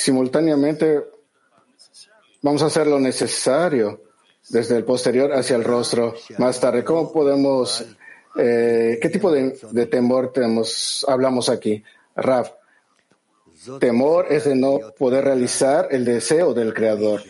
Simultáneamente 0.03 1.03
vamos 2.43 2.61
a 2.61 2.65
hacer 2.65 2.87
lo 2.87 2.99
necesario 2.99 3.99
desde 4.53 4.77
el 4.77 4.85
posterior 4.85 5.33
hacia 5.33 5.55
el 5.55 5.63
rostro 5.63 6.13
más 6.37 6.59
tarde. 6.59 6.83
¿Cómo 6.83 7.11
podemos, 7.11 7.83
eh, 8.37 8.99
qué 9.01 9.09
tipo 9.09 9.31
de, 9.31 9.85
temor 9.87 10.31
tenemos, 10.31 11.05
hablamos 11.09 11.49
aquí? 11.49 11.83
Raf, 12.15 12.51
temor 13.79 14.27
es 14.29 14.45
de 14.45 14.55
no 14.55 14.79
poder 14.97 15.25
realizar 15.25 15.87
el 15.91 16.05
deseo 16.05 16.53
del 16.53 16.73
Creador. 16.73 17.21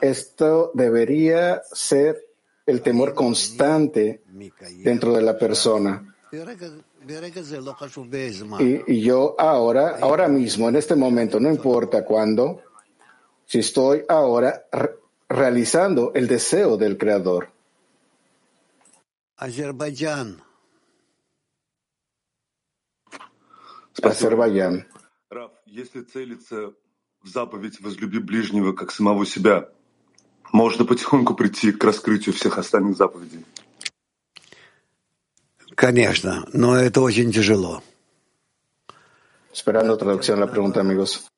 Esto 0.00 0.72
debería 0.74 1.62
ser 1.72 2.26
el 2.66 2.82
temor 2.82 3.14
constante 3.14 4.22
dentro 4.82 5.14
de 5.14 5.22
la 5.22 5.38
persona. 5.38 6.16
Y, 8.58 9.00
yo 9.00 9.36
ahora, 9.38 9.98
ahora 10.00 10.26
mismo, 10.26 10.68
en 10.68 10.74
este 10.74 10.96
momento, 10.96 11.38
no 11.38 11.48
importa 11.48 12.04
cuándo, 12.04 12.60
si 13.46 13.60
estoy 13.60 14.02
ahora 14.08 14.66
realizando 15.28 16.12
el 16.14 16.26
deseo 16.26 16.76
del 16.76 16.96
Creador. 16.96 17.50
Azerbaiyán. 19.36 20.42
Azerbaiyán. 24.02 24.86
Раф, 25.30 25.52
если 25.66 26.02
целиться 26.02 26.72
в 27.22 27.28
заповедь 27.28 27.80
«возлюби 27.80 28.18
ближнего, 28.18 28.72
как 28.72 28.92
самого 28.92 29.26
себя», 29.26 29.68
можно 30.52 30.84
потихоньку 30.84 31.34
прийти 31.34 31.72
к 31.72 31.82
раскрытию 31.82 32.34
всех 32.34 32.58
остальных 32.58 32.96
заповедей. 32.96 33.44
Конечно, 35.74 36.48
но 36.52 36.76
это 36.76 37.00
очень 37.00 37.32
тяжело. 37.32 37.82
Esperando 39.52 39.96
traducción 39.96 40.38
la 40.38 40.46
pregunta, 40.46 40.80
amigos. 40.80 41.28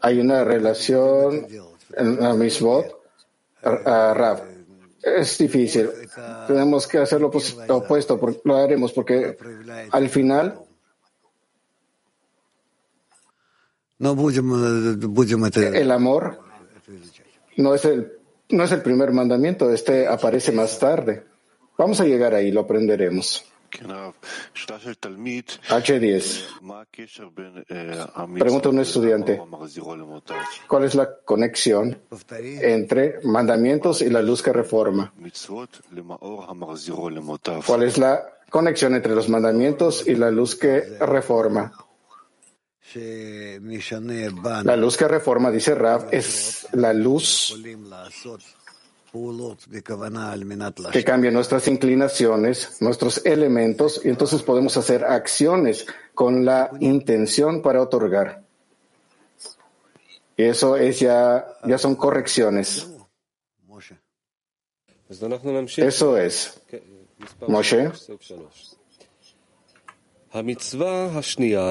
Hay 0.00 0.18
una 0.18 0.44
relación 0.44 1.46
Mishbot, 1.96 2.86
Rab. 3.62 4.42
Es 5.02 5.38
difícil. 5.38 5.90
Tenemos 6.46 6.86
que 6.86 6.98
hacer 6.98 7.20
lo 7.20 7.28
opuesto, 7.28 8.20
lo 8.44 8.56
haremos, 8.56 8.92
porque 8.92 9.36
al 9.90 10.08
final 10.08 10.66
el 13.98 15.90
amor 15.90 16.38
no 17.56 17.74
es 17.74 17.84
el, 17.84 18.12
no 18.50 18.64
es 18.64 18.72
el 18.72 18.82
primer 18.82 19.12
mandamiento, 19.12 19.70
este 19.72 20.06
aparece 20.06 20.52
más 20.52 20.78
tarde. 20.78 21.24
Vamos 21.78 22.00
a 22.00 22.04
llegar 22.04 22.34
ahí, 22.34 22.50
lo 22.50 22.60
aprenderemos. 22.60 23.44
H10. 25.68 26.60
Pregunta 28.38 28.68
un 28.68 28.80
estudiante, 28.80 29.40
¿cuál 30.68 30.84
es 30.84 30.94
la 30.94 31.16
conexión 31.24 31.98
entre 32.62 33.20
mandamientos 33.24 34.02
y 34.02 34.10
la 34.10 34.22
luz 34.22 34.42
que 34.42 34.52
reforma? 34.52 35.12
¿Cuál 37.66 37.82
es 37.82 37.98
la 37.98 38.22
conexión 38.50 38.94
entre 38.94 39.14
los 39.14 39.28
mandamientos 39.28 40.06
y 40.06 40.14
la 40.14 40.30
luz 40.30 40.54
que 40.54 40.80
reforma? 41.00 41.72
La 44.64 44.76
luz 44.76 44.96
que 44.96 45.08
reforma, 45.08 45.50
dice 45.50 45.74
Rav, 45.74 46.08
es 46.12 46.68
la 46.72 46.92
luz 46.92 47.54
que 50.92 51.04
cambie 51.04 51.30
nuestras 51.30 51.68
inclinaciones, 51.68 52.80
nuestros 52.80 53.24
elementos, 53.24 54.00
y 54.04 54.08
entonces 54.08 54.42
podemos 54.42 54.76
hacer 54.76 55.04
acciones 55.04 55.86
con 56.14 56.44
la 56.44 56.70
intención 56.80 57.62
para 57.62 57.82
otorgar. 57.82 58.42
Y 60.36 60.44
eso 60.44 60.76
es 60.76 61.00
ya, 61.00 61.46
ya 61.64 61.78
son 61.78 61.94
correcciones. 61.94 62.88
Eso 65.82 66.18
es. 66.18 66.60
Moshe. 67.48 67.90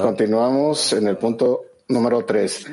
Continuamos 0.02 0.92
en 0.92 1.06
el 1.06 1.16
punto 1.16 1.66
número 1.88 2.24
tres. 2.24 2.66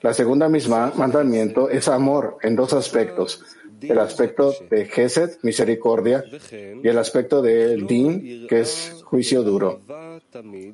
La 0.00 0.14
segunda 0.14 0.48
misma 0.48 0.92
mandamiento 0.96 1.68
es 1.68 1.88
amor 1.88 2.38
en 2.42 2.54
dos 2.54 2.72
aspectos. 2.72 3.44
El 3.80 3.98
aspecto 3.98 4.54
de 4.70 4.86
Gesed, 4.86 5.38
misericordia, 5.42 6.24
y 6.50 6.86
el 6.86 6.98
aspecto 6.98 7.42
de 7.42 7.76
Din, 7.76 8.46
que 8.48 8.60
es 8.60 9.02
juicio 9.04 9.42
duro. 9.42 9.80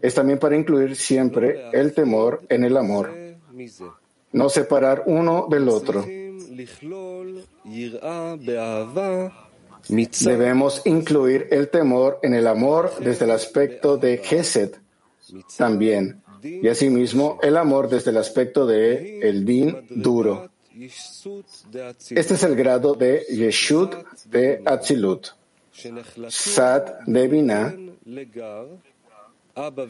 Es 0.03 0.15
también 0.15 0.39
para 0.39 0.57
incluir 0.57 0.97
siempre 0.97 1.71
el 1.73 1.93
temor 1.95 2.43
en 2.49 2.65
el 2.65 2.77
amor. 2.77 3.13
No 4.33 4.49
separar 4.49 5.05
uno 5.07 5.47
del 5.51 5.69
otro. 5.69 6.05
Debemos 10.21 10.83
incluir 10.87 11.49
el 11.51 11.69
temor 11.69 12.19
en 12.23 12.35
el 12.35 12.47
amor 12.47 12.93
desde 13.01 13.25
el 13.27 13.31
aspecto 13.31 13.97
de 13.97 14.19
Gesed 14.19 14.75
también 15.57 16.23
y 16.45 16.69
asimismo 16.69 17.39
el 17.43 17.57
amor 17.57 17.89
desde 17.89 18.11
el 18.11 18.19
aspecto 18.19 18.67
de 18.67 19.21
el 19.21 19.45
din 19.45 19.87
duro. 19.91 20.51
Este 22.11 22.35
es 22.35 22.43
el 22.43 22.55
grado 22.55 22.95
de 22.95 23.25
Yeshut 23.31 23.95
de 24.27 24.63
Atzilut, 24.65 25.29
Sat 26.29 27.01
de 27.07 27.29
Binah, 27.29 27.75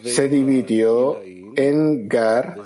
se 0.05 0.29
dividió 0.29 1.21
en 1.57 2.09
Gar, 2.09 2.61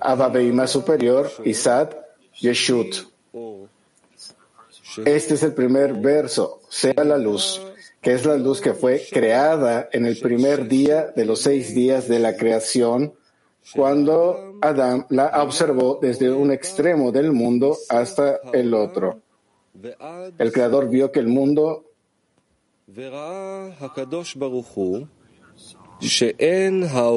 Ababeima 0.00 0.66
superior 0.66 1.30
y 1.44 1.54
Sat 1.54 1.96
Yeshut. 2.40 3.06
Este 5.06 5.34
es 5.34 5.42
el 5.42 5.54
primer 5.54 5.94
verso, 5.94 6.60
sea 6.68 7.04
la 7.04 7.16
luz 7.16 7.62
que 8.02 8.12
es 8.12 8.26
la 8.26 8.36
luz 8.36 8.60
que 8.60 8.74
fue 8.74 9.00
creada 9.10 9.88
en 9.92 10.06
el 10.06 10.18
primer 10.18 10.68
día 10.68 11.12
de 11.14 11.24
los 11.24 11.40
seis 11.40 11.72
días 11.72 12.08
de 12.08 12.18
la 12.18 12.36
creación, 12.36 13.14
cuando 13.74 14.58
Adán 14.60 15.06
la 15.08 15.40
observó 15.40 16.00
desde 16.02 16.32
un 16.32 16.50
extremo 16.50 17.12
del 17.12 17.30
mundo 17.32 17.76
hasta 17.88 18.40
el 18.52 18.74
otro. 18.74 19.20
El 20.36 20.52
Creador 20.52 20.88
vio 20.88 21.12
que 21.12 21.20
el 21.20 21.28
mundo 21.28 21.84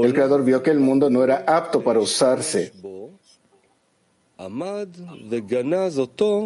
el 0.04 0.14
Creador 0.14 0.44
vio 0.46 0.62
que 0.62 0.70
el 0.70 0.80
mundo 0.80 1.10
no 1.10 1.24
era 1.24 1.44
apto 1.48 1.84
para 1.84 2.00
usarse. 2.00 2.72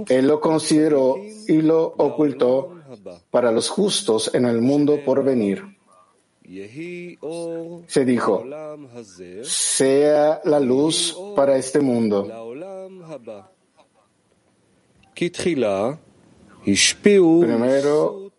Él 0.07 0.27
lo 0.27 0.39
consideró 0.39 1.17
y 1.47 1.61
lo 1.61 1.93
ocultó 1.97 2.78
para 3.29 3.51
los 3.51 3.69
justos 3.69 4.33
en 4.33 4.45
el 4.45 4.61
mundo 4.61 5.03
por 5.03 5.23
venir. 5.23 5.63
Se 7.87 8.05
dijo, 8.05 8.43
sea 9.43 10.41
la 10.45 10.59
luz 10.59 11.15
para 11.35 11.57
este 11.57 11.79
mundo. 11.79 12.27
Primero, 17.41 18.31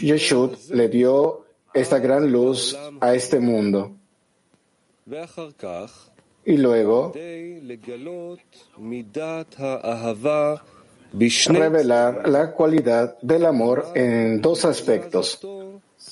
Yeshut 0.00 0.70
le 0.70 0.88
dio 0.88 1.44
esta 1.72 1.98
gran 1.98 2.30
luz 2.30 2.76
a 3.00 3.14
este 3.14 3.40
mundo. 3.40 3.96
Y 6.46 6.56
luego, 6.58 7.12
revelar 11.48 12.28
la 12.28 12.52
cualidad 12.52 13.16
del 13.20 13.46
amor 13.46 13.86
en 13.94 14.40
dos 14.40 14.64
aspectos. 14.64 15.40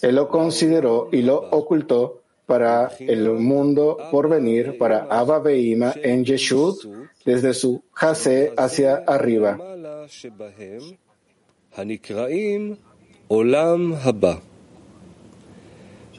Él 0.00 0.14
lo 0.16 0.28
consideró 0.28 1.09
y 1.12 1.22
lo 1.22 1.36
ocultó 1.50 2.22
para 2.46 2.90
el 2.98 3.30
mundo 3.30 3.96
por 4.11 4.28
venir, 4.28 4.76
para 4.78 5.05
Abba 5.05 5.38
Beima 5.38 5.94
en 6.03 6.24
Yeshut, 6.24 6.76
desde 7.24 7.55
su 7.55 7.82
Hase 7.94 8.53
hacia 8.57 8.96
arriba. 9.07 9.59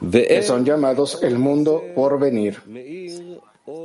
Que 0.00 0.42
son 0.42 0.64
llamados 0.64 1.22
el 1.22 1.38
mundo 1.38 1.82
por 1.94 2.18
venir. 2.18 2.60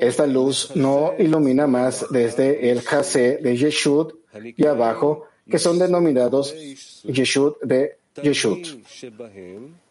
Esta 0.02 0.26
luz 0.28 0.72
no 0.76 1.14
ilumina 1.18 1.68
más 1.68 2.06
desde 2.10 2.72
el 2.72 2.80
Hase 2.80 3.38
de 3.38 3.56
Yeshut 3.56 4.19
y 4.56 4.66
abajo, 4.66 5.28
que 5.50 5.60
son 5.60 5.80
denominados 5.80 6.56
Yeshut 7.04 7.62
de 7.62 7.98
Yeshut. 8.22 8.66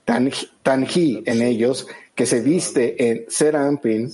Tanji 0.05 1.22
en 1.26 1.42
ellos, 1.42 1.86
que 2.14 2.26
se 2.26 2.40
viste 2.40 3.11
en 3.11 3.26
Serampin, 3.28 4.11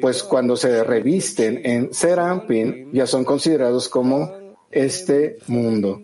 pues 0.00 0.22
cuando 0.22 0.56
se 0.56 0.84
revisten 0.84 1.60
en 1.64 1.92
Serampin, 1.92 2.90
ya 2.92 3.06
son 3.06 3.24
considerados 3.24 3.88
como 3.88 4.54
este 4.70 5.38
mundo. 5.48 6.02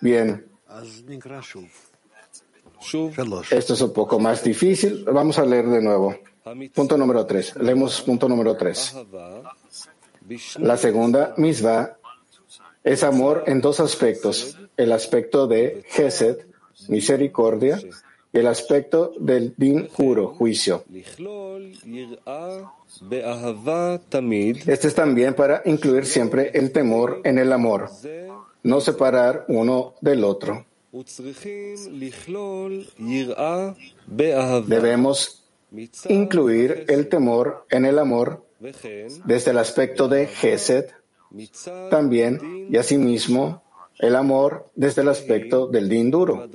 Bien. 0.00 0.44
Esto 3.50 3.74
es 3.74 3.80
un 3.80 3.92
poco 3.92 4.18
más 4.18 4.42
difícil. 4.42 5.04
Vamos 5.04 5.38
a 5.38 5.44
leer 5.44 5.66
de 5.66 5.82
nuevo. 5.82 6.14
Punto 6.74 6.96
número 6.96 7.26
tres. 7.26 7.54
Leemos 7.56 8.00
punto 8.02 8.28
número 8.28 8.56
tres. 8.56 8.94
La 10.58 10.76
segunda 10.76 11.34
misma 11.36 11.96
es 12.84 13.02
amor 13.02 13.44
en 13.46 13.60
dos 13.60 13.80
aspectos. 13.80 14.58
El 14.76 14.92
aspecto 14.92 15.46
de 15.46 15.84
Gesed, 15.88 16.46
misericordia, 16.88 17.80
y 18.32 18.38
el 18.38 18.46
aspecto 18.46 19.12
del 19.18 19.54
din 19.56 19.88
juro, 19.88 20.28
juicio. 20.28 20.84
Este 24.66 24.88
es 24.88 24.94
también 24.94 25.34
para 25.34 25.62
incluir 25.64 26.06
siempre 26.06 26.50
el 26.54 26.70
temor 26.72 27.20
en 27.24 27.38
el 27.38 27.52
amor, 27.52 27.90
no 28.62 28.80
separar 28.80 29.44
uno 29.48 29.94
del 30.00 30.24
otro. 30.24 30.64
Debemos 34.66 35.44
incluir 36.08 36.84
el 36.88 37.08
temor 37.08 37.66
en 37.70 37.84
el 37.84 37.98
amor 37.98 38.44
desde 38.58 39.50
el 39.50 39.58
aspecto 39.58 40.08
de 40.08 40.26
Gesed, 40.26 40.86
también 41.90 42.68
y 42.70 42.76
asimismo 42.76 43.62
el 43.98 44.16
amor 44.16 44.70
desde 44.74 45.02
el 45.02 45.08
aspecto 45.08 45.66
del 45.66 45.88
din 45.88 46.10
duro. 46.10 46.48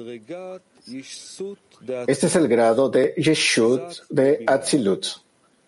Este 2.07 2.27
es 2.27 2.35
el 2.35 2.47
grado 2.47 2.89
de 2.89 3.13
Yeshut 3.17 4.07
de 4.09 4.43
Atzilut, 4.47 5.05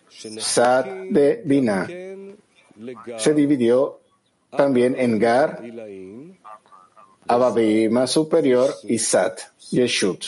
Sad 0.08 0.86
de 1.10 1.42
Binah. 1.44 1.86
Se 3.18 3.32
dividió 3.32 4.00
también 4.50 4.96
en 4.98 5.18
Gar, 5.18 5.62
Ababima 7.28 8.06
superior 8.06 8.74
y 8.84 8.98
Sat, 8.98 9.40
Yeshut. 9.70 10.26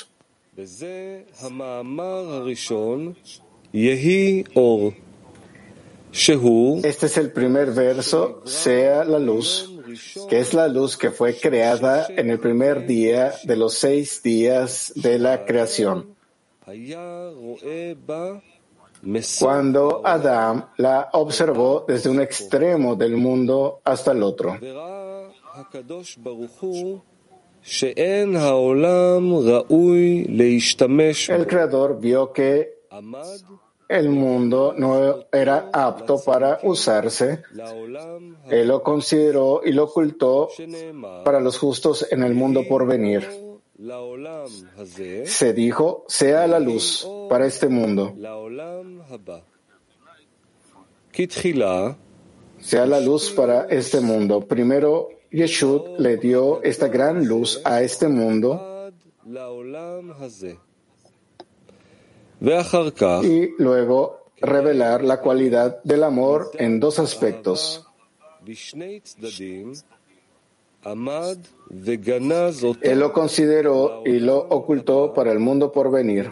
Este 6.82 7.06
es 7.06 7.16
el 7.18 7.30
primer 7.32 7.72
verso, 7.72 8.42
sea 8.44 9.04
la 9.04 9.18
luz, 9.18 9.70
que 10.28 10.40
es 10.40 10.54
la 10.54 10.66
luz 10.66 10.96
que 10.96 11.10
fue 11.10 11.38
creada 11.38 12.06
en 12.08 12.30
el 12.30 12.40
primer 12.40 12.86
día 12.86 13.34
de 13.44 13.56
los 13.56 13.74
seis 13.74 14.22
días 14.22 14.92
de 14.96 15.18
la 15.18 15.44
creación. 15.44 16.16
Cuando 19.38 20.02
Adam 20.04 20.66
la 20.76 21.08
observó 21.12 21.84
desde 21.86 22.10
un 22.10 22.20
extremo 22.20 22.96
del 22.96 23.16
mundo 23.16 23.80
hasta 23.84 24.12
el 24.12 24.22
otro. 24.22 24.58
El 31.28 31.46
Creador 31.46 32.00
vio 32.00 32.32
que 32.32 32.78
el 33.88 34.10
mundo 34.10 34.74
no 34.76 35.24
era 35.32 35.70
apto 35.72 36.20
para 36.24 36.60
usarse. 36.62 37.42
Él 38.50 38.68
lo 38.68 38.82
consideró 38.82 39.62
y 39.64 39.72
lo 39.72 39.84
ocultó 39.84 40.48
para 41.24 41.40
los 41.40 41.58
justos 41.58 42.06
en 42.10 42.22
el 42.22 42.34
mundo 42.34 42.64
por 42.68 42.86
venir. 42.86 43.26
Se 45.24 45.52
dijo, 45.52 46.04
sea 46.08 46.46
la 46.46 46.58
luz 46.58 47.08
para 47.28 47.46
este 47.46 47.68
mundo. 47.68 48.14
Sea 52.58 52.86
la 52.86 53.00
luz 53.00 53.30
para 53.30 53.66
este 53.66 54.00
mundo. 54.00 54.40
Primero, 54.40 55.08
Yeshua 55.30 55.98
le 55.98 56.16
dio 56.16 56.62
esta 56.62 56.88
gran 56.88 57.26
luz 57.26 57.60
a 57.64 57.82
este 57.82 58.08
mundo 58.08 58.90
y 63.22 63.48
luego 63.58 64.24
revelar 64.40 65.04
la 65.04 65.20
cualidad 65.20 65.82
del 65.82 66.04
amor 66.04 66.50
en 66.54 66.80
dos 66.80 66.98
aspectos. 66.98 67.84
Él 72.80 72.98
lo 72.98 73.12
consideró 73.12 74.02
y 74.06 74.20
lo 74.20 74.38
ocultó 74.38 75.12
para 75.12 75.32
el 75.32 75.38
mundo 75.40 75.72
por 75.72 75.90
venir. 75.90 76.30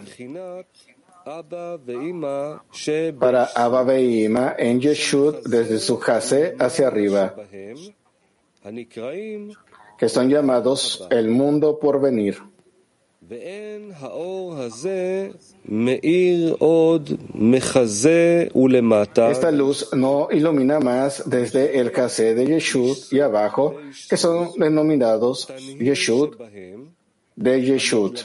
Para 3.19 3.45
Abba 3.45 3.83
Veima 3.83 4.55
en 4.57 4.81
Yeshud 4.81 5.35
desde 5.45 5.81
su 5.81 5.99
jase 5.99 6.55
hacia 6.59 6.87
arriba, 6.87 7.35
que 9.99 10.09
son 10.09 10.29
llamados 10.29 11.07
el 11.11 11.29
mundo 11.29 11.79
por 11.79 12.01
venir. 12.01 12.39
Esta 19.31 19.51
luz 19.51 19.89
no 19.93 20.29
ilumina 20.31 20.79
más 20.79 21.23
desde 21.27 21.81
el 21.81 21.91
Kase 21.91 22.35
de 22.35 22.47
Yeshud 22.47 22.97
y 23.11 23.21
abajo, 23.21 23.79
que 24.09 24.17
son 24.17 24.51
denominados 24.57 25.49
Yeshud 25.79 26.37
de 27.35 27.63
Yeshud. 27.63 28.21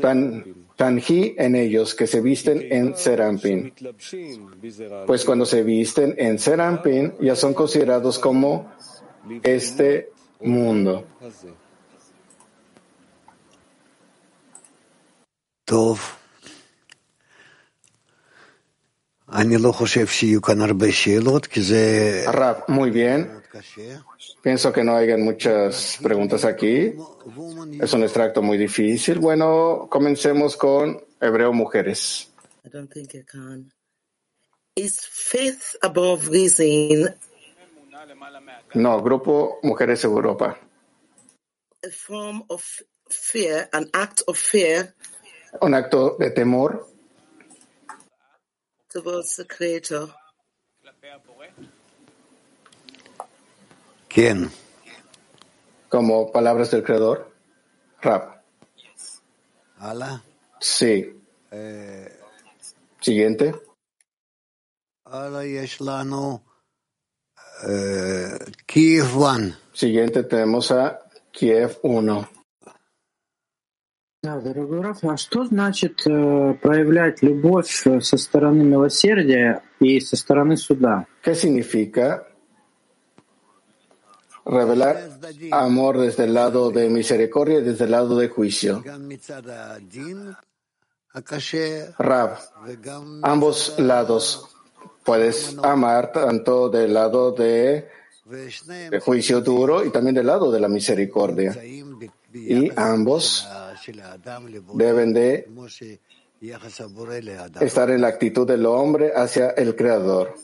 Tan, 0.00 0.44
tanji 0.76 1.34
en 1.38 1.56
ellos 1.56 1.94
que 1.94 2.06
se 2.06 2.20
visten 2.20 2.68
en 2.70 2.94
Serampin. 2.94 3.72
Pues 5.06 5.24
cuando 5.24 5.44
se 5.44 5.62
visten 5.64 6.14
en 6.18 6.38
Serampin 6.38 7.14
ya 7.20 7.34
son 7.34 7.52
considerados 7.54 8.18
como 8.18 8.70
este 9.42 10.10
mundo. 10.40 11.06
Rab, 22.26 22.64
muy 22.68 22.90
bien. 22.90 23.42
Pienso 24.42 24.72
que 24.72 24.84
no 24.84 24.96
hay 24.96 25.16
muchas 25.16 25.98
preguntas 26.02 26.44
aquí. 26.44 26.94
Es 27.80 27.92
un 27.94 28.02
extracto 28.02 28.42
muy 28.42 28.58
difícil. 28.58 29.18
Bueno, 29.18 29.86
comencemos 29.90 30.56
con 30.56 31.02
Hebreo 31.20 31.52
Mujeres. 31.52 32.30
No, 38.74 39.02
Grupo 39.02 39.58
Mujeres 39.62 40.04
Europa. 40.04 40.58
Un 45.60 45.74
acto 45.74 46.16
de 46.18 46.30
temor 46.30 46.86
towards 48.92 49.36
the 49.36 49.46
Creator. 49.46 50.14
¿Quién? 54.08 54.50
Como 55.88 56.30
palabras 56.30 56.70
del 56.70 56.82
Creador. 56.82 57.32
Rap. 58.00 58.42
¿Ala? 59.78 60.22
Sí. 60.60 61.22
Eh, 61.50 62.18
Siguiente. 63.00 63.54
Ala 65.04 65.44
Yeshlano. 65.44 66.44
Eh, 67.67 68.37
Kiev 68.65 69.15
1. 69.15 69.55
Siguiente 69.73 70.23
tenemos 70.23 70.71
a 70.71 70.99
Kiev 71.31 71.79
1. 71.81 72.27
Да, 74.23 74.39
дорогой 74.41 74.81
Раф, 74.81 75.03
а 75.03 75.15
что 75.15 75.45
значит 75.45 76.05
э, 76.05 76.53
проявлять 76.61 77.21
любовь 77.21 77.69
со 78.01 78.17
стороны 78.17 78.63
милосердия 78.63 79.61
и 79.79 79.99
со 79.99 80.17
стороны 80.17 80.57
суда? 80.57 81.05
¿Qué 81.23 81.35
significa 81.35 82.27
revelar 84.43 84.97
amor 85.51 85.99
desde 85.99 86.25
el 86.25 86.33
lado 86.33 86.71
de 86.71 86.89
misericordia 86.89 87.59
y 87.59 87.63
desde 87.63 87.85
el 87.85 87.91
lado 87.91 88.17
de 88.17 88.27
juicio? 88.27 88.83
Rab, 91.97 92.37
ambos 93.21 93.75
lados. 93.77 94.50
Puedes 95.04 95.56
amar 95.62 96.12
tanto 96.12 96.68
del 96.68 96.94
lado 96.94 97.32
de, 97.32 97.88
juicio 99.00 99.40
duro 99.40 99.84
y 99.84 99.90
también 99.90 100.14
del 100.14 100.26
lado 100.26 100.50
de 100.50 100.60
la 100.60 100.68
misericordia. 100.68 101.56
Y 102.32 102.70
ambos 102.76 103.48
deben 104.74 105.12
de 105.12 105.48
estar 107.60 107.90
en 107.90 108.00
la 108.00 108.08
actitud 108.08 108.46
del 108.46 108.66
hombre 108.66 109.12
hacia 109.14 109.50
el 109.50 109.76
Creador, 109.76 110.34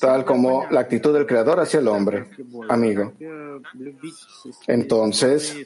tal 0.00 0.24
como 0.24 0.66
la 0.70 0.80
actitud 0.80 1.12
del 1.14 1.26
Creador 1.26 1.60
hacia 1.60 1.80
el 1.80 1.88
hombre, 1.88 2.28
amigo. 2.68 3.12
Entonces, 4.66 5.56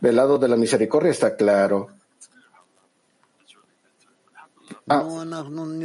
del 0.00 0.16
lado 0.16 0.38
de 0.38 0.48
la 0.48 0.56
misericordia 0.56 1.10
está 1.10 1.36
claro. 1.36 1.88
Ah, 4.88 5.04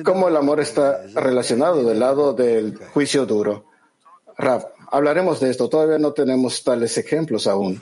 ¿Cómo 0.03 0.27
el 0.27 0.37
amor 0.37 0.59
está 0.59 1.05
relacionado 1.13 1.83
del 1.83 1.99
lado 1.99 2.33
del 2.33 2.77
juicio 2.77 3.25
duro? 3.25 3.65
Rab, 4.37 4.73
hablaremos 4.91 5.39
de 5.39 5.49
esto. 5.49 5.69
Todavía 5.69 5.97
no 5.97 6.13
tenemos 6.13 6.63
tales 6.63 6.97
ejemplos 6.97 7.47
aún. 7.47 7.79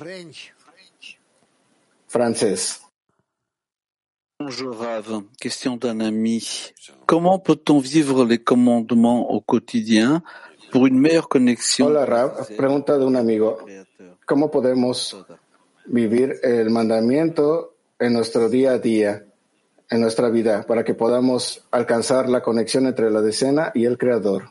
Francés. 2.07 2.81
Bonjour 4.39 4.75
Rav, 4.75 5.23
question 5.39 5.77
d'un 5.77 6.01
ami. 6.01 6.41
Comment 7.05 7.37
peut-on 7.37 7.79
vivre 7.79 8.25
les 8.25 8.39
commandements 8.39 9.29
au 9.29 9.39
quotidien 9.39 10.23
pour 10.71 10.87
une 10.87 10.99
meilleure 10.99 11.29
connexion 11.29 11.85
Hola 11.85 12.05
Rav, 12.05 12.47
pregunta 12.57 12.97
de 12.97 13.05
un 13.05 13.15
amigo. 13.15 13.59
¿Cómo 14.25 14.49
podemos 14.49 15.15
vivir 15.85 16.39
el 16.41 16.71
mandamiento 16.71 17.75
en 17.99 18.13
nuestro 18.13 18.49
día 18.49 18.71
a 18.71 18.79
día, 18.79 19.25
en 19.91 19.99
nuestra 20.01 20.29
vida 20.29 20.63
para 20.63 20.83
que 20.83 20.95
podamos 20.95 21.63
alcanzar 21.69 22.29
la 22.29 22.41
conexión 22.41 22.87
entre 22.87 23.11
la 23.11 23.21
decena 23.21 23.71
y 23.75 23.85
el 23.85 23.97
Creador. 23.97 24.49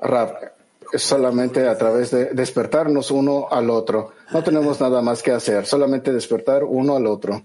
Rab, 0.00 0.52
solamente 0.94 1.66
a 1.66 1.76
través 1.76 2.10
de 2.10 2.26
despertarnos 2.32 3.10
uno 3.10 3.48
al 3.50 3.70
otro. 3.70 4.12
No 4.32 4.42
tenemos 4.42 4.80
nada 4.80 5.00
más 5.00 5.22
que 5.22 5.32
hacer, 5.32 5.64
solamente 5.66 6.12
despertar 6.12 6.64
uno 6.64 6.96
al 6.96 7.06
otro 7.06 7.42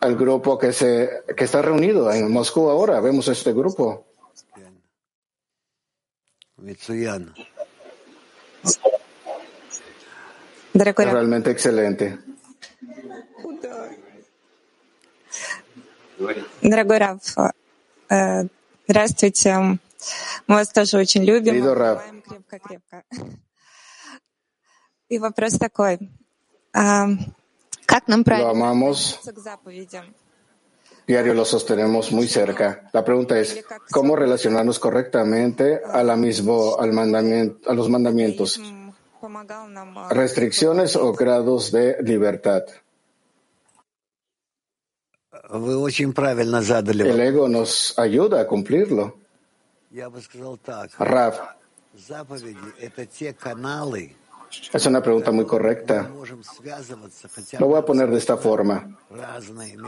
el 0.00 0.16
grupo 0.16 0.58
que, 0.58 0.72
se, 0.72 1.24
que 1.36 1.44
está 1.44 1.62
reunido 1.62 2.10
en 2.12 2.30
Moscú 2.30 2.68
ahora. 2.68 3.00
Vemos 3.00 3.28
este 3.28 3.52
grupo. 3.52 4.06
Realmente 11.12 11.50
excelente. 11.50 12.18
Querido 21.52 21.74
Rav, 21.74 22.00
А, 27.89 27.89
Как 27.89 28.07
нам 28.07 28.19
lo 28.21 28.25
правильно 28.25 28.51
amamos, 28.51 28.97
относиться 29.15 29.33
к 29.33 29.39
заповедям? 29.39 30.05
diario 31.07 31.33
lo 31.35 31.45
sostenemos 31.45 32.11
muy 32.11 32.27
cerca. 32.27 32.89
La 32.93 33.03
pregunta 33.05 33.37
es, 33.39 33.63
¿cómo 33.91 34.15
relacionarnos 34.15 34.79
correctamente 34.79 35.81
a, 35.85 36.03
la 36.03 36.15
mismo, 36.15 36.77
al 36.79 36.93
mandamiento, 36.93 37.69
a 37.69 37.73
los 37.73 37.89
mandamientos? 37.89 38.59
Помогал 39.21 39.67
нам 39.69 39.97
а, 39.97 40.09
¿Restricciones 40.09 40.95
o 40.95 41.13
grados 41.13 41.71
de 41.71 41.97
libertad? 42.03 42.63
Вы 45.49 45.77
очень 45.77 46.13
правильно 46.13 46.61
задали 46.61 47.03
El 47.03 47.09
вопрос. 47.09 47.27
ego 47.27 47.47
nos 47.47 47.93
ayuda 47.97 48.41
a 48.41 48.47
cumplirlo. 48.47 49.15
Я 49.91 50.09
бы 50.09 50.21
сказал 50.21 50.57
так. 50.57 50.89
Rav, 50.99 51.35
es 54.72 54.86
una 54.86 55.02
pregunta 55.02 55.30
muy 55.30 55.44
correcta. 55.44 56.10
Lo 57.58 57.66
voy 57.66 57.78
a 57.78 57.84
poner 57.84 58.10
de 58.10 58.18
esta 58.18 58.36
forma. 58.36 58.98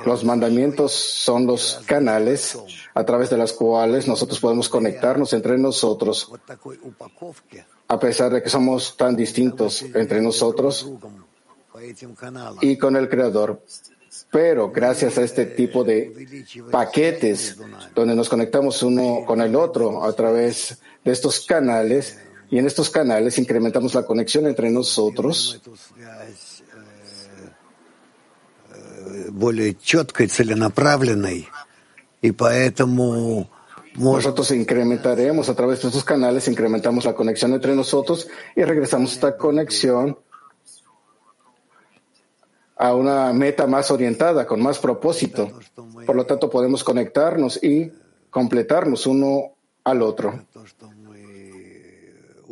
Los 0.04 0.24
mandamientos 0.24 0.92
son 0.92 1.46
los 1.46 1.82
canales 1.86 2.58
a 2.94 3.04
través 3.04 3.30
de 3.30 3.38
los 3.38 3.52
cuales 3.52 4.06
nosotros 4.06 4.38
podemos 4.40 4.68
conectarnos 4.68 5.32
entre 5.32 5.58
nosotros. 5.58 6.30
A 7.88 7.98
pesar 7.98 8.32
de 8.32 8.42
que 8.42 8.48
somos 8.48 8.96
tan 8.96 9.16
distintos 9.16 9.82
entre 9.82 10.20
nosotros 10.20 10.90
y 12.60 12.76
con 12.76 12.96
el 12.96 13.08
Creador. 13.08 13.62
Pero 14.30 14.70
gracias 14.70 15.18
a 15.18 15.22
este 15.22 15.46
tipo 15.46 15.84
de 15.84 16.46
paquetes 16.70 17.56
donde 17.94 18.14
nos 18.14 18.28
conectamos 18.28 18.82
uno 18.82 19.24
con 19.26 19.40
el 19.40 19.56
otro 19.56 20.04
a 20.04 20.12
través 20.12 20.78
de 21.04 21.12
estos 21.12 21.44
canales, 21.46 22.18
y 22.51 22.57
en 22.57 22.65
estos 22.65 22.89
canales 22.89 23.37
incrementamos 23.37 23.93
la 23.93 24.03
conexión 24.03 24.47
entre 24.47 24.69
nosotros, 24.69 25.59
Эту 25.61 25.75
связь 25.75 26.63
э, 26.73 27.49
э, 28.75 29.29
более 29.31 29.75
четкой, 29.75 30.27
целенаправленной, 30.27 31.49
и 32.21 32.31
поэтому 32.31 33.49
можно 33.95 34.19
nosotros 34.19 34.51
incrementaremos 34.51 35.49
a 35.49 35.55
través 35.55 35.81
de 35.81 35.87
estos 35.87 36.03
canales, 36.03 36.47
incrementamos 36.47 37.05
la 37.05 37.15
conexión 37.15 37.53
entre 37.53 37.75
nosotros 37.75 38.27
y 38.55 38.63
regresamos 38.63 39.11
a 39.11 39.13
esta 39.15 39.37
conexión 39.37 40.17
a 42.75 42.93
una 42.93 43.33
meta 43.33 43.65
más 43.65 43.89
orientada, 43.89 44.45
con 44.45 44.61
más 44.61 44.77
propósito. 44.77 45.51
Por 46.05 46.15
lo 46.15 46.25
tanto, 46.25 46.47
podemos 46.49 46.83
conectarnos 46.83 47.61
y 47.63 47.91
completarnos 48.29 49.07
uno 49.07 49.53
al 49.83 50.03
otro. 50.03 50.45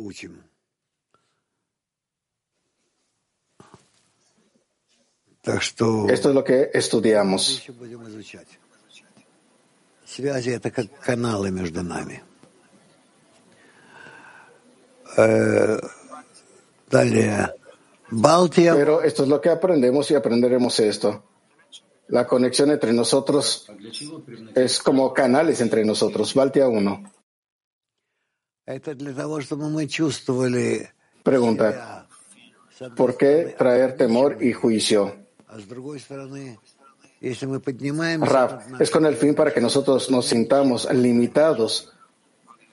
мы 0.00 0.06
учим. 0.06 0.42
Так 5.42 5.62
что 5.62 6.08
Esto 6.08 6.30
es 6.30 6.34
lo 6.34 6.42
que 6.44 6.70
estudiamos. 6.74 7.60
еще 7.60 7.72
будем 7.72 8.06
изучать. 8.08 8.48
Связи — 10.04 10.50
это 10.50 10.70
как 10.70 10.86
каналы 11.00 11.50
между 11.50 11.82
нами. 11.82 12.22
Э, 15.16 15.78
Далее. 16.90 17.52
Балтия. 18.10 18.74
Pero 18.74 19.00
esto 19.02 19.24
es 19.24 19.28
lo 19.28 19.40
que 19.40 19.50
aprendemos 19.50 20.10
y 20.10 20.14
aprenderemos 20.14 20.78
esto. 20.80 21.24
La 22.08 22.24
conexión 22.26 22.70
entre 22.70 22.92
nosotros 22.92 23.66
es 24.54 24.78
como 24.80 25.12
canales 25.12 25.60
entre 25.60 25.84
nosotros. 25.84 26.32
Baltia 26.34 26.68
1. 26.68 27.12
Pregunta, 31.23 32.07
¿por 32.95 33.17
qué 33.17 33.55
traer 33.57 33.97
temor 33.97 34.37
y 34.41 34.53
juicio? 34.53 35.15
Rab, 38.25 38.61
es 38.79 38.89
con 38.89 39.05
el 39.05 39.15
fin 39.15 39.35
para 39.35 39.53
que 39.53 39.61
nosotros 39.61 40.09
nos 40.09 40.27
sintamos 40.27 40.91
limitados, 40.91 41.91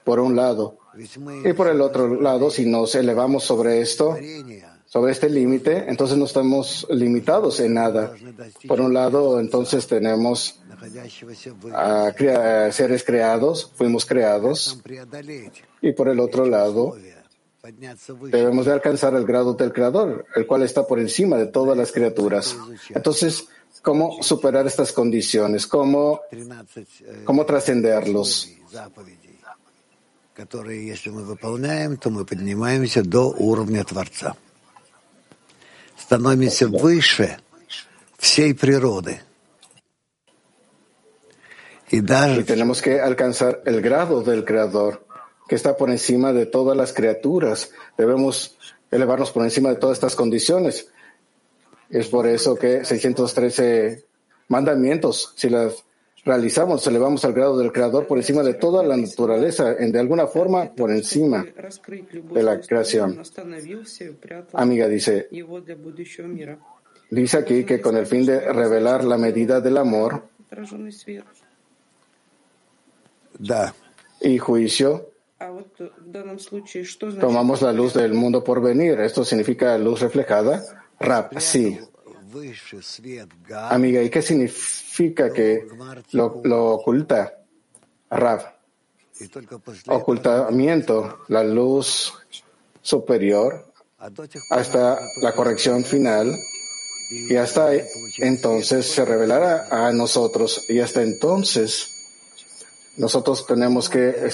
por 0.03 0.19
un 0.19 0.35
lado, 0.35 0.77
y 1.43 1.53
por 1.53 1.67
el 1.67 1.81
otro 1.81 2.19
lado, 2.19 2.49
si 2.49 2.65
nos 2.65 2.95
elevamos 2.95 3.43
sobre 3.43 3.81
esto, 3.81 4.17
sobre 4.85 5.11
este 5.11 5.29
límite, 5.29 5.85
entonces 5.87 6.17
no 6.17 6.25
estamos 6.25 6.87
limitados 6.89 7.59
en 7.59 7.75
nada. 7.75 8.13
Por 8.67 8.81
un 8.81 8.93
lado, 8.93 9.39
entonces 9.39 9.85
tenemos 9.87 10.58
a 11.72 12.12
crea- 12.12 12.72
seres 12.72 13.02
creados, 13.04 13.70
fuimos 13.76 14.04
creados, 14.04 14.78
преодолеть 14.82 15.64
y 15.80 15.92
por 15.92 16.08
el 16.08 16.20
otro 16.20 16.44
lado, 16.46 16.96
подняться 17.60 18.12
выше. 18.14 18.36
debemos 18.36 18.66
de 18.66 18.72
alcanzar 18.72 19.14
el 19.14 19.24
grado 19.24 19.54
del 19.54 19.72
Creador, 19.72 20.26
el 20.34 20.46
cual 20.46 20.62
está 20.62 20.86
por 20.86 20.98
encima 20.98 21.36
de 21.36 21.46
todas 21.46 21.76
las 21.76 21.92
criaturas. 21.92 22.56
Entonces, 22.90 23.46
¿cómo 23.82 24.22
superar 24.22 24.66
estas 24.66 24.92
condiciones? 24.92 25.66
¿Cómo, 25.66 26.20
13 26.30 26.86
э, 27.06 27.22
cómo 27.24 27.44
trascenderlos? 27.46 28.48
заповедей, 28.70 29.38
которые, 30.34 30.86
если 30.86 31.10
мы 31.10 31.22
выполняем, 31.24 31.96
то 31.96 32.10
мы 32.10 32.24
поднимаемся 32.24 33.02
до 33.02 33.30
уровня 33.30 33.84
Творца. 33.84 34.34
Становимся 35.96 36.68
выше 36.68 37.38
всей 38.18 38.52
природы. 38.54 39.20
y 41.91 42.43
tenemos 42.43 42.81
que 42.81 42.99
alcanzar 42.99 43.61
el 43.65 43.81
grado 43.81 44.21
del 44.21 44.45
Creador, 44.45 45.05
que 45.47 45.55
está 45.55 45.75
por 45.75 45.89
encima 45.89 46.33
de 46.33 46.45
todas 46.45 46.77
las 46.77 46.93
criaturas. 46.93 47.71
Debemos 47.97 48.57
elevarnos 48.91 49.31
por 49.31 49.43
encima 49.43 49.69
de 49.69 49.75
todas 49.75 49.97
estas 49.97 50.15
condiciones. 50.15 50.89
Es 51.89 52.07
por 52.07 52.27
eso 52.27 52.55
que 52.55 52.85
613 52.85 54.05
mandamientos, 54.49 55.33
si 55.35 55.49
las 55.49 55.83
realizamos, 56.23 56.85
elevamos 56.85 57.25
al 57.25 57.33
grado 57.33 57.57
del 57.57 57.71
Creador 57.71 58.05
por 58.05 58.17
encima 58.17 58.43
de 58.43 58.53
toda 58.53 58.83
la 58.83 58.95
naturaleza, 58.95 59.73
en 59.79 59.91
de 59.91 59.99
alguna 59.99 60.27
forma 60.27 60.71
por 60.73 60.91
encima 60.91 61.43
de 61.43 62.43
la 62.43 62.59
creación. 62.59 63.21
Amiga 64.53 64.87
dice, 64.87 65.29
dice 67.09 67.37
aquí 67.37 67.63
que 67.63 67.81
con 67.81 67.97
el 67.97 68.05
fin 68.05 68.25
de 68.25 68.39
revelar 68.53 69.03
la 69.03 69.17
medida 69.17 69.61
del 69.61 69.77
amor, 69.77 70.23
y 74.21 74.37
juicio, 74.37 75.11
tomamos 77.19 77.61
la 77.61 77.71
luz 77.71 77.93
del 77.93 78.13
mundo 78.13 78.43
por 78.43 78.61
venir. 78.61 78.99
Esto 78.99 79.23
significa 79.23 79.77
luz 79.77 80.01
reflejada. 80.01 80.63
Rap, 80.99 81.37
sí. 81.39 81.79
Amiga, 83.69 84.03
¿y 84.03 84.09
qué 84.09 84.21
significa 84.21 85.31
que 85.31 85.67
lo, 86.11 86.41
lo 86.43 86.65
oculta? 86.75 87.39
Rab. 88.09 88.59
Ocultamiento, 89.87 91.19
la 91.27 91.43
luz 91.43 92.13
superior 92.81 93.65
hasta 94.49 94.99
la 95.21 95.33
corrección 95.33 95.83
final 95.83 96.33
y 97.11 97.35
hasta 97.35 97.71
entonces 98.19 98.85
se 98.85 99.03
revelará 99.03 99.67
a 99.69 99.91
nosotros 99.91 100.65
y 100.69 100.79
hasta 100.79 101.01
entonces 101.01 101.98
nosotros 102.99 103.45
tenemos 103.47 103.89
que 103.89 104.29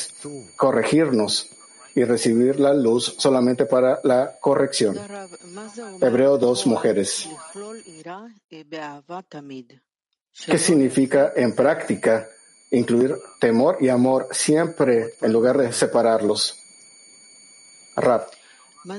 corregirnos 0.57 1.49
y 1.93 2.03
recibir 2.03 2.59
la 2.59 2.73
luz 2.73 3.15
solamente 3.17 3.65
para 3.65 3.99
la 4.03 4.35
corrección. 4.41 4.99
Hebreo 6.01 6.37
2, 6.37 6.67
mujeres. 6.67 7.29
¿Qué 10.45 10.57
significa 10.57 11.31
en 11.35 11.55
práctica 11.55 12.27
incluir 12.71 13.15
temor 13.39 13.77
y 13.79 13.89
amor 13.89 14.27
siempre 14.31 15.13
en 15.21 15.31
lugar 15.31 15.57
de 15.59 15.71
separarlos? 15.71 16.59
Rap. 17.95 18.29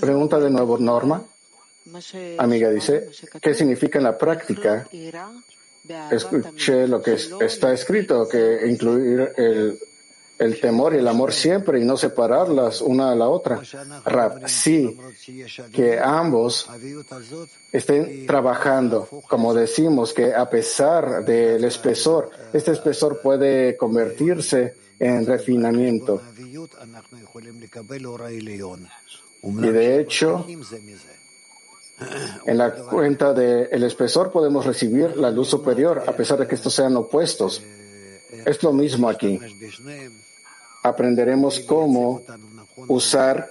Pregunta 0.00 0.40
de 0.40 0.48
nuevo, 0.48 0.78
Norma. 0.78 1.24
Amiga 2.38 2.70
dice, 2.70 3.10
¿qué 3.42 3.54
significa 3.54 3.98
en 3.98 4.04
la 4.04 4.16
práctica? 4.16 4.88
Escuché 6.10 6.86
lo 6.86 7.00
que 7.00 7.16
está 7.40 7.72
escrito, 7.72 8.28
que 8.28 8.66
incluir 8.66 9.32
el, 9.36 9.78
el 10.38 10.60
temor 10.60 10.94
y 10.94 10.98
el 10.98 11.08
amor 11.08 11.32
siempre 11.32 11.80
y 11.80 11.84
no 11.84 11.96
separarlas 11.96 12.80
una 12.80 13.10
a 13.12 13.14
la 13.14 13.28
otra. 13.28 13.60
Rab, 14.04 14.48
sí, 14.48 14.96
que 15.72 15.98
ambos 15.98 16.68
estén 17.72 18.26
trabajando, 18.26 19.08
como 19.28 19.54
decimos, 19.54 20.12
que 20.12 20.34
a 20.34 20.48
pesar 20.48 21.24
del 21.24 21.64
espesor, 21.64 22.30
este 22.52 22.72
espesor 22.72 23.20
puede 23.22 23.76
convertirse 23.76 24.74
en 24.98 25.26
refinamiento. 25.26 26.20
Y 29.42 29.68
de 29.68 30.00
hecho, 30.00 30.46
en 32.46 32.58
la 32.58 32.72
cuenta 32.72 33.32
del 33.32 33.82
espesor 33.82 34.30
podemos 34.30 34.66
recibir 34.66 35.16
la 35.16 35.30
luz 35.30 35.48
superior, 35.48 36.04
a 36.06 36.12
pesar 36.12 36.38
de 36.38 36.46
que 36.46 36.54
estos 36.54 36.74
sean 36.74 36.96
opuestos. 36.96 37.62
Es 38.44 38.62
lo 38.62 38.72
mismo 38.72 39.08
aquí. 39.08 39.40
Aprenderemos 40.82 41.60
cómo 41.60 42.22
usar 42.88 43.50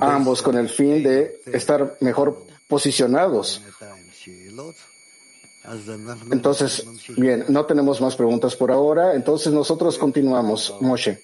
ambos 0.00 0.42
con 0.42 0.56
el 0.56 0.68
fin 0.68 1.02
de 1.02 1.40
estar 1.46 1.96
mejor 2.00 2.46
posicionados. 2.68 3.62
Entonces, 6.30 6.86
bien, 7.16 7.44
no 7.48 7.64
tenemos 7.64 8.00
más 8.00 8.14
preguntas 8.14 8.54
por 8.54 8.70
ahora, 8.70 9.14
entonces 9.14 9.52
nosotros 9.52 9.98
continuamos. 9.98 10.74
Moshe. 10.80 11.22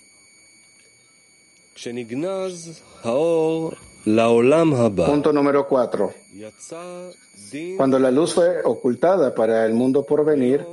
Punto 5.06 5.32
número 5.32 5.66
cuatro. 5.68 6.12
Cuando 7.76 7.98
la 7.98 8.10
luz 8.10 8.32
fue 8.34 8.62
ocultada 8.64 9.34
para 9.34 9.66
el 9.66 9.74
mundo 9.74 10.04
por 10.04 10.24
venir, 10.24 10.64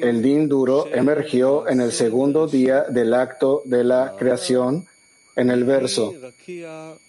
el 0.00 0.22
din 0.22 0.48
duro 0.48 0.86
emergió 0.92 1.66
en 1.68 1.80
el 1.80 1.92
segundo 1.92 2.46
día 2.46 2.84
del 2.88 3.14
acto 3.14 3.62
de 3.64 3.82
la 3.84 4.14
creación, 4.18 4.86
en 5.36 5.50
el 5.50 5.64
verso, 5.64 6.12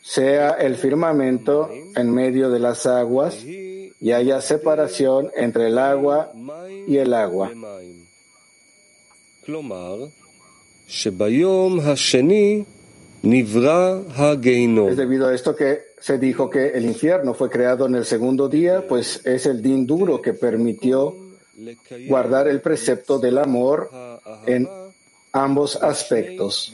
sea 0.02 0.52
el 0.52 0.76
firmamento 0.76 1.70
en 1.95 2.14
medio 2.14 2.49
de 2.49 2.60
las 2.60 2.86
aguas 2.86 3.44
y 3.44 4.11
haya 4.11 4.40
separación 4.41 5.32
entre 5.36 5.68
el 5.68 5.78
agua 5.78 6.32
y 6.88 6.98
el 6.98 7.14
agua. 7.14 7.52
Es 14.90 14.98
debido 14.98 15.28
a 15.28 15.36
esto 15.36 15.56
que 15.56 15.82
se 16.00 16.18
dijo 16.18 16.50
que 16.50 16.70
el 16.70 16.86
infierno 16.86 17.34
fue 17.34 17.50
creado 17.50 17.86
en 17.86 17.96
el 17.96 18.06
segundo 18.06 18.48
día, 18.48 18.88
pues 18.88 19.22
es 19.26 19.46
el 19.46 19.62
din 19.62 19.86
duro 19.86 20.22
que 20.22 20.34
permitió 20.34 21.16
guardar 22.08 22.48
el 22.48 22.62
precepto 22.62 23.20
del 23.20 23.38
amor 23.38 23.90
en 24.46 24.68
ambos 25.34 25.76
aspectos. 25.76 26.74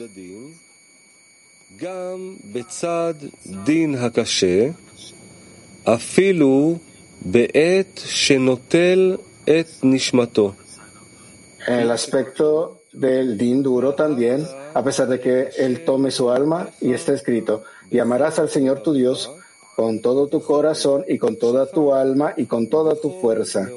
En 11.67 11.79
el 11.79 11.91
aspecto 11.91 12.84
del 12.99 13.37
din 13.37 13.63
duro 13.63 13.93
también, 13.93 14.47
a 14.73 14.83
pesar 14.83 15.07
de 15.07 15.19
que 15.19 15.49
él 15.57 15.83
tome 15.85 16.11
su 16.11 16.29
alma, 16.29 16.69
y 16.81 16.93
está 16.93 17.13
escrito, 17.13 17.63
y 17.91 17.99
amarás 17.99 18.39
al 18.39 18.49
Señor 18.49 18.81
tu 18.81 18.93
Dios 18.93 19.31
con 19.75 20.01
todo 20.01 20.27
tu 20.27 20.41
corazón 20.41 21.03
y 21.07 21.17
con 21.17 21.37
toda 21.37 21.69
tu 21.69 21.93
alma 21.93 22.33
y 22.37 22.45
con 22.45 22.69
toda 22.69 22.95
tu 22.95 23.19
fuerza. 23.19 23.69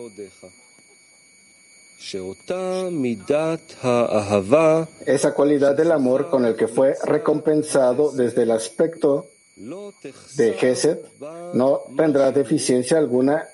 Esa 5.04 5.34
cualidad 5.34 5.76
del 5.76 5.90
amor 5.90 6.30
con 6.30 6.44
el 6.44 6.54
que 6.54 6.68
fue 6.68 6.96
recompensado 7.04 8.12
desde 8.12 8.44
el 8.44 8.52
aspecto 8.52 9.26
de 10.36 10.52
Gesed 10.54 10.98
no 11.54 11.80
tendrá 11.96 12.30
deficiencia 12.30 12.96
alguna, 12.96 13.44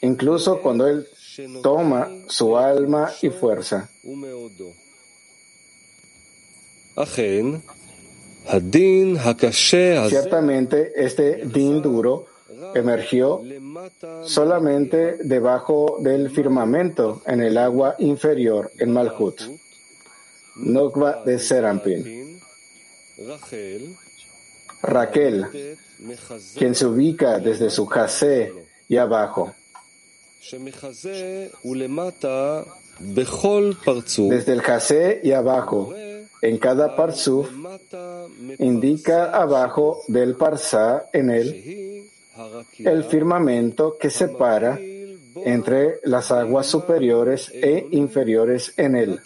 incluso 0.00 0.62
cuando 0.62 0.88
él 0.88 1.06
toma 1.62 2.08
su 2.28 2.56
alma 2.56 3.12
y 3.22 3.30
fuerza. 3.30 3.88
Ciertamente, 10.08 10.92
este 10.96 11.42
din 11.46 11.80
duro 11.82 12.26
emergió 12.74 13.42
solamente 14.24 15.18
debajo 15.22 15.98
del 16.00 16.30
firmamento 16.30 17.22
en 17.26 17.42
el 17.42 17.56
agua 17.58 17.94
inferior, 17.98 18.70
en 18.78 18.92
Malhut, 18.92 19.40
Nokva 20.56 21.22
de 21.24 21.38
Serampin. 21.38 22.40
Raquel, 24.82 25.46
quien 26.56 26.74
se 26.74 26.86
ubica 26.86 27.38
desde 27.38 27.70
su 27.70 27.86
jase 27.86 28.52
y 28.88 28.96
abajo. 28.96 29.54
Desde 34.28 34.52
el 34.52 34.62
jase 34.62 35.20
y 35.22 35.32
abajo, 35.32 35.94
en 36.42 36.58
cada 36.58 36.96
parsuf, 36.96 37.48
indica 38.58 39.30
abajo 39.30 40.02
del 40.08 40.34
parsá 40.36 41.08
en 41.12 41.30
él 41.30 42.08
el 42.78 43.04
firmamento 43.04 43.96
que 43.98 44.10
separa 44.10 44.78
entre 45.44 46.00
las 46.04 46.30
aguas 46.30 46.66
superiores 46.66 47.50
e 47.54 47.86
inferiores 47.90 48.72
en 48.76 48.96
él. 48.96 49.20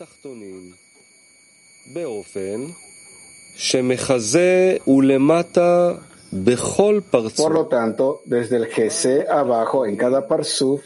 Por 7.44 7.52
lo 7.52 7.66
tanto, 7.68 8.22
desde 8.24 8.56
el 8.56 8.66
GC 8.66 9.28
abajo 9.30 9.86
en 9.86 9.96
cada 9.96 10.26
parsuf 10.26 10.82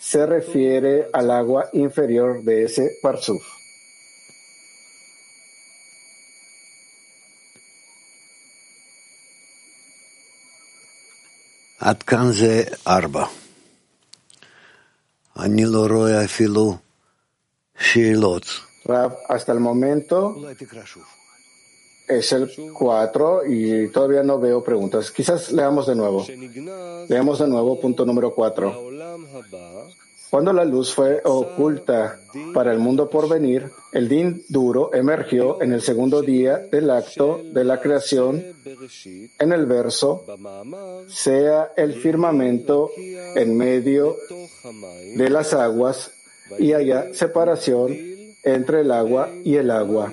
se 0.00 0.26
refiere 0.26 1.08
al 1.12 1.30
agua 1.30 1.68
inferior 1.74 2.42
de 2.42 2.64
ese 2.64 2.92
parsuf. 3.02 3.42
Rab, 18.84 19.16
hasta 19.28 19.52
el 19.52 19.60
momento 19.60 20.34
es 22.08 22.32
el 22.32 22.50
4 22.72 23.42
y 23.46 23.88
todavía 23.88 24.22
no 24.22 24.38
veo 24.38 24.62
preguntas. 24.62 25.10
Quizás 25.10 25.52
leamos 25.52 25.86
de 25.86 25.94
nuevo. 25.94 26.26
Leamos 27.08 27.38
de 27.38 27.48
nuevo 27.48 27.80
punto 27.80 28.04
número 28.04 28.34
4. 28.34 28.88
Cuando 30.30 30.52
la 30.52 30.64
luz 30.64 30.92
fue 30.92 31.22
oculta 31.24 32.20
para 32.52 32.72
el 32.72 32.78
mundo 32.78 33.08
por 33.08 33.28
venir, 33.28 33.70
el 33.92 34.08
din 34.08 34.44
duro 34.48 34.92
emergió 34.92 35.62
en 35.62 35.72
el 35.72 35.80
segundo 35.80 36.20
día 36.20 36.58
del 36.58 36.90
acto 36.90 37.40
de 37.42 37.64
la 37.64 37.80
creación 37.80 38.44
en 39.38 39.52
el 39.52 39.64
verso, 39.64 40.24
sea 41.08 41.72
el 41.76 41.94
firmamento 41.94 42.90
en 42.96 43.56
medio 43.56 44.16
de 45.16 45.30
las 45.30 45.54
aguas 45.54 46.10
y 46.58 46.74
haya 46.74 47.14
separación 47.14 47.96
entre 48.42 48.82
el 48.82 48.92
agua 48.92 49.30
y 49.44 49.56
el 49.56 49.70
agua. 49.70 50.12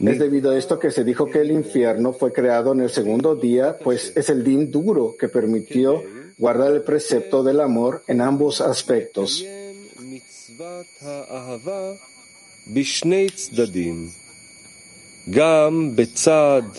Es 0.00 0.18
debido 0.18 0.50
a 0.50 0.58
esto 0.58 0.78
que 0.78 0.90
se 0.90 1.04
dijo 1.04 1.26
que 1.26 1.40
el 1.40 1.50
infierno 1.50 2.12
fue 2.12 2.32
creado 2.32 2.72
en 2.72 2.80
el 2.80 2.90
segundo 2.90 3.34
día, 3.34 3.78
pues 3.78 4.12
es 4.16 4.28
el 4.28 4.44
din 4.44 4.70
duro 4.70 5.16
que 5.18 5.28
permitió 5.28 6.02
guardar 6.38 6.72
el 6.72 6.82
precepto 6.82 7.42
del 7.42 7.60
amor 7.60 8.02
en 8.06 8.20
ambos 8.20 8.60
aspectos. 8.60 9.44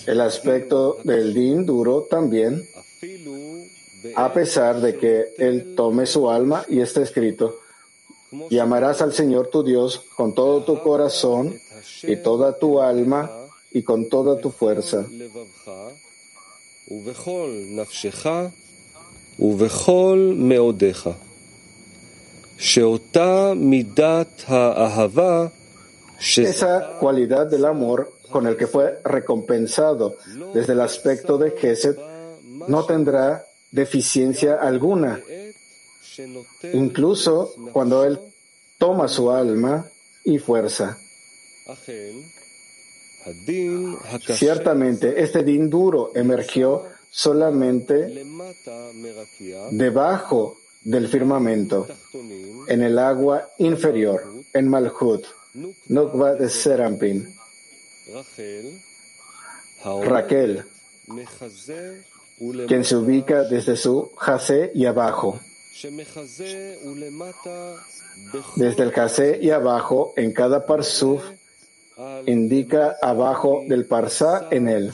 El 0.08 0.22
aspecto 0.22 0.98
del 1.04 1.34
din 1.34 1.66
duro 1.66 2.04
también, 2.10 2.68
a 4.16 4.34
pesar 4.34 4.82
de 4.82 4.98
que 4.98 5.34
él 5.38 5.74
tome 5.76 6.06
su 6.06 6.30
alma 6.30 6.66
y 6.70 6.80
está 6.80 7.02
escrito, 7.02 7.62
y 8.50 8.60
amarás 8.60 9.02
al 9.02 9.14
Señor 9.14 9.48
tu 9.48 9.64
Dios 9.64 10.06
con 10.16 10.34
todo 10.34 10.64
tu 10.64 10.82
corazón 10.82 11.60
y 12.04 12.16
toda 12.18 12.58
tu 12.58 12.82
alma 12.82 13.30
y 13.72 13.84
con 13.84 14.10
toda 14.10 14.40
tu 14.40 14.52
fuerza. 14.52 15.06
Esa 26.20 26.98
cualidad 27.00 27.48
del 27.48 27.66
amor 27.66 28.14
con 28.32 28.48
el 28.48 28.56
que 28.56 28.68
fue 28.68 29.00
recompensado 29.04 30.18
desde 30.54 30.74
el 30.74 30.82
aspecto 30.82 31.38
de 31.38 31.52
Geset 31.52 31.98
no 32.68 32.86
tendrá 32.86 33.46
deficiencia 33.72 34.56
alguna, 34.56 35.20
incluso 36.74 37.54
cuando 37.72 38.04
él 38.04 38.20
toma 38.78 39.08
su 39.08 39.32
alma 39.32 39.90
y 40.24 40.38
fuerza. 40.38 40.98
Ciertamente, 44.36 45.22
este 45.22 45.44
din 45.44 45.70
duro 45.70 46.12
emergió 46.16 46.84
solamente 47.10 48.24
debajo 49.72 50.58
del 50.84 51.08
firmamento, 51.08 51.88
en 52.68 52.84
el 52.84 53.00
agua 53.00 53.50
inferior, 53.58 54.22
en 54.54 54.68
Malhut, 54.68 55.26
Nukva 55.88 56.36
de 56.36 56.50
Serampin. 56.50 57.36
Raquel, 60.04 60.64
quien 62.68 62.84
se 62.84 62.96
ubica 62.96 63.44
desde 63.44 63.76
su 63.76 64.12
jase 64.16 64.72
y 64.76 64.86
abajo. 64.86 65.40
Desde 68.56 68.84
el 68.84 68.92
jase 68.92 69.40
y 69.42 69.50
abajo, 69.50 70.14
en 70.16 70.32
cada 70.32 70.66
parsuf, 70.66 71.22
indica 72.26 72.96
abajo 73.02 73.64
del 73.68 73.86
parsa 73.86 74.48
en 74.52 74.68
él. 74.70 74.94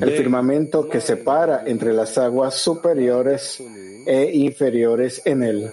El 0.00 0.10
firmamento 0.16 0.88
que 0.88 1.00
separa 1.00 1.62
entre 1.66 1.92
las 1.94 2.18
aguas 2.18 2.54
superiores 2.54 3.62
e 4.06 4.30
inferiores 4.34 5.22
en 5.24 5.42
él. 5.42 5.70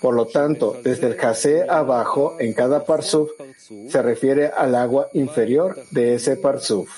Por 0.00 0.14
lo 0.14 0.26
tanto, 0.26 0.76
desde 0.82 1.08
el 1.08 1.16
Jase 1.16 1.66
abajo, 1.68 2.36
en 2.38 2.52
cada 2.52 2.84
Parsuf, 2.84 3.30
se 3.90 4.02
refiere 4.02 4.46
al 4.48 4.74
agua 4.74 5.08
inferior 5.14 5.76
de 5.90 6.14
ese 6.14 6.36
Parsuf. 6.36 6.90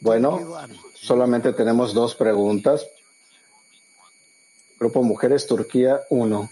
Bueno, 0.00 0.40
solamente 0.94 1.52
tenemos 1.52 1.92
dos 1.92 2.14
preguntas. 2.14 2.86
Grupo 4.80 5.02
Mujeres 5.02 5.46
Turquía 5.46 6.00
1. 6.10 6.48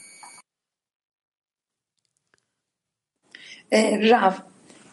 Eh, 3.70 4.10
Rav, 4.10 4.32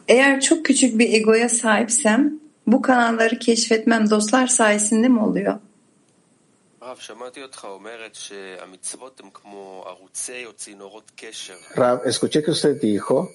eğer 0.07 0.41
çok 0.41 0.65
küçük 0.65 0.99
bir 0.99 1.13
egoya 1.13 1.49
sahipsem 1.49 2.39
bu 2.67 2.81
kanalları 2.81 3.39
keşfetmem 3.39 4.09
dostlar 4.09 4.47
sayesinde 4.47 5.07
mi 5.07 5.19
oluyor? 5.19 5.59
Rav, 11.77 12.05
escuché 12.05 12.43
que 12.43 12.51
usted 12.51 12.81
dijo 12.81 13.29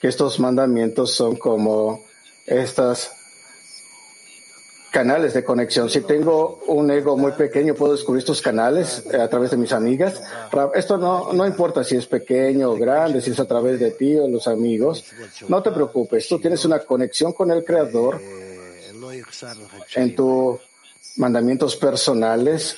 que 0.00 0.08
estos 0.08 0.38
mandamientos 0.38 1.14
son 1.14 1.36
como 1.36 2.00
estas 2.46 3.10
canales 4.94 5.34
de 5.34 5.42
conexión. 5.42 5.90
Si 5.90 6.02
tengo 6.02 6.60
un 6.68 6.88
ego 6.88 7.16
muy 7.16 7.32
pequeño, 7.32 7.74
puedo 7.74 7.94
descubrir 7.94 8.20
estos 8.20 8.40
canales 8.40 9.04
eh, 9.12 9.20
a 9.20 9.28
través 9.28 9.50
de 9.50 9.56
mis 9.56 9.72
amigas. 9.72 10.22
Esto 10.72 10.96
no, 10.96 11.32
no 11.32 11.44
importa 11.44 11.82
si 11.82 11.96
es 11.96 12.06
pequeño 12.06 12.70
o 12.70 12.76
grande, 12.76 13.20
si 13.20 13.32
es 13.32 13.40
a 13.40 13.44
través 13.44 13.80
de 13.80 13.90
ti 13.90 14.14
o 14.14 14.28
los 14.28 14.46
amigos. 14.46 15.04
No 15.48 15.60
te 15.64 15.72
preocupes, 15.72 16.28
tú 16.28 16.38
tienes 16.38 16.64
una 16.64 16.78
conexión 16.78 17.32
con 17.32 17.50
el 17.50 17.64
Creador 17.64 18.20
en 19.96 20.14
tus 20.14 20.60
mandamientos 21.16 21.74
personales 21.74 22.76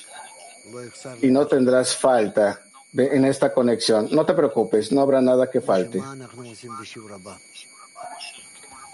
y 1.21 1.27
no 1.27 1.45
tendrás 1.45 1.95
falta 1.95 2.61
en 2.97 3.25
esta 3.25 3.53
conexión. 3.53 4.07
No 4.09 4.25
te 4.25 4.33
preocupes, 4.33 4.91
no 4.91 5.01
habrá 5.01 5.21
nada 5.21 5.51
que 5.51 5.61
falte. 5.61 6.01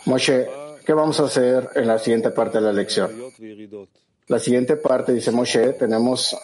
Moshe, 0.05 0.45
¿Qué 0.85 0.93
vamos 0.93 1.19
a 1.19 1.25
hacer 1.25 1.69
en 1.75 1.87
la 1.87 1.97
siguiente 1.99 2.31
parte 2.31 2.57
de 2.57 2.65
la 2.65 2.73
lección? 2.73 3.11
La 4.27 4.39
siguiente 4.39 4.75
parte, 4.77 5.13
dice 5.13 5.31
Moshe, 5.31 5.73
tenemos 5.73 6.35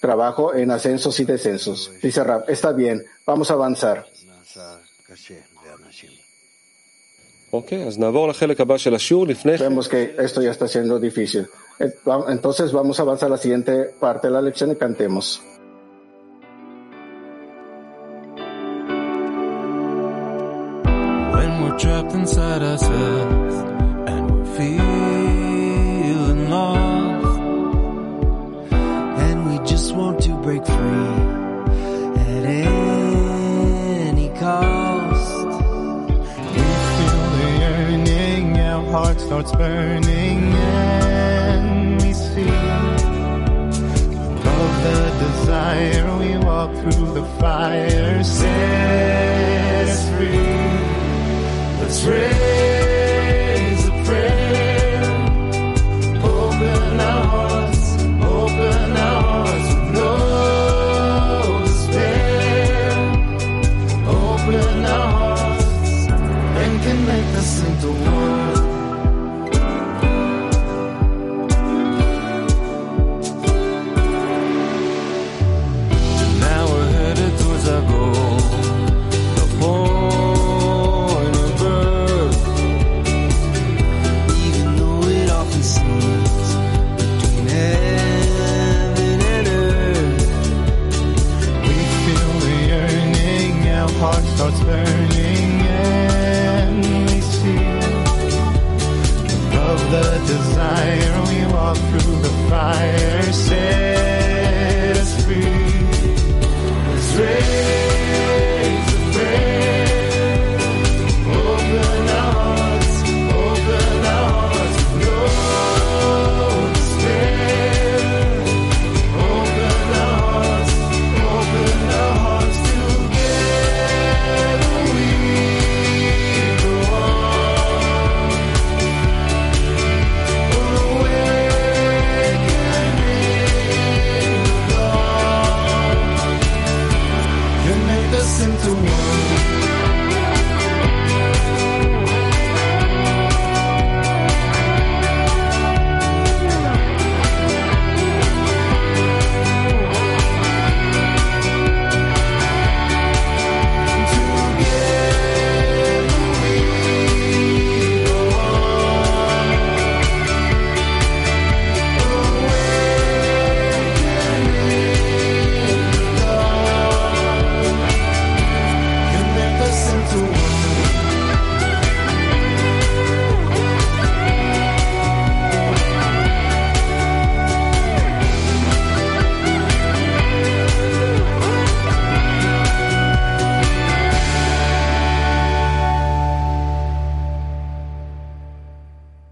trabajo 0.00 0.54
en 0.54 0.70
ascensos 0.70 1.18
y 1.20 1.24
descensos. 1.24 1.90
Dice 2.02 2.22
Rab, 2.22 2.44
está 2.48 2.72
bien, 2.72 3.04
vamos 3.26 3.50
a 3.50 3.54
avanzar. 3.54 4.06
Vemos 9.60 9.88
que 9.88 10.14
esto 10.18 10.42
ya 10.42 10.50
está 10.50 10.68
siendo 10.68 10.98
difícil. 10.98 11.46
Eh, 11.78 11.92
entonces 12.28 12.72
vamos 12.72 12.98
a 12.98 13.02
avanzar 13.02 13.28
a 13.28 13.30
la 13.30 13.38
siguiente 13.38 13.84
parte 13.98 14.26
de 14.26 14.32
la 14.32 14.42
lección 14.42 14.72
y 14.72 14.76
cantemos. 14.76 15.40
Inside 22.16 22.62
ourselves 22.62 23.54
and 24.10 24.30
we're 24.30 24.46
feeling 24.56 26.42
lost, 26.48 27.38
and 29.26 29.36
we 29.50 29.56
just 29.66 29.94
want 29.94 30.22
to 30.22 30.32
break 30.40 30.64
free 30.64 31.12
at 32.24 32.44
any 32.46 34.28
cost. 34.40 35.48
we 36.54 36.64
feel 36.96 37.20
the 37.36 37.48
yearning, 37.60 38.46
our 38.60 38.84
heart 38.92 39.20
starts 39.20 39.52
burning, 39.52 40.40
and 40.54 42.02
we 42.02 42.10
see 42.14 42.48
above 44.38 44.74
the 44.86 45.00
desire. 45.24 46.04
We 46.18 46.30
walk 46.38 46.72
through 46.80 47.12
the 47.12 47.26
fire, 47.40 48.24
set 48.24 49.88
us 49.88 50.02
free. 50.16 50.75
It's 51.88 52.04
real. 52.04 52.95
through 101.90 102.20
the 102.22 102.48
fire. 102.48 103.95